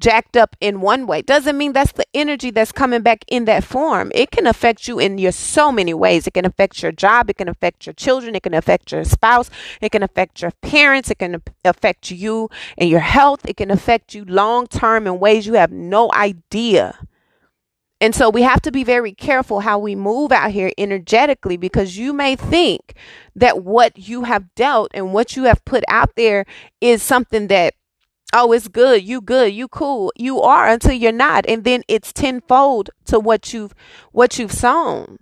jacked 0.00 0.36
up 0.36 0.56
in 0.60 0.80
one 0.80 1.06
way 1.06 1.22
doesn't 1.22 1.56
mean 1.56 1.72
that's 1.72 1.92
the 1.92 2.06
energy 2.14 2.50
that's 2.50 2.72
coming 2.72 3.02
back 3.02 3.24
in 3.28 3.44
that 3.44 3.62
form. 3.62 4.10
It 4.14 4.30
can 4.30 4.46
affect 4.46 4.88
you 4.88 4.98
in 4.98 5.18
your 5.18 5.32
so 5.32 5.70
many 5.70 5.94
ways. 5.94 6.26
It 6.26 6.34
can 6.34 6.44
affect 6.44 6.82
your 6.82 6.92
job, 6.92 7.30
it 7.30 7.36
can 7.36 7.48
affect 7.48 7.86
your 7.86 7.92
children, 7.92 8.34
it 8.34 8.42
can 8.42 8.54
affect 8.54 8.90
your 8.90 9.04
spouse, 9.04 9.50
it 9.80 9.92
can 9.92 10.02
affect 10.02 10.42
your 10.42 10.50
parents, 10.62 11.10
it 11.10 11.18
can 11.18 11.42
affect 11.64 12.10
you 12.10 12.48
and 12.76 12.88
your 12.88 13.00
health, 13.00 13.46
it 13.46 13.56
can 13.56 13.70
affect 13.70 14.14
you 14.14 14.24
long 14.24 14.66
term 14.66 15.06
in 15.06 15.20
ways 15.20 15.46
you 15.46 15.54
have 15.54 15.70
no 15.70 16.10
idea. 16.12 16.98
And 18.02 18.14
so 18.14 18.30
we 18.30 18.42
have 18.42 18.62
to 18.62 18.72
be 18.72 18.82
very 18.82 19.12
careful 19.12 19.60
how 19.60 19.78
we 19.78 19.94
move 19.94 20.32
out 20.32 20.52
here 20.52 20.72
energetically 20.78 21.58
because 21.58 21.98
you 21.98 22.14
may 22.14 22.34
think 22.34 22.94
that 23.36 23.62
what 23.62 23.98
you 23.98 24.24
have 24.24 24.54
dealt 24.54 24.90
and 24.94 25.12
what 25.12 25.36
you 25.36 25.44
have 25.44 25.62
put 25.66 25.84
out 25.86 26.16
there 26.16 26.46
is 26.80 27.02
something 27.02 27.48
that 27.48 27.74
oh 28.32 28.52
it's 28.52 28.68
good 28.68 29.02
you 29.02 29.20
good 29.20 29.52
you 29.52 29.68
cool 29.68 30.12
you 30.16 30.40
are 30.40 30.68
until 30.68 30.92
you're 30.92 31.12
not. 31.12 31.44
And 31.48 31.64
then 31.64 31.82
it's 31.88 32.12
tenfold 32.12 32.90
to 33.06 33.18
what 33.20 33.52
you've 33.52 33.74
what 34.12 34.38
you've 34.38 34.52
sown. 34.52 35.18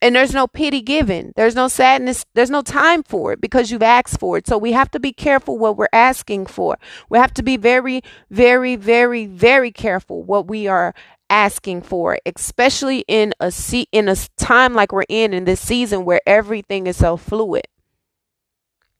And 0.00 0.14
there's 0.14 0.32
no 0.32 0.46
pity 0.46 0.80
given. 0.80 1.32
There's 1.36 1.56
no 1.56 1.68
sadness 1.68 2.24
there's 2.34 2.50
no 2.50 2.62
time 2.62 3.02
for 3.02 3.32
it 3.32 3.40
because 3.40 3.70
you've 3.70 3.82
asked 3.82 4.20
for 4.20 4.38
it. 4.38 4.46
So 4.46 4.58
we 4.58 4.72
have 4.72 4.90
to 4.92 5.00
be 5.00 5.12
careful 5.12 5.58
what 5.58 5.76
we're 5.76 5.88
asking 5.92 6.46
for. 6.46 6.78
We 7.10 7.18
have 7.18 7.34
to 7.34 7.42
be 7.42 7.56
very 7.56 8.02
very 8.30 8.76
very 8.76 9.26
very 9.26 9.72
careful 9.72 10.22
what 10.22 10.46
we 10.46 10.68
are 10.68 10.94
asking 11.30 11.82
for 11.82 12.18
especially 12.24 13.04
in 13.06 13.34
a 13.38 13.50
se- 13.50 13.86
in 13.92 14.08
a 14.08 14.16
time 14.38 14.74
like 14.74 14.92
we're 14.92 15.04
in 15.10 15.34
in 15.34 15.44
this 15.44 15.60
season 15.60 16.06
where 16.06 16.22
everything 16.26 16.86
is 16.86 16.96
so 16.96 17.18
fluid 17.18 17.64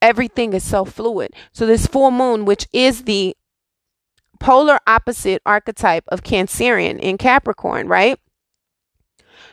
everything 0.00 0.52
is 0.52 0.64
so 0.64 0.84
fluid. 0.84 1.32
So 1.52 1.66
this 1.66 1.87
full 1.87 2.11
moon, 2.11 2.44
which 2.44 2.66
is 2.72 3.04
the 3.04 3.37
polar 4.40 4.78
opposite 4.87 5.42
archetype 5.44 6.04
of 6.08 6.22
Cancerian 6.22 6.98
in 6.98 7.18
Capricorn, 7.18 7.88
right? 7.88 8.18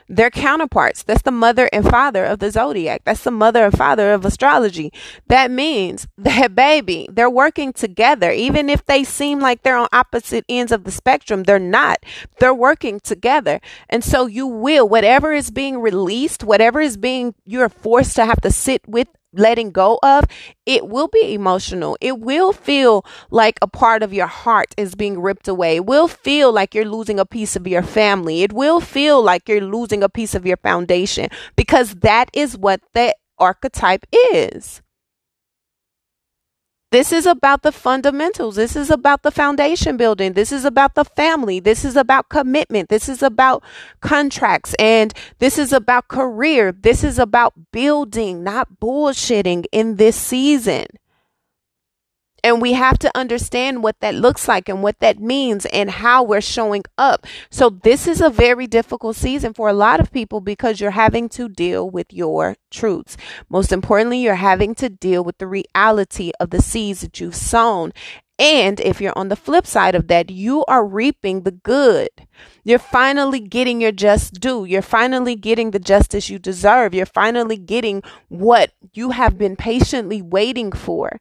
They're 0.08 0.30
counterparts. 0.30 1.02
That's 1.02 1.22
the 1.22 1.32
mother 1.32 1.68
and 1.72 1.84
father 1.84 2.24
of 2.24 2.38
the 2.38 2.52
zodiac. 2.52 3.02
That's 3.04 3.24
the 3.24 3.32
mother 3.32 3.64
and 3.64 3.76
father 3.76 4.12
of 4.12 4.24
astrology. 4.24 4.92
That 5.26 5.50
means 5.50 6.06
that, 6.16 6.54
baby, 6.54 7.08
they're 7.10 7.28
working 7.28 7.72
together. 7.72 8.30
Even 8.30 8.70
if 8.70 8.84
they 8.86 9.02
seem 9.02 9.40
like 9.40 9.62
they're 9.62 9.76
on 9.76 9.88
opposite 9.92 10.44
ends 10.48 10.70
of 10.70 10.84
the 10.84 10.92
spectrum, 10.92 11.42
they're 11.42 11.58
not. 11.58 11.98
They're 12.38 12.54
working 12.54 13.00
together. 13.00 13.60
And 13.88 14.04
so 14.04 14.26
you 14.26 14.46
will, 14.46 14.88
whatever 14.88 15.32
is 15.32 15.50
being 15.50 15.78
released, 15.78 16.44
whatever 16.44 16.80
is 16.80 16.96
being, 16.96 17.34
you're 17.44 17.68
forced 17.68 18.14
to 18.16 18.26
have 18.26 18.40
to 18.42 18.52
sit 18.52 18.88
with 18.88 19.08
letting 19.32 19.70
go 19.70 19.98
of, 20.02 20.24
it 20.64 20.88
will 20.88 21.08
be 21.08 21.34
emotional. 21.34 21.96
It 22.00 22.20
will 22.20 22.52
feel 22.52 23.04
like 23.30 23.58
a 23.62 23.68
part 23.68 24.02
of 24.02 24.12
your 24.12 24.26
heart 24.26 24.74
is 24.76 24.94
being 24.94 25.20
ripped 25.20 25.48
away. 25.48 25.76
It 25.76 25.86
will 25.86 26.08
feel 26.08 26.52
like 26.52 26.74
you're 26.74 26.84
losing 26.84 27.18
a 27.18 27.26
piece 27.26 27.56
of 27.56 27.66
your 27.66 27.82
family. 27.82 28.42
It 28.42 28.52
will 28.52 28.80
feel 28.80 29.22
like 29.22 29.48
you're 29.48 29.60
losing 29.60 30.02
a 30.02 30.08
piece 30.08 30.34
of 30.34 30.46
your 30.46 30.56
foundation 30.58 31.28
because 31.56 31.94
that 31.96 32.30
is 32.32 32.56
what 32.56 32.80
the 32.94 33.14
archetype 33.38 34.06
is. 34.32 34.82
This 36.92 37.12
is 37.12 37.26
about 37.26 37.62
the 37.62 37.72
fundamentals. 37.72 38.54
This 38.54 38.76
is 38.76 38.90
about 38.90 39.22
the 39.22 39.32
foundation 39.32 39.96
building. 39.96 40.34
This 40.34 40.52
is 40.52 40.64
about 40.64 40.94
the 40.94 41.04
family. 41.04 41.58
This 41.58 41.84
is 41.84 41.96
about 41.96 42.28
commitment. 42.28 42.88
This 42.88 43.08
is 43.08 43.22
about 43.22 43.64
contracts. 44.00 44.74
And 44.78 45.12
this 45.40 45.58
is 45.58 45.72
about 45.72 46.06
career. 46.08 46.70
This 46.70 47.02
is 47.02 47.18
about 47.18 47.54
building, 47.72 48.44
not 48.44 48.78
bullshitting 48.80 49.66
in 49.72 49.96
this 49.96 50.16
season. 50.16 50.86
And 52.46 52.62
we 52.62 52.74
have 52.74 52.96
to 53.00 53.10
understand 53.18 53.82
what 53.82 53.98
that 53.98 54.14
looks 54.14 54.46
like 54.46 54.68
and 54.68 54.80
what 54.80 55.00
that 55.00 55.18
means 55.18 55.66
and 55.66 55.90
how 55.90 56.22
we're 56.22 56.40
showing 56.40 56.84
up. 56.96 57.26
So, 57.50 57.70
this 57.70 58.06
is 58.06 58.20
a 58.20 58.30
very 58.30 58.68
difficult 58.68 59.16
season 59.16 59.52
for 59.52 59.68
a 59.68 59.72
lot 59.72 59.98
of 59.98 60.12
people 60.12 60.40
because 60.40 60.80
you're 60.80 60.92
having 60.92 61.28
to 61.30 61.48
deal 61.48 61.90
with 61.90 62.12
your 62.12 62.54
truths. 62.70 63.16
Most 63.48 63.72
importantly, 63.72 64.20
you're 64.20 64.36
having 64.36 64.76
to 64.76 64.88
deal 64.88 65.24
with 65.24 65.38
the 65.38 65.48
reality 65.48 66.30
of 66.38 66.50
the 66.50 66.62
seeds 66.62 67.00
that 67.00 67.18
you've 67.18 67.34
sown. 67.34 67.92
And 68.38 68.78
if 68.78 69.00
you're 69.00 69.18
on 69.18 69.26
the 69.26 69.34
flip 69.34 69.66
side 69.66 69.96
of 69.96 70.06
that, 70.06 70.30
you 70.30 70.64
are 70.66 70.86
reaping 70.86 71.42
the 71.42 71.50
good. 71.50 72.10
You're 72.62 72.78
finally 72.78 73.40
getting 73.40 73.80
your 73.80 73.90
just 73.90 74.34
due. 74.38 74.64
You're 74.64 74.82
finally 74.82 75.34
getting 75.34 75.72
the 75.72 75.80
justice 75.80 76.30
you 76.30 76.38
deserve. 76.38 76.94
You're 76.94 77.06
finally 77.06 77.56
getting 77.56 78.04
what 78.28 78.70
you 78.92 79.10
have 79.10 79.36
been 79.36 79.56
patiently 79.56 80.22
waiting 80.22 80.70
for. 80.70 81.18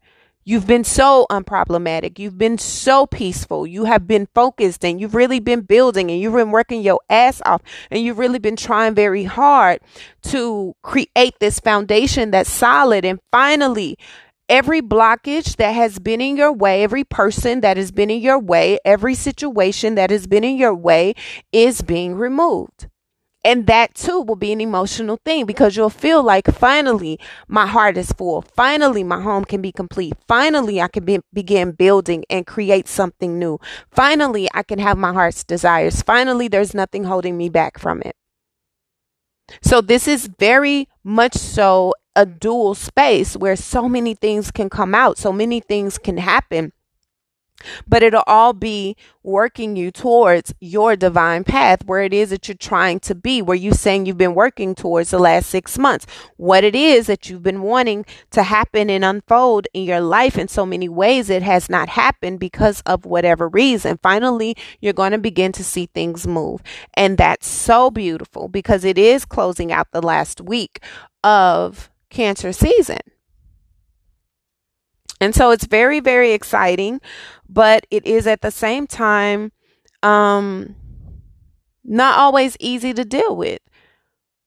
You've 0.47 0.67
been 0.67 0.83
so 0.83 1.25
unproblematic. 1.31 2.19
You've 2.19 2.37
been 2.37 2.59
so 2.59 3.07
peaceful. 3.07 3.65
You 3.65 3.85
have 3.85 4.05
been 4.05 4.27
focused 4.35 4.85
and 4.85 5.01
you've 5.01 5.15
really 5.15 5.39
been 5.39 5.61
building 5.61 6.11
and 6.11 6.19
you've 6.21 6.35
been 6.35 6.51
working 6.51 6.83
your 6.83 6.99
ass 7.09 7.41
off 7.47 7.63
and 7.89 8.03
you've 8.03 8.19
really 8.19 8.37
been 8.37 8.55
trying 8.55 8.93
very 8.93 9.23
hard 9.23 9.79
to 10.25 10.75
create 10.83 11.33
this 11.39 11.59
foundation 11.59 12.29
that's 12.29 12.51
solid. 12.51 13.05
And 13.05 13.19
finally, 13.31 13.97
every 14.47 14.83
blockage 14.83 15.55
that 15.55 15.71
has 15.71 15.97
been 15.97 16.21
in 16.21 16.37
your 16.37 16.53
way, 16.53 16.83
every 16.83 17.03
person 17.03 17.61
that 17.61 17.75
has 17.75 17.91
been 17.91 18.11
in 18.11 18.21
your 18.21 18.37
way, 18.37 18.77
every 18.85 19.15
situation 19.15 19.95
that 19.95 20.11
has 20.11 20.27
been 20.27 20.43
in 20.43 20.57
your 20.57 20.75
way 20.75 21.15
is 21.51 21.81
being 21.81 22.13
removed. 22.13 22.87
And 23.45 23.67
that 23.67 23.93
too 23.93 24.21
will 24.21 24.35
be 24.35 24.51
an 24.51 24.59
emotional 24.59 25.19
thing 25.23 25.45
because 25.45 25.77
you'll 25.77 25.91
feel 25.91 26.23
like 26.23 26.47
finally 26.47 27.19
my 27.47 27.67
heart 27.67 27.95
is 27.95 28.11
full. 28.11 28.41
Finally, 28.41 29.03
my 29.03 29.21
home 29.21 29.45
can 29.45 29.61
be 29.61 29.71
complete. 29.71 30.15
Finally, 30.27 30.81
I 30.81 30.87
can 30.87 31.05
be, 31.05 31.19
begin 31.31 31.71
building 31.73 32.25
and 32.27 32.47
create 32.47 32.87
something 32.87 33.37
new. 33.37 33.59
Finally, 33.91 34.49
I 34.55 34.63
can 34.63 34.79
have 34.79 34.97
my 34.97 35.13
heart's 35.13 35.43
desires. 35.43 36.01
Finally, 36.01 36.47
there's 36.47 36.73
nothing 36.73 37.03
holding 37.03 37.37
me 37.37 37.49
back 37.49 37.77
from 37.77 38.01
it. 38.01 38.15
So, 39.61 39.79
this 39.79 40.07
is 40.07 40.27
very 40.39 40.89
much 41.03 41.35
so 41.35 41.93
a 42.15 42.25
dual 42.25 42.73
space 42.73 43.37
where 43.37 43.55
so 43.55 43.87
many 43.87 44.15
things 44.15 44.49
can 44.49 44.71
come 44.71 44.95
out, 44.95 45.19
so 45.19 45.31
many 45.31 45.59
things 45.59 45.99
can 45.99 46.17
happen 46.17 46.73
but 47.87 48.03
it'll 48.03 48.23
all 48.27 48.53
be 48.53 48.95
working 49.23 49.75
you 49.75 49.91
towards 49.91 50.53
your 50.59 50.95
divine 50.95 51.43
path 51.43 51.83
where 51.85 52.03
it 52.03 52.13
is 52.13 52.29
that 52.29 52.47
you're 52.47 52.55
trying 52.55 52.99
to 52.99 53.15
be 53.15 53.41
where 53.41 53.55
you're 53.55 53.73
saying 53.73 54.05
you've 54.05 54.17
been 54.17 54.35
working 54.35 54.75
towards 54.75 55.11
the 55.11 55.19
last 55.19 55.49
six 55.49 55.77
months. 55.77 56.05
What 56.37 56.63
it 56.63 56.75
is 56.75 57.07
that 57.07 57.29
you've 57.29 57.43
been 57.43 57.61
wanting 57.61 58.05
to 58.31 58.43
happen 58.43 58.89
and 58.89 59.03
unfold 59.03 59.67
in 59.73 59.83
your 59.83 60.01
life 60.01 60.37
in 60.37 60.47
so 60.47 60.65
many 60.65 60.89
ways 60.89 61.29
it 61.29 61.43
has 61.43 61.69
not 61.69 61.89
happened 61.89 62.39
because 62.39 62.81
of 62.81 63.05
whatever 63.05 63.47
reason. 63.47 63.99
Finally 64.01 64.55
you're 64.79 64.93
going 64.93 65.11
to 65.11 65.17
begin 65.17 65.51
to 65.53 65.63
see 65.63 65.87
things 65.87 66.27
move. 66.27 66.61
And 66.93 67.17
that's 67.17 67.47
so 67.47 67.89
beautiful 67.89 68.47
because 68.47 68.83
it 68.83 68.97
is 68.97 69.25
closing 69.25 69.71
out 69.71 69.91
the 69.91 70.01
last 70.01 70.41
week 70.41 70.83
of 71.23 71.89
cancer 72.09 72.53
season 72.53 72.99
and 75.21 75.33
so 75.33 75.51
it's 75.51 75.65
very, 75.65 75.99
very 75.99 76.31
exciting, 76.33 77.01
but 77.47 77.85
it 77.91 78.05
is 78.05 78.27
at 78.27 78.41
the 78.41 78.51
same 78.51 78.87
time 78.87 79.51
um, 80.03 80.75
not 81.83 82.17
always 82.19 82.57
easy 82.59 82.93
to 82.93 83.05
deal 83.05 83.35
with 83.35 83.59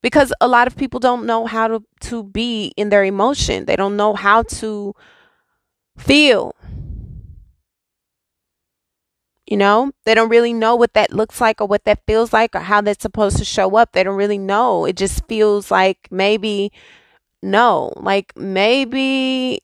because 0.02 0.32
a 0.40 0.48
lot 0.48 0.66
of 0.66 0.76
people 0.76 1.00
don't 1.00 1.26
know 1.26 1.46
how 1.46 1.68
to, 1.68 1.82
to 2.00 2.24
be 2.24 2.72
in 2.76 2.90
their 2.90 3.04
emotion. 3.04 3.64
They 3.66 3.76
don't 3.76 3.96
know 3.96 4.14
how 4.14 4.42
to 4.44 4.94
feel. 5.96 6.54
You 9.46 9.56
know, 9.56 9.92
they 10.04 10.14
don't 10.14 10.28
really 10.28 10.52
know 10.52 10.76
what 10.76 10.92
that 10.92 11.10
looks 11.12 11.40
like 11.40 11.60
or 11.60 11.66
what 11.66 11.84
that 11.84 12.04
feels 12.06 12.34
like 12.34 12.54
or 12.54 12.60
how 12.60 12.82
that's 12.82 13.00
supposed 13.00 13.38
to 13.38 13.44
show 13.46 13.76
up. 13.76 13.92
They 13.92 14.02
don't 14.04 14.16
really 14.16 14.36
know. 14.36 14.84
It 14.84 14.96
just 14.96 15.26
feels 15.26 15.70
like 15.70 16.06
maybe 16.10 16.70
no, 17.42 17.92
like 17.96 18.32
maybe 18.36 19.60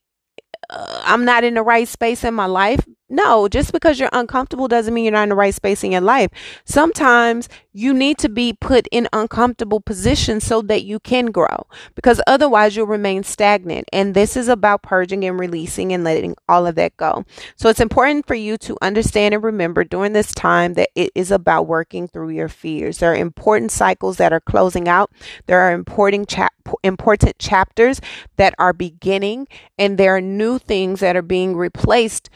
uh, 0.70 1.02
I'm 1.04 1.24
not 1.24 1.44
in 1.44 1.54
the 1.54 1.62
right 1.62 1.88
space 1.88 2.24
in 2.24 2.34
my 2.34 2.46
life. 2.46 2.84
No, 3.14 3.46
just 3.46 3.70
because 3.70 4.00
you're 4.00 4.08
uncomfortable 4.12 4.66
doesn't 4.66 4.92
mean 4.92 5.04
you're 5.04 5.12
not 5.12 5.22
in 5.22 5.28
the 5.28 5.36
right 5.36 5.54
space 5.54 5.84
in 5.84 5.92
your 5.92 6.00
life. 6.00 6.32
Sometimes 6.64 7.48
you 7.72 7.94
need 7.94 8.18
to 8.18 8.28
be 8.28 8.52
put 8.52 8.88
in 8.90 9.08
uncomfortable 9.12 9.80
positions 9.80 10.44
so 10.44 10.60
that 10.62 10.82
you 10.82 10.98
can 10.98 11.26
grow 11.26 11.64
because 11.94 12.20
otherwise 12.26 12.74
you'll 12.74 12.88
remain 12.88 13.22
stagnant. 13.22 13.88
And 13.92 14.14
this 14.14 14.36
is 14.36 14.48
about 14.48 14.82
purging 14.82 15.24
and 15.24 15.38
releasing 15.38 15.92
and 15.92 16.02
letting 16.02 16.34
all 16.48 16.66
of 16.66 16.74
that 16.74 16.96
go. 16.96 17.24
So 17.54 17.68
it's 17.68 17.78
important 17.78 18.26
for 18.26 18.34
you 18.34 18.58
to 18.58 18.76
understand 18.82 19.32
and 19.32 19.44
remember 19.44 19.84
during 19.84 20.12
this 20.12 20.34
time 20.34 20.74
that 20.74 20.88
it 20.96 21.12
is 21.14 21.30
about 21.30 21.68
working 21.68 22.08
through 22.08 22.30
your 22.30 22.48
fears. 22.48 22.98
There 22.98 23.12
are 23.12 23.16
important 23.16 23.70
cycles 23.70 24.16
that 24.16 24.32
are 24.32 24.40
closing 24.40 24.88
out. 24.88 25.12
There 25.46 25.60
are 25.60 25.72
important 25.72 26.34
important 26.82 27.38
chapters 27.38 28.00
that 28.38 28.54
are 28.58 28.72
beginning 28.72 29.46
and 29.78 29.98
there 29.98 30.16
are 30.16 30.20
new 30.20 30.58
things 30.58 30.98
that 30.98 31.14
are 31.14 31.22
being 31.22 31.54
replaced 31.54 32.28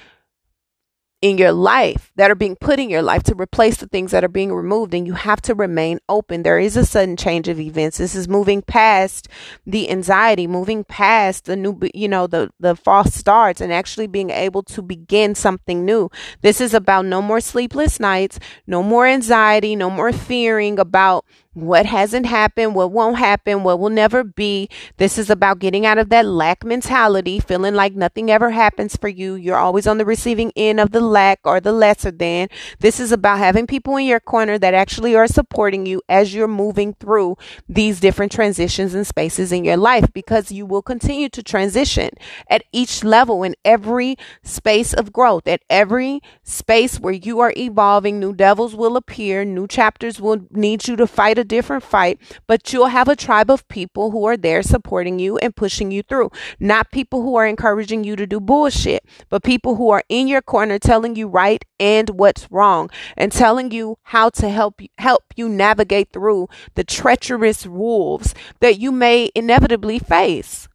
in 1.20 1.36
your 1.36 1.50
life 1.50 2.12
that 2.14 2.30
are 2.30 2.36
being 2.36 2.54
put 2.54 2.78
in 2.78 2.88
your 2.88 3.02
life 3.02 3.24
to 3.24 3.34
replace 3.34 3.78
the 3.78 3.88
things 3.88 4.12
that 4.12 4.22
are 4.22 4.28
being 4.28 4.52
removed 4.52 4.94
and 4.94 5.04
you 5.06 5.14
have 5.14 5.42
to 5.42 5.54
remain 5.54 5.98
open. 6.08 6.44
There 6.44 6.60
is 6.60 6.76
a 6.76 6.84
sudden 6.84 7.16
change 7.16 7.48
of 7.48 7.58
events. 7.58 7.98
This 7.98 8.14
is 8.14 8.28
moving 8.28 8.62
past 8.62 9.28
the 9.66 9.90
anxiety 9.90 10.46
moving 10.46 10.84
past 10.84 11.46
the 11.46 11.56
new 11.56 11.78
you 11.92 12.08
know 12.08 12.26
the 12.28 12.50
the 12.60 12.76
false 12.76 13.14
starts 13.14 13.60
and 13.60 13.72
actually 13.72 14.06
being 14.06 14.30
able 14.30 14.62
to 14.62 14.80
begin 14.80 15.34
something 15.34 15.84
new. 15.84 16.08
This 16.42 16.60
is 16.60 16.72
about 16.72 17.04
no 17.04 17.20
more 17.20 17.40
sleepless 17.40 17.98
nights 17.98 18.38
no 18.66 18.82
more 18.82 19.06
anxiety 19.06 19.74
no 19.74 19.90
more 19.90 20.12
fearing 20.12 20.78
about 20.78 21.24
what 21.54 21.86
hasn't 21.86 22.26
happened, 22.26 22.74
what 22.74 22.92
won't 22.92 23.16
happen, 23.16 23.64
what 23.64 23.80
will 23.80 23.90
never 23.90 24.22
be. 24.22 24.68
This 24.98 25.18
is 25.18 25.30
about 25.30 25.58
getting 25.58 25.86
out 25.86 25.98
of 25.98 26.10
that 26.10 26.26
lack 26.26 26.64
mentality, 26.64 27.40
feeling 27.40 27.74
like 27.74 27.94
nothing 27.94 28.30
ever 28.30 28.50
happens 28.50 28.96
for 28.96 29.08
you. 29.08 29.34
You're 29.34 29.56
always 29.56 29.86
on 29.86 29.98
the 29.98 30.04
receiving 30.04 30.52
end 30.56 30.78
of 30.78 30.92
the 30.92 31.00
lack 31.00 31.40
or 31.44 31.58
the 31.58 31.72
lesser 31.72 32.10
than. 32.10 32.48
This 32.80 33.00
is 33.00 33.12
about 33.12 33.38
having 33.38 33.66
people 33.66 33.96
in 33.96 34.06
your 34.06 34.20
corner 34.20 34.58
that 34.58 34.74
actually 34.74 35.16
are 35.16 35.26
supporting 35.26 35.86
you 35.86 36.02
as 36.08 36.34
you're 36.34 36.48
moving 36.48 36.94
through 36.94 37.36
these 37.68 37.98
different 37.98 38.30
transitions 38.30 38.94
and 38.94 39.06
spaces 39.06 39.50
in 39.50 39.64
your 39.64 39.76
life 39.78 40.12
because 40.12 40.52
you 40.52 40.66
will 40.66 40.82
continue 40.82 41.28
to 41.30 41.42
transition 41.42 42.10
at 42.48 42.62
each 42.72 43.02
level 43.02 43.42
in 43.42 43.54
every 43.64 44.16
space 44.42 44.92
of 44.92 45.12
growth, 45.12 45.48
at 45.48 45.62
every 45.70 46.20
space 46.44 47.00
where 47.00 47.14
you 47.14 47.40
are 47.40 47.54
evolving. 47.56 48.20
New 48.20 48.34
devils 48.34 48.76
will 48.76 48.96
appear, 48.96 49.44
new 49.44 49.66
chapters 49.66 50.20
will 50.20 50.46
need 50.50 50.86
you 50.86 50.94
to 50.94 51.06
fight 51.06 51.38
a 51.38 51.47
different 51.48 51.82
fight, 51.82 52.18
but 52.46 52.72
you'll 52.72 52.86
have 52.86 53.08
a 53.08 53.16
tribe 53.16 53.50
of 53.50 53.66
people 53.68 54.10
who 54.10 54.24
are 54.26 54.36
there 54.36 54.62
supporting 54.62 55.18
you 55.18 55.38
and 55.38 55.56
pushing 55.56 55.90
you 55.90 56.02
through. 56.02 56.30
Not 56.60 56.92
people 56.92 57.22
who 57.22 57.36
are 57.36 57.46
encouraging 57.46 58.04
you 58.04 58.14
to 58.16 58.26
do 58.26 58.40
bullshit, 58.40 59.04
but 59.28 59.42
people 59.42 59.76
who 59.76 59.90
are 59.90 60.04
in 60.08 60.28
your 60.28 60.42
corner 60.42 60.78
telling 60.78 61.16
you 61.16 61.28
right 61.28 61.64
and 61.80 62.10
what's 62.10 62.50
wrong 62.50 62.90
and 63.16 63.32
telling 63.32 63.70
you 63.70 63.98
how 64.02 64.28
to 64.30 64.48
help 64.48 64.80
you, 64.80 64.88
help 64.98 65.24
you 65.36 65.48
navigate 65.48 66.12
through 66.12 66.48
the 66.74 66.84
treacherous 66.84 67.66
wolves 67.66 68.34
that 68.60 68.78
you 68.78 68.92
may 68.92 69.30
inevitably 69.34 69.98
face. 69.98 70.68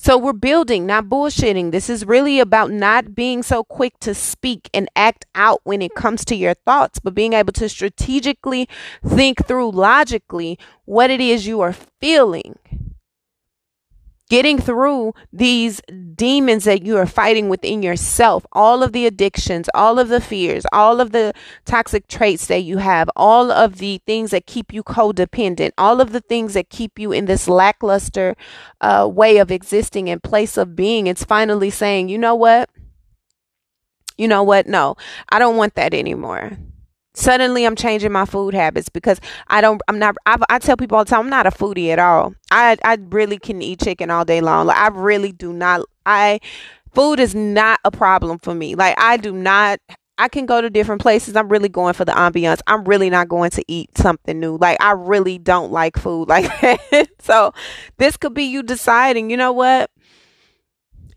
So 0.00 0.16
we're 0.16 0.32
building, 0.32 0.86
not 0.86 1.06
bullshitting. 1.06 1.72
This 1.72 1.90
is 1.90 2.06
really 2.06 2.38
about 2.38 2.70
not 2.70 3.16
being 3.16 3.42
so 3.42 3.64
quick 3.64 3.98
to 4.00 4.14
speak 4.14 4.70
and 4.72 4.88
act 4.94 5.26
out 5.34 5.60
when 5.64 5.82
it 5.82 5.96
comes 5.96 6.24
to 6.26 6.36
your 6.36 6.54
thoughts, 6.54 7.00
but 7.00 7.16
being 7.16 7.32
able 7.32 7.52
to 7.54 7.68
strategically 7.68 8.68
think 9.04 9.44
through 9.46 9.72
logically 9.72 10.56
what 10.84 11.10
it 11.10 11.20
is 11.20 11.48
you 11.48 11.60
are 11.60 11.72
feeling 11.72 12.56
getting 14.28 14.58
through 14.58 15.14
these 15.32 15.80
demons 16.14 16.64
that 16.64 16.82
you 16.82 16.96
are 16.96 17.06
fighting 17.06 17.48
within 17.48 17.82
yourself, 17.82 18.44
all 18.52 18.82
of 18.82 18.92
the 18.92 19.06
addictions, 19.06 19.68
all 19.74 19.98
of 19.98 20.08
the 20.08 20.20
fears, 20.20 20.64
all 20.72 21.00
of 21.00 21.12
the 21.12 21.32
toxic 21.64 22.06
traits 22.08 22.46
that 22.46 22.62
you 22.62 22.78
have, 22.78 23.08
all 23.16 23.50
of 23.50 23.78
the 23.78 24.00
things 24.06 24.30
that 24.30 24.46
keep 24.46 24.72
you 24.72 24.82
codependent, 24.82 25.70
all 25.78 26.00
of 26.00 26.12
the 26.12 26.20
things 26.20 26.54
that 26.54 26.70
keep 26.70 26.98
you 26.98 27.12
in 27.12 27.24
this 27.24 27.48
lackluster 27.48 28.36
uh, 28.80 29.08
way 29.10 29.38
of 29.38 29.50
existing 29.50 30.08
and 30.10 30.22
place 30.22 30.56
of 30.56 30.76
being. 30.76 31.06
It's 31.06 31.24
finally 31.24 31.70
saying, 31.70 32.08
you 32.08 32.18
know 32.18 32.34
what? 32.34 32.68
You 34.16 34.28
know 34.28 34.42
what? 34.42 34.66
No, 34.66 34.96
I 35.28 35.38
don't 35.38 35.56
want 35.56 35.74
that 35.76 35.94
anymore 35.94 36.58
suddenly 37.18 37.64
I'm 37.64 37.76
changing 37.76 38.12
my 38.12 38.24
food 38.24 38.54
habits 38.54 38.88
because 38.88 39.20
I 39.48 39.60
don't 39.60 39.82
I'm 39.88 39.98
not 39.98 40.16
I, 40.24 40.38
I, 40.48 40.58
tell 40.58 40.76
people 40.76 40.96
all 40.96 41.04
the 41.04 41.10
time 41.10 41.20
I'm 41.20 41.30
not 41.30 41.46
a 41.46 41.50
foodie 41.50 41.90
at 41.90 41.98
all. 41.98 42.34
I 42.50 42.76
I 42.84 42.98
really 43.10 43.38
can 43.38 43.60
eat 43.60 43.80
chicken 43.80 44.10
all 44.10 44.24
day 44.24 44.40
long. 44.40 44.66
Like 44.66 44.78
I 44.78 44.88
really 44.88 45.32
do 45.32 45.52
not 45.52 45.82
I 46.06 46.40
food 46.94 47.20
is 47.20 47.34
not 47.34 47.80
a 47.84 47.90
problem 47.90 48.38
for 48.38 48.54
me. 48.54 48.74
Like 48.74 48.98
I 48.98 49.16
do 49.16 49.32
not 49.32 49.80
I 50.20 50.28
can 50.28 50.46
go 50.46 50.60
to 50.60 50.70
different 50.70 51.00
places. 51.00 51.36
I'm 51.36 51.48
really 51.48 51.68
going 51.68 51.94
for 51.94 52.04
the 52.04 52.12
ambiance. 52.12 52.60
I'm 52.66 52.84
really 52.84 53.08
not 53.10 53.28
going 53.28 53.50
to 53.50 53.64
eat 53.68 53.96
something 53.96 54.38
new. 54.38 54.56
Like 54.56 54.78
I 54.80 54.92
really 54.92 55.38
don't 55.38 55.70
like 55.72 55.96
food 55.96 56.24
like 56.28 56.44
that. 56.60 57.08
so 57.20 57.52
this 57.98 58.16
could 58.16 58.34
be 58.34 58.44
you 58.44 58.62
deciding, 58.62 59.30
you 59.30 59.36
know 59.36 59.52
what? 59.52 59.90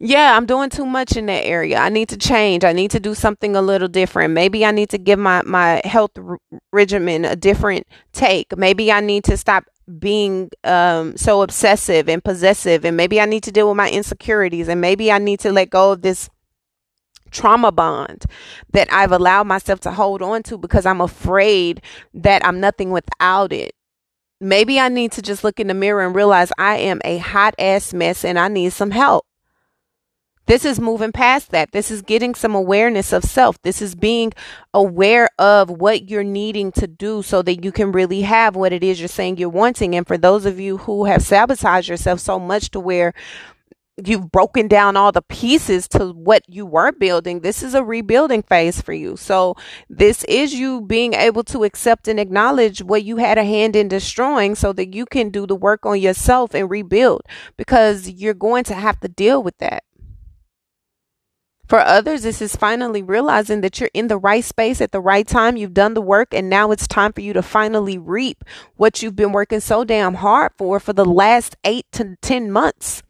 Yeah, 0.04 0.36
I'm 0.36 0.48
doing 0.48 0.72
too 0.72 0.88
much 0.88 1.16
in 1.16 1.28
that 1.28 1.46
area. 1.46 1.78
I 1.78 1.90
need 1.90 2.10
to 2.10 2.18
change. 2.18 2.64
I 2.64 2.74
need 2.74 2.90
to 2.92 3.00
do 3.00 3.14
something 3.14 3.56
a 3.56 3.62
little 3.62 3.88
different. 3.88 4.34
Maybe 4.34 4.66
I 4.66 4.72
need 4.72 4.90
to 4.90 4.98
give 4.98 5.20
my 5.20 5.44
my 5.46 5.80
health 5.86 6.12
r- 6.18 6.40
regimen 6.74 7.24
a 7.24 7.36
different 7.36 7.86
take. 8.12 8.58
Maybe 8.58 8.92
I 8.92 9.00
need 9.00 9.24
to 9.26 9.38
stop 9.38 9.66
being 10.00 10.50
um, 10.64 11.16
so 11.18 11.44
obsessive 11.44 12.10
and 12.10 12.24
possessive, 12.24 12.84
and 12.84 12.98
maybe 12.98 13.22
I 13.22 13.26
need 13.26 13.44
to 13.44 13.52
deal 13.52 13.68
with 13.68 13.78
my 13.78 13.92
insecurities, 13.92 14.70
and 14.70 14.82
maybe 14.82 15.12
I 15.12 15.20
need 15.20 15.40
to 15.42 15.52
let 15.52 15.70
go 15.70 15.92
of 15.92 16.02
this 16.02 16.32
trauma 17.30 17.72
bond 17.72 18.26
that 18.74 18.92
I've 18.92 19.12
allowed 19.12 19.46
myself 19.46 19.82
to 19.82 19.92
hold 19.92 20.24
on 20.24 20.42
to 20.44 20.58
because 20.58 20.88
I'm 20.88 21.02
afraid 21.02 21.82
that 22.16 22.44
I'm 22.44 22.60
nothing 22.60 22.90
without 22.90 23.54
it. 23.54 23.76
Maybe 24.40 24.80
I 24.80 24.90
need 24.90 25.12
to 25.12 25.22
just 25.22 25.44
look 25.44 25.60
in 25.60 25.68
the 25.68 25.76
mirror 25.76 26.04
and 26.04 26.16
realize 26.16 26.52
I 26.58 26.78
am 26.78 27.02
a 27.06 27.20
hot 27.20 27.54
ass 27.60 27.94
mess 27.94 28.26
and 28.26 28.40
I 28.40 28.48
need 28.48 28.74
some 28.74 28.90
help. 28.90 29.26
This 30.48 30.66
is 30.66 30.80
moving 30.80 31.12
past 31.12 31.52
that. 31.52 31.72
This 31.72 31.92
is 31.92 32.02
getting 32.02 32.36
some 32.36 32.56
awareness 32.56 33.14
of 33.14 33.24
self. 33.24 33.62
This 33.62 33.82
is 33.82 33.96
being 33.96 34.34
aware 34.74 35.30
of 35.40 35.70
what 35.70 36.10
you're 36.10 36.24
needing 36.24 36.72
to 36.74 36.88
do 36.88 37.24
so 37.24 37.42
that 37.42 37.64
you 37.64 37.72
can 37.72 37.92
really 37.92 38.22
have 38.22 38.56
what 38.56 38.74
it 38.74 38.84
is 38.84 39.00
you're 39.00 39.08
saying 39.08 39.38
you're 39.38 39.50
wanting. 39.50 39.96
And 39.96 40.06
for 40.06 40.18
those 40.18 40.46
of 40.46 40.60
you 40.60 40.78
who 40.78 41.06
have 41.06 41.22
sabotaged 41.22 41.90
yourself 41.90 42.20
so 42.20 42.40
much 42.40 42.72
to 42.72 42.80
where 42.80 43.14
you've 44.08 44.32
broken 44.32 44.68
down 44.68 44.98
all 44.98 45.12
the 45.12 45.22
pieces 45.22 45.88
to 45.90 46.12
what 46.14 46.44
you 46.48 46.66
were 46.66 46.92
building. 46.92 47.42
This 47.42 47.62
is 47.62 47.74
a 47.74 47.84
rebuilding 47.84 48.42
phase 48.42 48.82
for 48.82 48.94
you. 48.94 49.18
So 49.18 49.56
this 49.90 50.24
is 50.26 50.54
you 50.54 50.82
being 50.82 51.14
able 51.14 51.44
to 51.46 51.64
accept 51.64 52.08
and 52.08 52.20
acknowledge 52.20 52.82
what 52.82 53.04
you 53.04 53.18
had 53.18 53.38
a 53.38 53.44
hand 53.44 53.76
in 53.76 53.88
destroying 53.88 54.56
so 54.56 54.74
that 54.74 54.94
you 54.94 55.06
can 55.06 55.30
do 55.30 55.46
the 55.46 55.56
work 55.56 55.86
on 55.86 56.00
yourself 56.00 56.54
and 56.54 56.70
rebuild 56.70 57.22
because 57.58 58.10
you're 58.10 58.34
going 58.34 58.64
to 58.66 58.74
have 58.74 59.00
to 59.02 59.08
deal 59.08 59.44
with 59.44 59.58
that. 59.60 59.84
For 61.72 61.80
others, 61.80 62.24
this 62.24 62.42
is 62.42 62.54
finally 62.54 63.02
realizing 63.02 63.62
that 63.62 63.80
you're 63.80 63.90
in 63.94 64.10
the 64.10 64.18
right 64.18 64.44
space 64.44 64.82
at 64.82 64.92
the 64.92 65.00
right 65.00 65.26
time. 65.26 65.56
You've 65.56 65.74
done 65.74 65.94
the 65.94 66.02
work, 66.02 66.34
and 66.34 66.50
now 66.50 66.72
it's 66.72 66.86
time 66.86 67.14
for 67.14 67.22
you 67.22 67.32
to 67.32 67.42
finally 67.42 67.98
reap 67.98 68.44
what 68.76 69.02
you've 69.02 69.16
been 69.16 69.32
working 69.32 69.62
so 69.62 69.86
damn 69.86 70.16
hard 70.16 70.52
for 70.58 70.82
for 70.82 70.92
the 70.92 71.06
last 71.06 71.56
eight 71.64 71.86
to 71.94 72.18
10 72.22 72.52
months. 72.52 73.04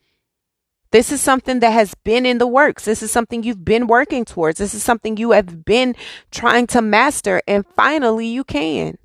This 0.92 1.12
is 1.12 1.22
something 1.22 1.60
that 1.62 1.72
has 1.72 1.96
been 2.04 2.24
in 2.24 2.38
the 2.38 2.46
works. 2.46 2.86
This 2.86 3.02
is 3.02 3.10
something 3.10 3.42
you've 3.42 3.66
been 3.66 3.88
working 3.88 4.26
towards. 4.26 4.60
This 4.60 4.76
is 4.76 4.84
something 4.84 5.18
you 5.18 5.32
have 5.32 5.66
been 5.66 5.96
trying 6.30 6.68
to 6.68 6.84
master, 6.84 7.42
and 7.48 7.66
finally 7.66 8.28
you 8.28 8.44
can. 8.44 9.00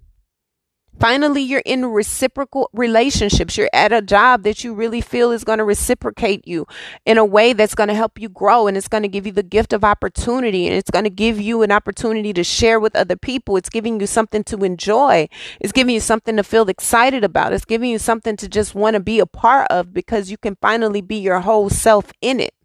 Finally, 0.98 1.42
you're 1.42 1.62
in 1.66 1.84
reciprocal 1.84 2.70
relationships. 2.72 3.56
You're 3.56 3.68
at 3.74 3.92
a 3.92 4.00
job 4.00 4.44
that 4.44 4.64
you 4.64 4.72
really 4.72 5.02
feel 5.02 5.30
is 5.30 5.44
going 5.44 5.58
to 5.58 5.64
reciprocate 5.64 6.48
you 6.48 6.66
in 7.04 7.18
a 7.18 7.24
way 7.24 7.52
that's 7.52 7.74
going 7.74 7.88
to 7.88 7.94
help 7.94 8.18
you 8.18 8.30
grow 8.30 8.66
and 8.66 8.76
it's 8.76 8.88
going 8.88 9.02
to 9.02 9.08
give 9.08 9.26
you 9.26 9.32
the 9.32 9.42
gift 9.42 9.74
of 9.74 9.84
opportunity 9.84 10.66
and 10.66 10.74
it's 10.74 10.90
going 10.90 11.04
to 11.04 11.10
give 11.10 11.38
you 11.38 11.62
an 11.62 11.70
opportunity 11.70 12.32
to 12.32 12.42
share 12.42 12.80
with 12.80 12.96
other 12.96 13.16
people. 13.16 13.58
It's 13.58 13.68
giving 13.68 14.00
you 14.00 14.06
something 14.06 14.42
to 14.44 14.64
enjoy. 14.64 15.28
It's 15.60 15.72
giving 15.72 15.94
you 15.94 16.00
something 16.00 16.36
to 16.36 16.42
feel 16.42 16.68
excited 16.68 17.24
about. 17.24 17.52
It's 17.52 17.66
giving 17.66 17.90
you 17.90 17.98
something 17.98 18.36
to 18.38 18.48
just 18.48 18.74
want 18.74 18.94
to 18.94 19.00
be 19.00 19.20
a 19.20 19.26
part 19.26 19.70
of 19.70 19.92
because 19.92 20.30
you 20.30 20.38
can 20.38 20.56
finally 20.62 21.02
be 21.02 21.16
your 21.16 21.40
whole 21.40 21.68
self 21.68 22.10
in 22.22 22.40
it. 22.40 22.55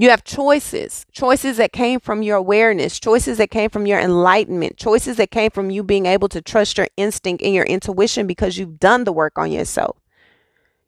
You 0.00 0.10
have 0.10 0.22
choices, 0.22 1.04
choices 1.10 1.56
that 1.56 1.72
came 1.72 1.98
from 1.98 2.22
your 2.22 2.36
awareness, 2.36 3.00
choices 3.00 3.36
that 3.38 3.50
came 3.50 3.68
from 3.68 3.84
your 3.84 3.98
enlightenment, 3.98 4.76
choices 4.76 5.16
that 5.16 5.32
came 5.32 5.50
from 5.50 5.70
you 5.70 5.82
being 5.82 6.06
able 6.06 6.28
to 6.28 6.40
trust 6.40 6.78
your 6.78 6.86
instinct 6.96 7.42
and 7.42 7.52
your 7.52 7.64
intuition 7.64 8.28
because 8.28 8.56
you've 8.56 8.78
done 8.78 9.02
the 9.02 9.12
work 9.12 9.36
on 9.36 9.50
yourself. 9.50 9.96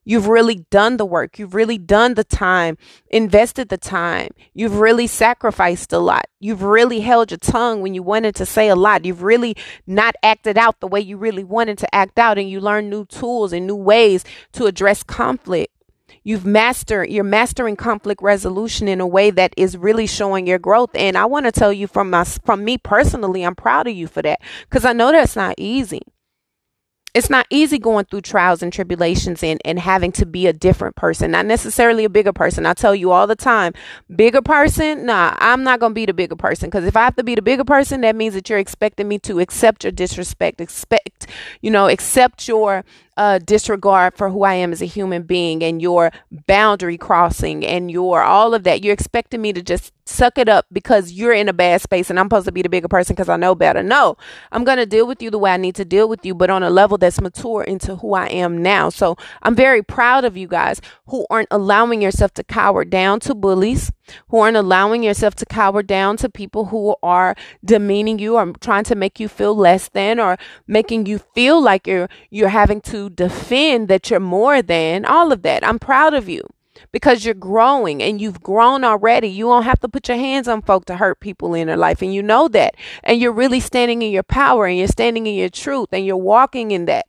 You've 0.04 0.28
really 0.28 0.64
done 0.70 0.96
the 0.96 1.04
work. 1.04 1.40
You've 1.40 1.56
really 1.56 1.76
done 1.76 2.14
the 2.14 2.22
time, 2.22 2.78
invested 3.08 3.68
the 3.68 3.76
time. 3.76 4.30
You've 4.54 4.78
really 4.78 5.08
sacrificed 5.08 5.92
a 5.92 5.98
lot. 5.98 6.26
You've 6.38 6.62
really 6.62 7.00
held 7.00 7.32
your 7.32 7.38
tongue 7.38 7.82
when 7.82 7.94
you 7.94 8.04
wanted 8.04 8.36
to 8.36 8.46
say 8.46 8.68
a 8.68 8.76
lot. 8.76 9.04
You've 9.04 9.24
really 9.24 9.56
not 9.88 10.14
acted 10.22 10.56
out 10.56 10.78
the 10.78 10.86
way 10.86 11.00
you 11.00 11.16
really 11.16 11.42
wanted 11.42 11.78
to 11.78 11.92
act 11.92 12.16
out, 12.20 12.38
and 12.38 12.48
you 12.48 12.60
learn 12.60 12.88
new 12.88 13.06
tools 13.06 13.52
and 13.52 13.66
new 13.66 13.74
ways 13.74 14.24
to 14.52 14.66
address 14.66 15.02
conflict. 15.02 15.74
You've 16.22 16.44
mastered, 16.44 17.10
you're 17.10 17.24
mastering 17.24 17.76
conflict 17.76 18.22
resolution 18.22 18.88
in 18.88 19.00
a 19.00 19.06
way 19.06 19.30
that 19.30 19.54
is 19.56 19.76
really 19.76 20.06
showing 20.06 20.46
your 20.46 20.58
growth. 20.58 20.90
And 20.94 21.16
I 21.16 21.24
want 21.24 21.46
to 21.46 21.52
tell 21.52 21.72
you 21.72 21.86
from 21.86 22.10
my, 22.10 22.24
from 22.24 22.64
me 22.64 22.78
personally, 22.78 23.44
I'm 23.44 23.54
proud 23.54 23.86
of 23.86 23.94
you 23.94 24.06
for 24.06 24.22
that 24.22 24.40
because 24.68 24.84
I 24.84 24.92
know 24.92 25.12
that's 25.12 25.36
not 25.36 25.54
easy 25.56 26.02
it's 27.14 27.30
not 27.30 27.46
easy 27.50 27.78
going 27.78 28.04
through 28.04 28.20
trials 28.20 28.62
and 28.62 28.72
tribulations 28.72 29.42
and, 29.42 29.60
and 29.64 29.78
having 29.78 30.12
to 30.12 30.26
be 30.26 30.46
a 30.46 30.52
different 30.52 30.96
person, 30.96 31.32
not 31.32 31.46
necessarily 31.46 32.04
a 32.04 32.08
bigger 32.10 32.32
person. 32.32 32.66
I 32.66 32.74
tell 32.74 32.94
you 32.94 33.10
all 33.10 33.26
the 33.26 33.36
time, 33.36 33.72
bigger 34.14 34.42
person, 34.42 35.06
nah, 35.06 35.34
I'm 35.38 35.64
not 35.64 35.80
going 35.80 35.90
to 35.90 35.94
be 35.94 36.06
the 36.06 36.14
bigger 36.14 36.36
person 36.36 36.68
because 36.68 36.84
if 36.84 36.96
I 36.96 37.04
have 37.04 37.16
to 37.16 37.24
be 37.24 37.34
the 37.34 37.42
bigger 37.42 37.64
person, 37.64 38.02
that 38.02 38.14
means 38.14 38.34
that 38.34 38.48
you're 38.48 38.58
expecting 38.58 39.08
me 39.08 39.18
to 39.20 39.40
accept 39.40 39.84
your 39.84 39.90
disrespect, 39.90 40.60
expect, 40.60 41.26
you 41.60 41.70
know, 41.70 41.88
accept 41.88 42.46
your 42.46 42.84
uh, 43.20 43.38
disregard 43.38 44.16
for 44.16 44.30
who 44.30 44.44
I 44.44 44.54
am 44.54 44.72
as 44.72 44.80
a 44.80 44.86
human 44.86 45.24
being 45.24 45.62
and 45.62 45.82
your 45.82 46.10
boundary 46.46 46.96
crossing 46.96 47.66
and 47.66 47.90
your 47.90 48.22
all 48.22 48.54
of 48.54 48.64
that. 48.64 48.82
You're 48.82 48.94
expecting 48.94 49.42
me 49.42 49.52
to 49.52 49.60
just 49.60 49.92
suck 50.06 50.38
it 50.38 50.48
up 50.48 50.64
because 50.72 51.12
you're 51.12 51.34
in 51.34 51.46
a 51.46 51.52
bad 51.52 51.82
space 51.82 52.08
and 52.08 52.18
I'm 52.18 52.24
supposed 52.26 52.46
to 52.46 52.52
be 52.52 52.62
the 52.62 52.70
bigger 52.70 52.88
person 52.88 53.14
because 53.14 53.28
I 53.28 53.36
know 53.36 53.54
better. 53.54 53.82
No, 53.82 54.16
I'm 54.52 54.64
going 54.64 54.78
to 54.78 54.86
deal 54.86 55.06
with 55.06 55.20
you 55.20 55.30
the 55.30 55.36
way 55.38 55.52
I 55.52 55.58
need 55.58 55.74
to 55.74 55.84
deal 55.84 56.08
with 56.08 56.24
you, 56.24 56.34
but 56.34 56.48
on 56.48 56.62
a 56.62 56.70
level 56.70 56.96
that's 56.96 57.20
mature 57.20 57.62
into 57.62 57.96
who 57.96 58.14
I 58.14 58.26
am 58.28 58.62
now. 58.62 58.88
So 58.88 59.18
I'm 59.42 59.54
very 59.54 59.82
proud 59.82 60.24
of 60.24 60.38
you 60.38 60.48
guys 60.48 60.80
who 61.08 61.26
aren't 61.28 61.48
allowing 61.50 62.00
yourself 62.00 62.32
to 62.34 62.42
cower 62.42 62.86
down 62.86 63.20
to 63.20 63.34
bullies, 63.34 63.92
who 64.28 64.38
aren't 64.38 64.56
allowing 64.56 65.02
yourself 65.02 65.34
to 65.36 65.46
cower 65.46 65.82
down 65.82 66.16
to 66.18 66.28
people 66.28 66.66
who 66.66 66.94
are 67.02 67.34
demeaning 67.64 68.18
you 68.18 68.36
or 68.36 68.52
trying 68.60 68.84
to 68.84 68.94
make 68.94 69.20
you 69.20 69.28
feel 69.28 69.54
less 69.54 69.88
than 69.88 70.18
or 70.18 70.36
making 70.66 71.06
you 71.06 71.18
feel 71.18 71.62
like 71.62 71.86
you're 71.86 72.08
you're 72.30 72.48
having 72.48 72.80
to 72.80 73.10
defend 73.10 73.88
that 73.88 74.10
you're 74.10 74.20
more 74.20 74.62
than 74.62 75.04
all 75.04 75.32
of 75.32 75.42
that. 75.42 75.66
I'm 75.66 75.78
proud 75.78 76.14
of 76.14 76.28
you 76.28 76.42
because 76.92 77.24
you're 77.24 77.34
growing 77.34 78.02
and 78.02 78.20
you've 78.20 78.42
grown 78.42 78.84
already. 78.84 79.28
You 79.28 79.46
don't 79.46 79.64
have 79.64 79.80
to 79.80 79.88
put 79.88 80.08
your 80.08 80.16
hands 80.16 80.48
on 80.48 80.62
folk 80.62 80.84
to 80.86 80.96
hurt 80.96 81.20
people 81.20 81.54
in 81.54 81.66
their 81.66 81.76
life. 81.76 82.02
And 82.02 82.14
you 82.14 82.22
know 82.22 82.48
that. 82.48 82.74
And 83.02 83.20
you're 83.20 83.32
really 83.32 83.60
standing 83.60 84.02
in 84.02 84.10
your 84.10 84.22
power 84.22 84.66
and 84.66 84.78
you're 84.78 84.88
standing 84.88 85.26
in 85.26 85.34
your 85.34 85.48
truth 85.48 85.88
and 85.92 86.04
you're 86.04 86.16
walking 86.16 86.70
in 86.70 86.86
that. 86.86 87.06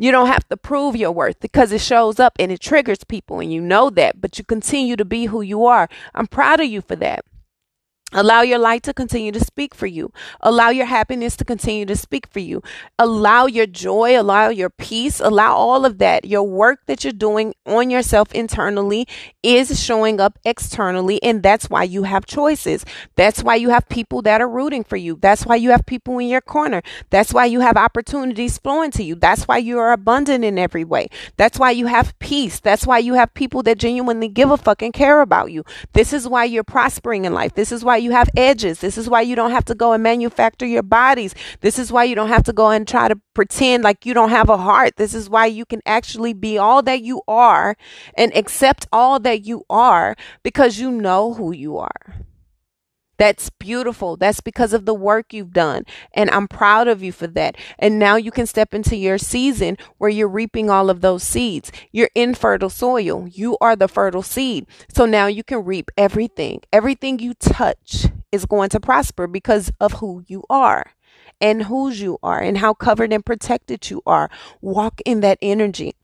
You 0.00 0.12
don't 0.12 0.28
have 0.28 0.48
to 0.48 0.56
prove 0.56 0.96
your 0.96 1.12
worth 1.12 1.40
because 1.40 1.72
it 1.72 1.82
shows 1.82 2.18
up 2.18 2.32
and 2.38 2.50
it 2.50 2.60
triggers 2.60 3.04
people 3.04 3.38
and 3.40 3.52
you 3.52 3.60
know 3.60 3.90
that, 3.90 4.18
but 4.18 4.38
you 4.38 4.44
continue 4.44 4.96
to 4.96 5.04
be 5.04 5.26
who 5.26 5.42
you 5.42 5.66
are. 5.66 5.90
I'm 6.14 6.26
proud 6.26 6.58
of 6.58 6.68
you 6.68 6.80
for 6.80 6.96
that. 6.96 7.26
Allow 8.12 8.42
your 8.42 8.58
light 8.58 8.82
to 8.84 8.94
continue 8.94 9.30
to 9.32 9.40
speak 9.40 9.74
for 9.74 9.86
you. 9.86 10.12
Allow 10.40 10.70
your 10.70 10.86
happiness 10.86 11.36
to 11.36 11.44
continue 11.44 11.86
to 11.86 11.96
speak 11.96 12.26
for 12.26 12.40
you. 12.40 12.62
Allow 12.98 13.46
your 13.46 13.66
joy, 13.66 14.20
allow 14.20 14.48
your 14.48 14.70
peace, 14.70 15.20
allow 15.20 15.54
all 15.54 15.84
of 15.84 15.98
that. 15.98 16.24
Your 16.24 16.42
work 16.42 16.80
that 16.86 17.04
you're 17.04 17.12
doing 17.12 17.54
on 17.66 17.88
yourself 17.88 18.32
internally 18.32 19.06
is 19.42 19.80
showing 19.80 20.20
up 20.20 20.38
externally. 20.44 21.22
And 21.22 21.42
that's 21.42 21.70
why 21.70 21.84
you 21.84 22.02
have 22.02 22.26
choices. 22.26 22.84
That's 23.14 23.42
why 23.42 23.54
you 23.54 23.70
have 23.70 23.88
people 23.88 24.22
that 24.22 24.40
are 24.40 24.48
rooting 24.48 24.82
for 24.82 24.96
you. 24.96 25.16
That's 25.20 25.46
why 25.46 25.56
you 25.56 25.70
have 25.70 25.86
people 25.86 26.18
in 26.18 26.28
your 26.28 26.40
corner. 26.40 26.82
That's 27.10 27.32
why 27.32 27.44
you 27.46 27.60
have 27.60 27.76
opportunities 27.76 28.58
flowing 28.58 28.90
to 28.92 29.04
you. 29.04 29.14
That's 29.14 29.46
why 29.46 29.58
you 29.58 29.78
are 29.78 29.92
abundant 29.92 30.44
in 30.44 30.58
every 30.58 30.84
way. 30.84 31.08
That's 31.36 31.58
why 31.58 31.70
you 31.70 31.86
have 31.86 32.18
peace. 32.18 32.58
That's 32.58 32.86
why 32.86 32.98
you 32.98 33.14
have 33.14 33.32
people 33.34 33.62
that 33.62 33.78
genuinely 33.78 34.28
give 34.28 34.50
a 34.50 34.56
fucking 34.56 34.92
care 34.92 35.20
about 35.20 35.52
you. 35.52 35.64
This 35.92 36.12
is 36.12 36.26
why 36.26 36.44
you're 36.44 36.64
prospering 36.64 37.24
in 37.24 37.32
life. 37.32 37.54
This 37.54 37.70
is 37.70 37.84
why 37.84 37.99
you 38.00 38.12
have 38.12 38.28
edges. 38.36 38.80
This 38.80 38.98
is 38.98 39.08
why 39.08 39.22
you 39.22 39.36
don't 39.36 39.50
have 39.50 39.64
to 39.66 39.74
go 39.74 39.92
and 39.92 40.02
manufacture 40.02 40.66
your 40.66 40.82
bodies. 40.82 41.34
This 41.60 41.78
is 41.78 41.92
why 41.92 42.04
you 42.04 42.14
don't 42.14 42.28
have 42.28 42.44
to 42.44 42.52
go 42.52 42.70
and 42.70 42.86
try 42.86 43.08
to 43.08 43.20
pretend 43.34 43.84
like 43.84 44.04
you 44.04 44.14
don't 44.14 44.30
have 44.30 44.48
a 44.48 44.56
heart. 44.56 44.96
This 44.96 45.14
is 45.14 45.30
why 45.30 45.46
you 45.46 45.64
can 45.64 45.80
actually 45.86 46.32
be 46.32 46.58
all 46.58 46.82
that 46.82 47.02
you 47.02 47.22
are 47.28 47.76
and 48.14 48.36
accept 48.36 48.86
all 48.92 49.20
that 49.20 49.44
you 49.44 49.64
are 49.70 50.16
because 50.42 50.78
you 50.78 50.90
know 50.90 51.34
who 51.34 51.52
you 51.52 51.78
are. 51.78 52.24
That's 53.20 53.50
beautiful. 53.50 54.16
That's 54.16 54.40
because 54.40 54.72
of 54.72 54.86
the 54.86 54.94
work 54.94 55.34
you've 55.34 55.52
done. 55.52 55.84
And 56.14 56.30
I'm 56.30 56.48
proud 56.48 56.88
of 56.88 57.02
you 57.02 57.12
for 57.12 57.26
that. 57.26 57.54
And 57.78 57.98
now 57.98 58.16
you 58.16 58.30
can 58.30 58.46
step 58.46 58.72
into 58.72 58.96
your 58.96 59.18
season 59.18 59.76
where 59.98 60.08
you're 60.08 60.26
reaping 60.26 60.70
all 60.70 60.88
of 60.88 61.02
those 61.02 61.22
seeds. 61.22 61.70
You're 61.92 62.08
in 62.14 62.34
fertile 62.34 62.70
soil. 62.70 63.28
You 63.28 63.58
are 63.60 63.76
the 63.76 63.88
fertile 63.88 64.22
seed. 64.22 64.66
So 64.88 65.04
now 65.04 65.26
you 65.26 65.44
can 65.44 65.66
reap 65.66 65.90
everything. 65.98 66.62
Everything 66.72 67.18
you 67.18 67.34
touch 67.34 68.06
is 68.32 68.46
going 68.46 68.70
to 68.70 68.80
prosper 68.80 69.26
because 69.26 69.70
of 69.80 69.92
who 70.00 70.24
you 70.26 70.44
are 70.48 70.94
and 71.42 71.64
whose 71.64 72.00
you 72.00 72.18
are 72.22 72.40
and 72.40 72.56
how 72.56 72.72
covered 72.72 73.12
and 73.12 73.26
protected 73.26 73.90
you 73.90 74.00
are. 74.06 74.30
Walk 74.62 75.02
in 75.04 75.20
that 75.20 75.36
energy 75.42 75.94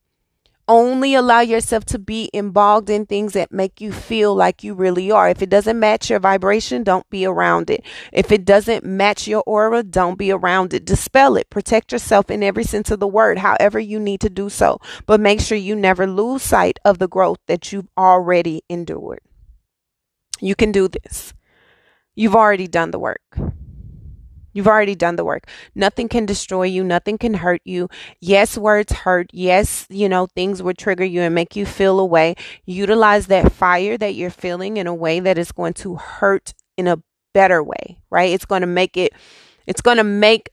only 0.68 1.14
allow 1.14 1.40
yourself 1.40 1.84
to 1.86 1.98
be 1.98 2.30
involved 2.32 2.90
in 2.90 3.06
things 3.06 3.32
that 3.34 3.52
make 3.52 3.80
you 3.80 3.92
feel 3.92 4.34
like 4.34 4.64
you 4.64 4.74
really 4.74 5.10
are. 5.10 5.28
If 5.28 5.42
it 5.42 5.48
doesn't 5.48 5.78
match 5.78 6.10
your 6.10 6.18
vibration, 6.18 6.82
don't 6.82 7.08
be 7.10 7.24
around 7.24 7.70
it. 7.70 7.84
If 8.12 8.32
it 8.32 8.44
doesn't 8.44 8.84
match 8.84 9.28
your 9.28 9.42
aura, 9.46 9.82
don't 9.82 10.18
be 10.18 10.30
around 10.30 10.74
it. 10.74 10.84
Dispel 10.84 11.36
it. 11.36 11.50
Protect 11.50 11.92
yourself 11.92 12.30
in 12.30 12.42
every 12.42 12.64
sense 12.64 12.90
of 12.90 13.00
the 13.00 13.06
word, 13.06 13.38
however 13.38 13.78
you 13.78 14.00
need 14.00 14.20
to 14.20 14.30
do 14.30 14.48
so. 14.48 14.78
But 15.06 15.20
make 15.20 15.40
sure 15.40 15.58
you 15.58 15.76
never 15.76 16.06
lose 16.06 16.42
sight 16.42 16.78
of 16.84 16.98
the 16.98 17.08
growth 17.08 17.38
that 17.46 17.72
you've 17.72 17.88
already 17.96 18.62
endured. 18.68 19.20
You 20.40 20.54
can 20.54 20.72
do 20.72 20.88
this. 20.88 21.32
You've 22.14 22.36
already 22.36 22.66
done 22.66 22.90
the 22.90 22.98
work. 22.98 23.22
You've 24.56 24.66
already 24.66 24.94
done 24.94 25.16
the 25.16 25.24
work. 25.24 25.50
Nothing 25.74 26.08
can 26.08 26.24
destroy 26.24 26.62
you. 26.62 26.82
Nothing 26.82 27.18
can 27.18 27.34
hurt 27.34 27.60
you. 27.66 27.90
Yes, 28.22 28.56
words 28.56 28.90
hurt. 28.90 29.28
Yes, 29.30 29.84
you 29.90 30.08
know, 30.08 30.28
things 30.28 30.62
will 30.62 30.72
trigger 30.72 31.04
you 31.04 31.20
and 31.20 31.34
make 31.34 31.56
you 31.56 31.66
feel 31.66 32.00
a 32.00 32.06
way. 32.06 32.36
Utilize 32.64 33.26
that 33.26 33.52
fire 33.52 33.98
that 33.98 34.14
you're 34.14 34.30
feeling 34.30 34.78
in 34.78 34.86
a 34.86 34.94
way 34.94 35.20
that 35.20 35.36
is 35.36 35.52
going 35.52 35.74
to 35.74 35.96
hurt 35.96 36.54
in 36.78 36.88
a 36.88 37.02
better 37.34 37.62
way, 37.62 38.00
right? 38.08 38.32
It's 38.32 38.46
going 38.46 38.62
to 38.62 38.66
make 38.66 38.96
it, 38.96 39.12
it's 39.66 39.82
going 39.82 39.98
to 39.98 40.04
make 40.04 40.48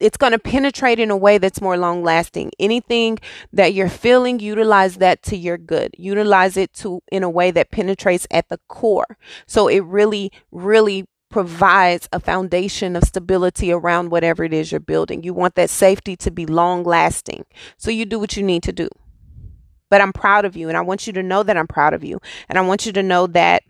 it's 0.00 0.16
going 0.16 0.32
to 0.32 0.38
penetrate 0.40 0.98
in 0.98 1.12
a 1.12 1.16
way 1.16 1.38
that's 1.38 1.60
more 1.60 1.76
long 1.78 2.02
lasting. 2.02 2.50
Anything 2.58 3.18
that 3.52 3.72
you're 3.72 3.88
feeling, 3.88 4.40
utilize 4.40 4.96
that 4.96 5.22
to 5.22 5.36
your 5.36 5.56
good. 5.56 5.94
Utilize 5.96 6.56
it 6.56 6.72
to 6.74 7.00
in 7.12 7.22
a 7.22 7.30
way 7.30 7.52
that 7.52 7.70
penetrates 7.70 8.26
at 8.32 8.48
the 8.48 8.58
core. 8.68 9.16
So 9.46 9.68
it 9.68 9.84
really, 9.84 10.32
really 10.50 11.06
provides 11.34 12.08
a 12.12 12.20
foundation 12.20 12.94
of 12.94 13.02
stability 13.02 13.72
around 13.72 14.12
whatever 14.12 14.44
it 14.44 14.52
is 14.52 14.70
you're 14.70 14.78
building. 14.78 15.24
You 15.24 15.34
want 15.34 15.56
that 15.56 15.68
safety 15.68 16.14
to 16.18 16.30
be 16.30 16.46
long 16.46 16.84
lasting. 16.84 17.44
So 17.76 17.90
you 17.90 18.04
do 18.04 18.20
what 18.20 18.36
you 18.36 18.44
need 18.44 18.62
to 18.62 18.72
do. 18.72 18.88
But 19.90 20.00
I'm 20.00 20.12
proud 20.12 20.44
of 20.44 20.56
you 20.56 20.68
and 20.68 20.78
I 20.78 20.82
want 20.82 21.08
you 21.08 21.12
to 21.14 21.24
know 21.24 21.42
that 21.42 21.56
I'm 21.56 21.66
proud 21.66 21.92
of 21.92 22.04
you. 22.04 22.20
And 22.48 22.56
I 22.56 22.60
want 22.60 22.86
you 22.86 22.92
to 22.92 23.02
know 23.02 23.26
that 23.26 23.64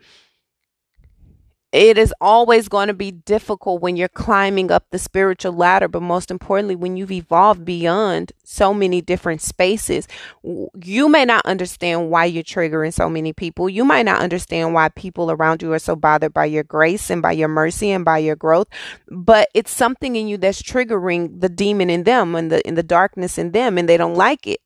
it 1.75 1.99
is 1.99 2.15
always 2.21 2.69
going 2.69 2.87
to 2.87 2.95
be 2.95 3.11
difficult 3.11 3.83
when 3.83 3.97
you're 3.97 4.07
climbing 4.07 4.71
up 4.71 4.87
the 4.91 4.99
spiritual 4.99 5.55
ladder, 5.55 5.89
but 5.89 6.03
most 6.03 6.31
importantly, 6.31 6.77
when 6.77 6.97
you've 6.97 7.11
evolved 7.11 7.65
beyond 7.65 8.31
so 8.45 8.73
many 8.73 9.01
different 9.01 9.43
spaces, 9.43 10.07
you 10.45 11.09
may 11.09 11.25
not 11.25 11.45
understand 11.45 12.11
why 12.11 12.27
you're 12.27 12.45
triggering 12.45 12.93
so 12.93 13.11
many 13.11 13.33
people. 13.33 13.69
You 13.69 13.85
might 13.85 14.05
not 14.05 14.23
understand 14.23 14.73
why 14.73 14.89
people 14.91 15.33
around 15.33 15.63
you 15.63 15.73
are 15.73 15.81
so 15.81 15.97
bothered 15.97 16.33
by 16.33 16.45
your 16.45 16.63
grace 16.63 17.11
and 17.11 17.21
by 17.21 17.33
your 17.33 17.49
mercy 17.49 17.91
and 17.91 18.05
by 18.05 18.19
your 18.19 18.37
growth, 18.37 18.69
but 19.09 19.49
it's 19.53 19.73
something 19.73 20.15
in 20.15 20.29
you 20.29 20.39
that's 20.39 20.63
triggering 20.63 21.41
the 21.41 21.49
demon 21.49 21.91
in 21.91 22.05
them 22.05 22.37
and 22.37 22.53
the 22.53 22.65
in 22.69 22.77
the 22.77 22.85
darkness 22.85 23.37
in 23.37 23.51
them, 23.51 23.79
and 23.79 23.89
they 23.89 23.97
don't 23.97 24.15
like 24.15 24.47
it. 24.47 24.61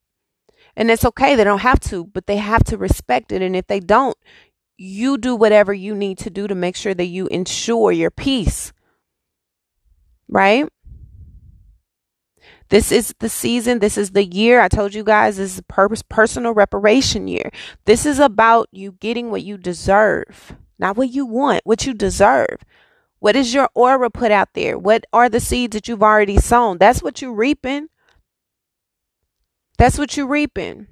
And 0.77 0.93
it's 0.93 1.05
okay. 1.05 1.35
They 1.35 1.43
don't 1.43 1.59
have 1.61 1.81
to, 1.81 2.05
but 2.05 2.27
they 2.27 2.37
have 2.37 2.63
to 2.65 2.77
respect 2.79 3.33
it. 3.33 3.43
And 3.43 3.57
if 3.57 3.67
they 3.67 3.81
don't, 3.81 4.17
you 4.79 5.19
do 5.19 5.35
whatever 5.35 5.75
you 5.75 5.95
need 5.95 6.17
to 6.19 6.31
do 6.31 6.47
to 6.47 6.55
make 6.55 6.77
sure 6.77 6.95
that 6.95 7.07
you 7.07 7.27
ensure 7.27 7.93
your 7.93 8.11
peace. 8.11 8.73
Right? 10.29 10.69
This 12.71 12.93
is 12.93 13.15
the 13.19 13.29
season. 13.29 13.81
This 13.81 13.99
is 13.99 14.13
the 14.13 14.25
year. 14.25 14.61
I 14.61 14.69
told 14.69 14.95
you 14.95 15.03
guys 15.03 15.37
this 15.37 15.55
is 15.57 15.63
purpose 15.69 16.03
personal 16.03 16.53
reparation 16.53 17.27
year. 17.27 17.51
This 17.87 18.07
is 18.07 18.19
about 18.19 18.69
you 18.71 18.93
getting 18.93 19.31
what 19.31 19.43
you 19.43 19.57
deserve, 19.57 20.55
not 20.79 20.97
what 20.97 21.11
you 21.11 21.27
want, 21.27 21.63
what 21.65 21.87
you 21.87 21.95
deserve. 21.95 22.59
What 23.21 23.37
is 23.37 23.53
your 23.53 23.69
aura 23.75 24.11
put 24.11 24.31
out 24.31 24.55
there? 24.55 24.79
What 24.79 25.05
are 25.13 25.29
the 25.29 25.41
seeds 25.41 25.75
that 25.75 25.89
you've 25.89 26.03
already 26.03 26.39
sown? 26.39 26.79
That's 26.79 27.03
what 27.03 27.21
you're 27.21 27.33
reaping. 27.33 27.89
That's 29.77 29.99
what 29.99 30.17
you're 30.17 30.29
reaping. 30.29 30.87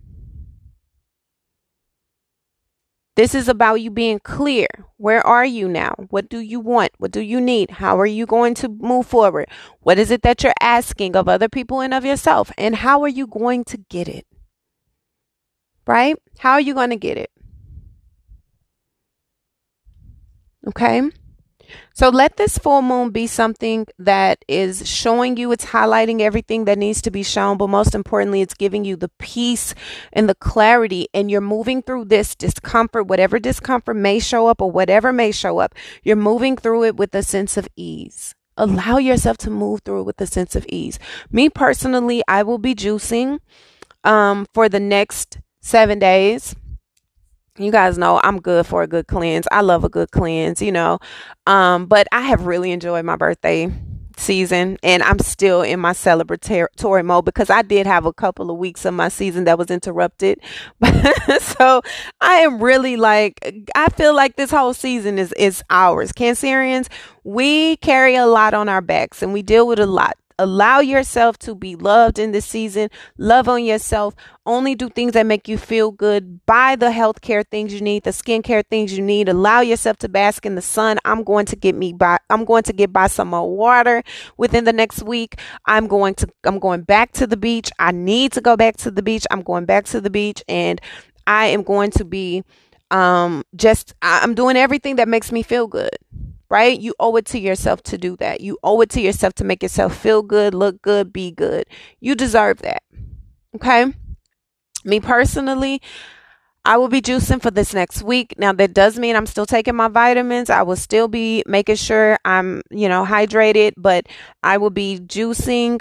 This 3.16 3.34
is 3.34 3.48
about 3.48 3.76
you 3.76 3.90
being 3.90 4.18
clear. 4.18 4.68
Where 4.98 5.26
are 5.26 5.44
you 5.44 5.68
now? 5.68 5.94
What 6.10 6.28
do 6.28 6.38
you 6.38 6.60
want? 6.60 6.92
What 6.98 7.12
do 7.12 7.20
you 7.20 7.40
need? 7.40 7.70
How 7.70 7.98
are 7.98 8.06
you 8.06 8.26
going 8.26 8.52
to 8.56 8.68
move 8.68 9.06
forward? 9.06 9.48
What 9.80 9.98
is 9.98 10.10
it 10.10 10.20
that 10.20 10.44
you're 10.44 10.52
asking 10.60 11.16
of 11.16 11.26
other 11.26 11.48
people 11.48 11.80
and 11.80 11.94
of 11.94 12.04
yourself? 12.04 12.52
And 12.58 12.76
how 12.76 13.02
are 13.02 13.08
you 13.08 13.26
going 13.26 13.64
to 13.64 13.78
get 13.78 14.06
it? 14.06 14.26
Right? 15.86 16.16
How 16.40 16.52
are 16.52 16.60
you 16.60 16.74
going 16.74 16.90
to 16.90 16.96
get 16.96 17.16
it? 17.16 17.30
Okay? 20.68 21.10
So 21.94 22.08
let 22.08 22.36
this 22.36 22.58
full 22.58 22.82
moon 22.82 23.10
be 23.10 23.26
something 23.26 23.86
that 23.98 24.44
is 24.48 24.88
showing 24.88 25.36
you, 25.36 25.52
it's 25.52 25.66
highlighting 25.66 26.20
everything 26.20 26.64
that 26.66 26.78
needs 26.78 27.00
to 27.02 27.10
be 27.10 27.22
shown, 27.22 27.56
but 27.56 27.68
most 27.68 27.94
importantly, 27.94 28.40
it's 28.40 28.54
giving 28.54 28.84
you 28.84 28.96
the 28.96 29.10
peace 29.18 29.74
and 30.12 30.28
the 30.28 30.34
clarity. 30.34 31.08
And 31.14 31.30
you're 31.30 31.40
moving 31.40 31.82
through 31.82 32.06
this 32.06 32.34
discomfort, 32.34 33.06
whatever 33.06 33.38
discomfort 33.38 33.96
may 33.96 34.18
show 34.18 34.46
up 34.46 34.60
or 34.60 34.70
whatever 34.70 35.12
may 35.12 35.32
show 35.32 35.58
up, 35.58 35.74
you're 36.02 36.16
moving 36.16 36.56
through 36.56 36.84
it 36.84 36.96
with 36.96 37.14
a 37.14 37.22
sense 37.22 37.56
of 37.56 37.68
ease. 37.76 38.34
Allow 38.56 38.98
yourself 38.98 39.36
to 39.38 39.50
move 39.50 39.80
through 39.84 40.00
it 40.00 40.06
with 40.06 40.20
a 40.20 40.26
sense 40.26 40.56
of 40.56 40.64
ease. 40.68 40.98
Me 41.30 41.50
personally, 41.50 42.22
I 42.26 42.42
will 42.42 42.58
be 42.58 42.74
juicing 42.74 43.38
um, 44.04 44.46
for 44.54 44.68
the 44.68 44.80
next 44.80 45.38
seven 45.60 45.98
days 45.98 46.54
you 47.58 47.70
guys 47.70 47.98
know 47.98 48.20
I'm 48.22 48.40
good 48.40 48.66
for 48.66 48.82
a 48.82 48.86
good 48.86 49.06
cleanse. 49.06 49.46
I 49.50 49.60
love 49.60 49.84
a 49.84 49.88
good 49.88 50.10
cleanse, 50.10 50.60
you 50.62 50.72
know. 50.72 50.98
Um, 51.46 51.86
but 51.86 52.06
I 52.12 52.22
have 52.22 52.46
really 52.46 52.72
enjoyed 52.72 53.04
my 53.04 53.16
birthday 53.16 53.70
season 54.18 54.78
and 54.82 55.02
I'm 55.02 55.18
still 55.18 55.62
in 55.62 55.78
my 55.78 55.92
celebratory 55.92 57.04
mode 57.04 57.24
because 57.24 57.50
I 57.50 57.62
did 57.62 57.86
have 57.86 58.06
a 58.06 58.12
couple 58.12 58.50
of 58.50 58.56
weeks 58.56 58.84
of 58.84 58.94
my 58.94 59.08
season 59.08 59.44
that 59.44 59.58
was 59.58 59.70
interrupted. 59.70 60.40
so 61.40 61.82
I 62.20 62.34
am 62.36 62.62
really 62.62 62.96
like 62.96 63.64
I 63.74 63.88
feel 63.90 64.14
like 64.14 64.36
this 64.36 64.50
whole 64.50 64.74
season 64.74 65.18
is 65.18 65.32
is 65.34 65.62
ours. 65.70 66.12
Cancerians, 66.12 66.88
we 67.24 67.76
carry 67.78 68.16
a 68.16 68.26
lot 68.26 68.54
on 68.54 68.68
our 68.68 68.80
backs 68.80 69.22
and 69.22 69.32
we 69.32 69.42
deal 69.42 69.66
with 69.66 69.78
a 69.78 69.86
lot. 69.86 70.16
Allow 70.38 70.80
yourself 70.80 71.38
to 71.40 71.54
be 71.54 71.76
loved 71.76 72.18
in 72.18 72.32
this 72.32 72.44
season. 72.44 72.90
Love 73.16 73.48
on 73.48 73.64
yourself. 73.64 74.14
Only 74.44 74.74
do 74.74 74.90
things 74.90 75.12
that 75.12 75.24
make 75.24 75.48
you 75.48 75.56
feel 75.56 75.90
good. 75.90 76.44
Buy 76.44 76.76
the 76.76 76.90
healthcare 76.90 77.42
things 77.46 77.72
you 77.72 77.80
need, 77.80 78.04
the 78.04 78.10
skincare 78.10 78.64
things 78.68 78.96
you 78.96 79.02
need. 79.02 79.30
Allow 79.30 79.60
yourself 79.60 79.96
to 79.98 80.08
bask 80.10 80.44
in 80.44 80.54
the 80.54 80.62
sun. 80.62 80.98
I'm 81.06 81.24
going 81.24 81.46
to 81.46 81.56
get 81.56 81.74
me 81.74 81.94
by 81.94 82.18
I'm 82.28 82.44
going 82.44 82.64
to 82.64 82.74
get 82.74 82.92
by 82.92 83.06
some 83.06 83.28
more 83.28 83.56
water 83.56 84.02
within 84.36 84.64
the 84.64 84.74
next 84.74 85.02
week. 85.02 85.40
I'm 85.64 85.86
going 85.86 86.14
to 86.16 86.28
I'm 86.44 86.58
going 86.58 86.82
back 86.82 87.12
to 87.12 87.26
the 87.26 87.38
beach. 87.38 87.70
I 87.78 87.92
need 87.92 88.32
to 88.32 88.42
go 88.42 88.56
back 88.56 88.76
to 88.78 88.90
the 88.90 89.02
beach. 89.02 89.26
I'm 89.30 89.42
going 89.42 89.64
back 89.64 89.86
to 89.86 90.02
the 90.02 90.10
beach 90.10 90.44
and 90.48 90.80
I 91.26 91.46
am 91.46 91.62
going 91.62 91.90
to 91.92 92.04
be 92.04 92.44
um 92.90 93.42
just 93.56 93.94
I'm 94.02 94.34
doing 94.34 94.56
everything 94.56 94.96
that 94.96 95.08
makes 95.08 95.32
me 95.32 95.42
feel 95.42 95.66
good 95.66 95.96
right? 96.48 96.78
You 96.78 96.94
owe 97.00 97.16
it 97.16 97.26
to 97.26 97.38
yourself 97.38 97.82
to 97.84 97.98
do 97.98 98.16
that. 98.16 98.40
You 98.40 98.58
owe 98.62 98.80
it 98.80 98.90
to 98.90 99.00
yourself 99.00 99.34
to 99.34 99.44
make 99.44 99.62
yourself 99.62 99.96
feel 99.96 100.22
good, 100.22 100.54
look 100.54 100.80
good, 100.82 101.12
be 101.12 101.30
good. 101.30 101.66
You 102.00 102.14
deserve 102.14 102.58
that. 102.62 102.82
Okay? 103.54 103.92
Me 104.84 105.00
personally, 105.00 105.80
I 106.66 106.78
will 106.78 106.88
be 106.88 107.00
juicing 107.00 107.40
for 107.40 107.52
this 107.52 107.72
next 107.72 108.02
week. 108.02 108.34
Now 108.38 108.52
that 108.52 108.74
does 108.74 108.98
mean 108.98 109.14
I'm 109.14 109.26
still 109.26 109.46
taking 109.46 109.76
my 109.76 109.86
vitamins. 109.86 110.50
I 110.50 110.62
will 110.62 110.76
still 110.76 111.06
be 111.06 111.44
making 111.46 111.76
sure 111.76 112.18
I'm, 112.24 112.60
you 112.70 112.88
know, 112.88 113.04
hydrated, 113.04 113.74
but 113.76 114.06
I 114.42 114.56
will 114.58 114.70
be 114.70 114.98
juicing, 114.98 115.80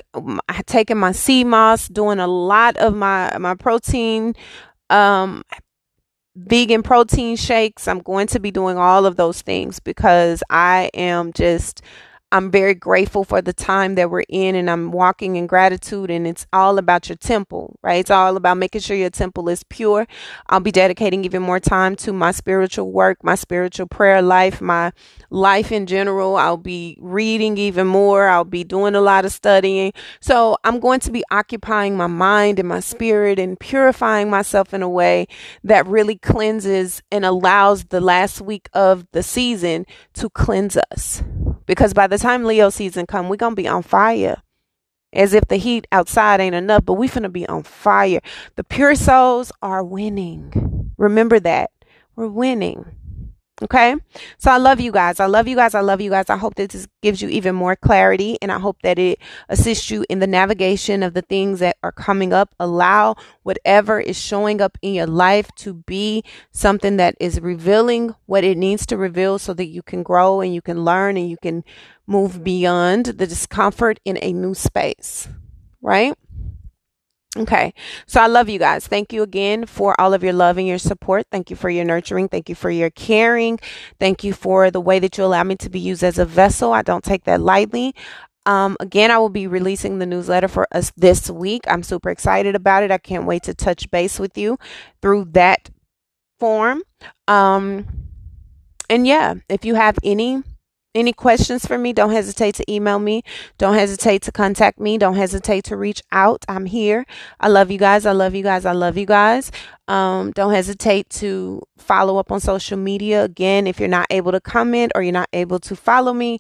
taking 0.68 0.98
my 0.98 1.12
sea 1.12 1.44
moss, 1.44 1.88
doing 1.88 2.20
a 2.20 2.28
lot 2.28 2.78
of 2.78 2.96
my 2.96 3.36
my 3.40 3.56
protein 3.56 4.36
um 4.92 5.44
vegan 6.36 6.84
protein 6.84 7.36
shakes. 7.36 7.88
I'm 7.88 8.00
going 8.00 8.28
to 8.28 8.40
be 8.40 8.52
doing 8.52 8.78
all 8.78 9.06
of 9.06 9.16
those 9.16 9.42
things 9.42 9.80
because 9.80 10.44
I 10.50 10.90
am 10.94 11.34
just 11.34 11.82
I'm 12.32 12.52
very 12.52 12.74
grateful 12.74 13.24
for 13.24 13.42
the 13.42 13.54
time 13.54 13.96
that 13.96 14.10
we're 14.10 14.24
in 14.28 14.56
and 14.56 14.70
I'm 14.70 14.92
walking 14.92 15.36
in 15.36 15.48
gratitude 15.48 16.12
and 16.12 16.28
it's 16.28 16.48
all 16.52 16.78
about 16.78 17.08
your 17.08 17.16
temple, 17.16 17.80
right? 17.84 18.00
It's 18.00 18.12
all 18.12 18.36
about 18.36 18.58
making 18.58 18.82
sure 18.82 18.98
your 18.98 19.12
temple 19.12 19.48
is 19.48 19.64
pure. 19.64 20.08
I'll 20.48 20.60
be 20.60 20.72
dedicating 20.72 21.24
even 21.24 21.44
more 21.44 21.60
time 21.60 21.96
to 21.98 22.12
my 22.12 22.32
spiritual 22.32 22.92
work, 22.92 23.24
my 23.24 23.36
spiritual 23.36 23.88
prayer 23.88 24.22
life, 24.22 24.60
my 24.60 24.92
life 25.30 25.72
in 25.72 25.86
general. 25.86 26.36
I'll 26.36 26.58
be 26.58 26.98
reading 27.00 27.58
even 27.58 27.88
more. 27.88 28.28
I'll 28.28 28.44
be 28.44 28.64
doing 28.66 28.96
a 28.96 29.02
lot 29.02 29.24
of 29.24 29.32
studying. 29.32 29.94
So 30.20 30.58
I'm 30.64 30.80
going 30.80 31.00
to 31.02 31.12
be 31.12 31.24
occupying 31.32 31.96
my 31.96 32.08
mind 32.08 32.60
and 32.60 32.68
my 32.68 32.82
spirit 32.82 33.40
and 33.40 33.60
purifying 33.60 34.30
myself 34.30 34.74
in 34.74 34.82
a 34.82 34.90
way 34.90 35.28
that 35.64 35.88
really 35.88 36.18
cleanses 36.18 37.02
and 37.12 37.24
allows 37.24 37.86
the 37.86 38.02
last 38.02 38.42
week 38.42 38.68
of 38.74 39.06
the 39.12 39.24
season 39.24 39.86
to 40.16 40.30
cleanse 40.30 40.76
us 40.92 41.24
because 41.66 41.94
by 41.94 42.08
the 42.08 42.18
time 42.18 42.44
Leo 42.44 42.70
season 42.70 43.06
come, 43.06 43.30
we're 43.30 43.36
gonna 43.36 43.56
be 43.56 43.68
on 43.68 43.84
fire. 43.84 44.42
As 45.14 45.34
if 45.34 45.48
the 45.48 45.56
heat 45.56 45.88
outside 45.92 46.42
ain't 46.42 46.56
enough, 46.56 46.84
but 46.86 46.94
we 46.94 47.08
finna 47.08 47.32
be 47.32 47.48
on 47.48 47.64
fire. 47.64 48.20
The 48.56 48.64
pure 48.64 48.96
souls 48.96 49.52
are 49.62 49.84
winning. 49.84 50.92
Remember 50.98 51.40
that. 51.40 51.72
We're 52.16 52.28
winning. 52.28 52.95
Okay. 53.64 53.96
So 54.38 54.52
I 54.52 54.58
love 54.58 54.82
you 54.82 54.92
guys. 54.92 55.22
I 55.22 55.28
love 55.28 55.48
you 55.48 55.56
guys. 55.56 55.74
I 55.76 55.80
love 55.80 56.02
you 56.02 56.10
guys. 56.10 56.30
I 56.30 56.36
hope 56.36 56.56
that 56.56 56.72
this 56.72 56.88
gives 57.02 57.22
you 57.22 57.30
even 57.30 57.56
more 57.56 57.78
clarity 57.78 58.38
and 58.42 58.52
I 58.52 58.60
hope 58.60 58.82
that 58.84 59.00
it 59.00 59.18
assists 59.48 59.90
you 59.90 60.06
in 60.10 60.20
the 60.20 60.28
navigation 60.28 61.02
of 61.04 61.14
the 61.14 61.22
things 61.22 61.60
that 61.60 61.78
are 61.82 61.94
coming 61.94 62.34
up. 62.34 62.54
Allow 62.60 63.16
whatever 63.44 63.98
is 63.98 64.20
showing 64.20 64.60
up 64.60 64.78
in 64.82 64.94
your 64.94 65.08
life 65.08 65.50
to 65.60 65.74
be 65.74 66.26
something 66.52 66.98
that 66.98 67.16
is 67.22 67.40
revealing 67.40 68.14
what 68.26 68.44
it 68.44 68.58
needs 68.58 68.86
to 68.88 68.98
reveal 68.98 69.40
so 69.40 69.54
that 69.54 69.68
you 69.68 69.82
can 69.82 70.04
grow 70.04 70.42
and 70.42 70.54
you 70.54 70.62
can 70.62 70.84
learn 70.84 71.16
and 71.16 71.30
you 71.30 71.38
can 71.38 71.64
move 72.06 72.44
beyond 72.44 73.06
the 73.06 73.26
discomfort 73.26 74.02
in 74.04 74.20
a 74.22 74.34
new 74.34 74.54
space. 74.54 75.30
Right? 75.82 76.14
Okay. 77.38 77.74
So 78.08 78.22
I 78.22 78.28
love 78.28 78.48
you 78.48 78.60
guys. 78.60 78.88
Thank 78.88 79.12
you 79.12 79.22
again 79.22 79.66
for 79.66 80.00
all 80.00 80.14
of 80.14 80.24
your 80.24 80.34
love 80.34 80.58
and 80.58 80.68
your 80.68 80.78
support. 80.78 81.28
Thank 81.32 81.50
you 81.50 81.56
for 81.56 81.70
your 81.70 81.84
nurturing. 81.84 82.30
Thank 82.30 82.48
you 82.48 82.56
for 82.56 82.70
your 82.70 82.90
caring. 82.90 83.60
Thank 84.00 84.24
you 84.24 84.32
for 84.34 84.72
the 84.72 84.80
way 84.80 85.00
that 85.00 85.18
you 85.18 85.26
allow 85.26 85.44
me 85.44 85.56
to 85.58 85.70
be 85.70 85.80
used 85.80 86.04
as 86.04 86.18
a 86.18 86.26
vessel. 86.26 86.72
I 86.72 86.82
don't 86.82 87.04
take 87.04 87.26
that 87.26 87.42
lightly. 87.42 87.94
Um, 88.46 88.78
again, 88.80 89.12
I 89.12 89.18
will 89.18 89.30
be 89.30 89.48
releasing 89.48 90.00
the 90.00 90.06
newsletter 90.06 90.48
for 90.48 90.68
us 90.72 90.94
this 90.96 91.30
week. 91.30 91.64
I'm 91.68 91.84
super 91.84 92.10
excited 92.10 92.56
about 92.56 92.84
it. 92.84 92.92
I 92.92 93.00
can't 93.00 93.26
wait 93.26 93.44
to 93.44 93.54
touch 93.54 93.90
base 93.92 94.20
with 94.20 94.38
you 94.38 94.58
through 95.02 95.26
that 95.32 95.72
form. 96.40 96.84
Um, 97.28 97.88
and 98.90 99.08
yeah, 99.08 99.34
if 99.50 99.66
you 99.66 99.76
have 99.76 99.98
any 100.04 100.44
any 100.96 101.14
questions 101.14 101.66
for 101.66 101.78
me, 101.78 101.94
don't 101.94 102.12
hesitate 102.12 102.56
to 102.56 102.72
email 102.72 103.00
me. 103.00 103.24
Don't 103.58 103.76
hesitate 103.76 104.22
to 104.24 104.32
contact 104.32 104.80
me. 104.80 104.98
Don't 104.98 105.16
hesitate 105.16 105.66
to 105.66 105.78
reach 105.78 106.02
out. 106.12 106.46
I'm 106.48 106.66
here. 106.66 107.06
I 107.40 107.50
love 107.50 107.70
you 107.70 107.78
guys. 107.78 108.06
I 108.06 108.14
love 108.14 108.34
you 108.34 108.44
guys. 108.44 108.66
I 108.66 108.72
love 108.72 108.98
you 108.98 109.06
guys. 109.06 109.52
Um, 109.88 110.32
don't 110.32 110.54
hesitate 110.54 111.10
to 111.12 111.62
follow 111.78 112.18
up 112.18 112.32
on 112.32 112.40
social 112.40 112.78
media. 112.78 113.24
Again, 113.24 113.68
if 113.68 113.80
you're 113.80 113.90
not 113.90 114.08
able 114.10 114.32
to 114.32 114.42
comment 114.42 114.94
or 114.96 115.04
you're 115.04 115.12
not 115.12 115.30
able 115.34 115.60
to 115.60 115.76
follow 115.76 116.14
me, 116.14 116.40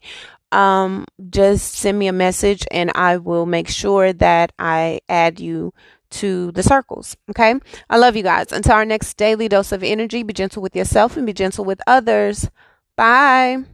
um, 0.51 1.05
just 1.29 1.73
send 1.73 1.99
me 1.99 2.07
a 2.07 2.13
message 2.13 2.65
and 2.71 2.91
I 2.95 3.17
will 3.17 3.45
make 3.45 3.67
sure 3.67 4.13
that 4.13 4.53
I 4.57 5.01
add 5.09 5.39
you 5.39 5.73
to 6.11 6.51
the 6.53 6.63
circles. 6.63 7.17
Okay. 7.29 7.55
I 7.89 7.97
love 7.97 8.15
you 8.15 8.23
guys. 8.23 8.51
Until 8.51 8.73
our 8.73 8.85
next 8.85 9.17
daily 9.17 9.49
dose 9.49 9.71
of 9.71 9.83
energy, 9.83 10.23
be 10.23 10.33
gentle 10.33 10.61
with 10.61 10.75
yourself 10.75 11.17
and 11.17 11.25
be 11.25 11.33
gentle 11.33 11.65
with 11.65 11.81
others. 11.87 12.49
Bye. 12.95 13.65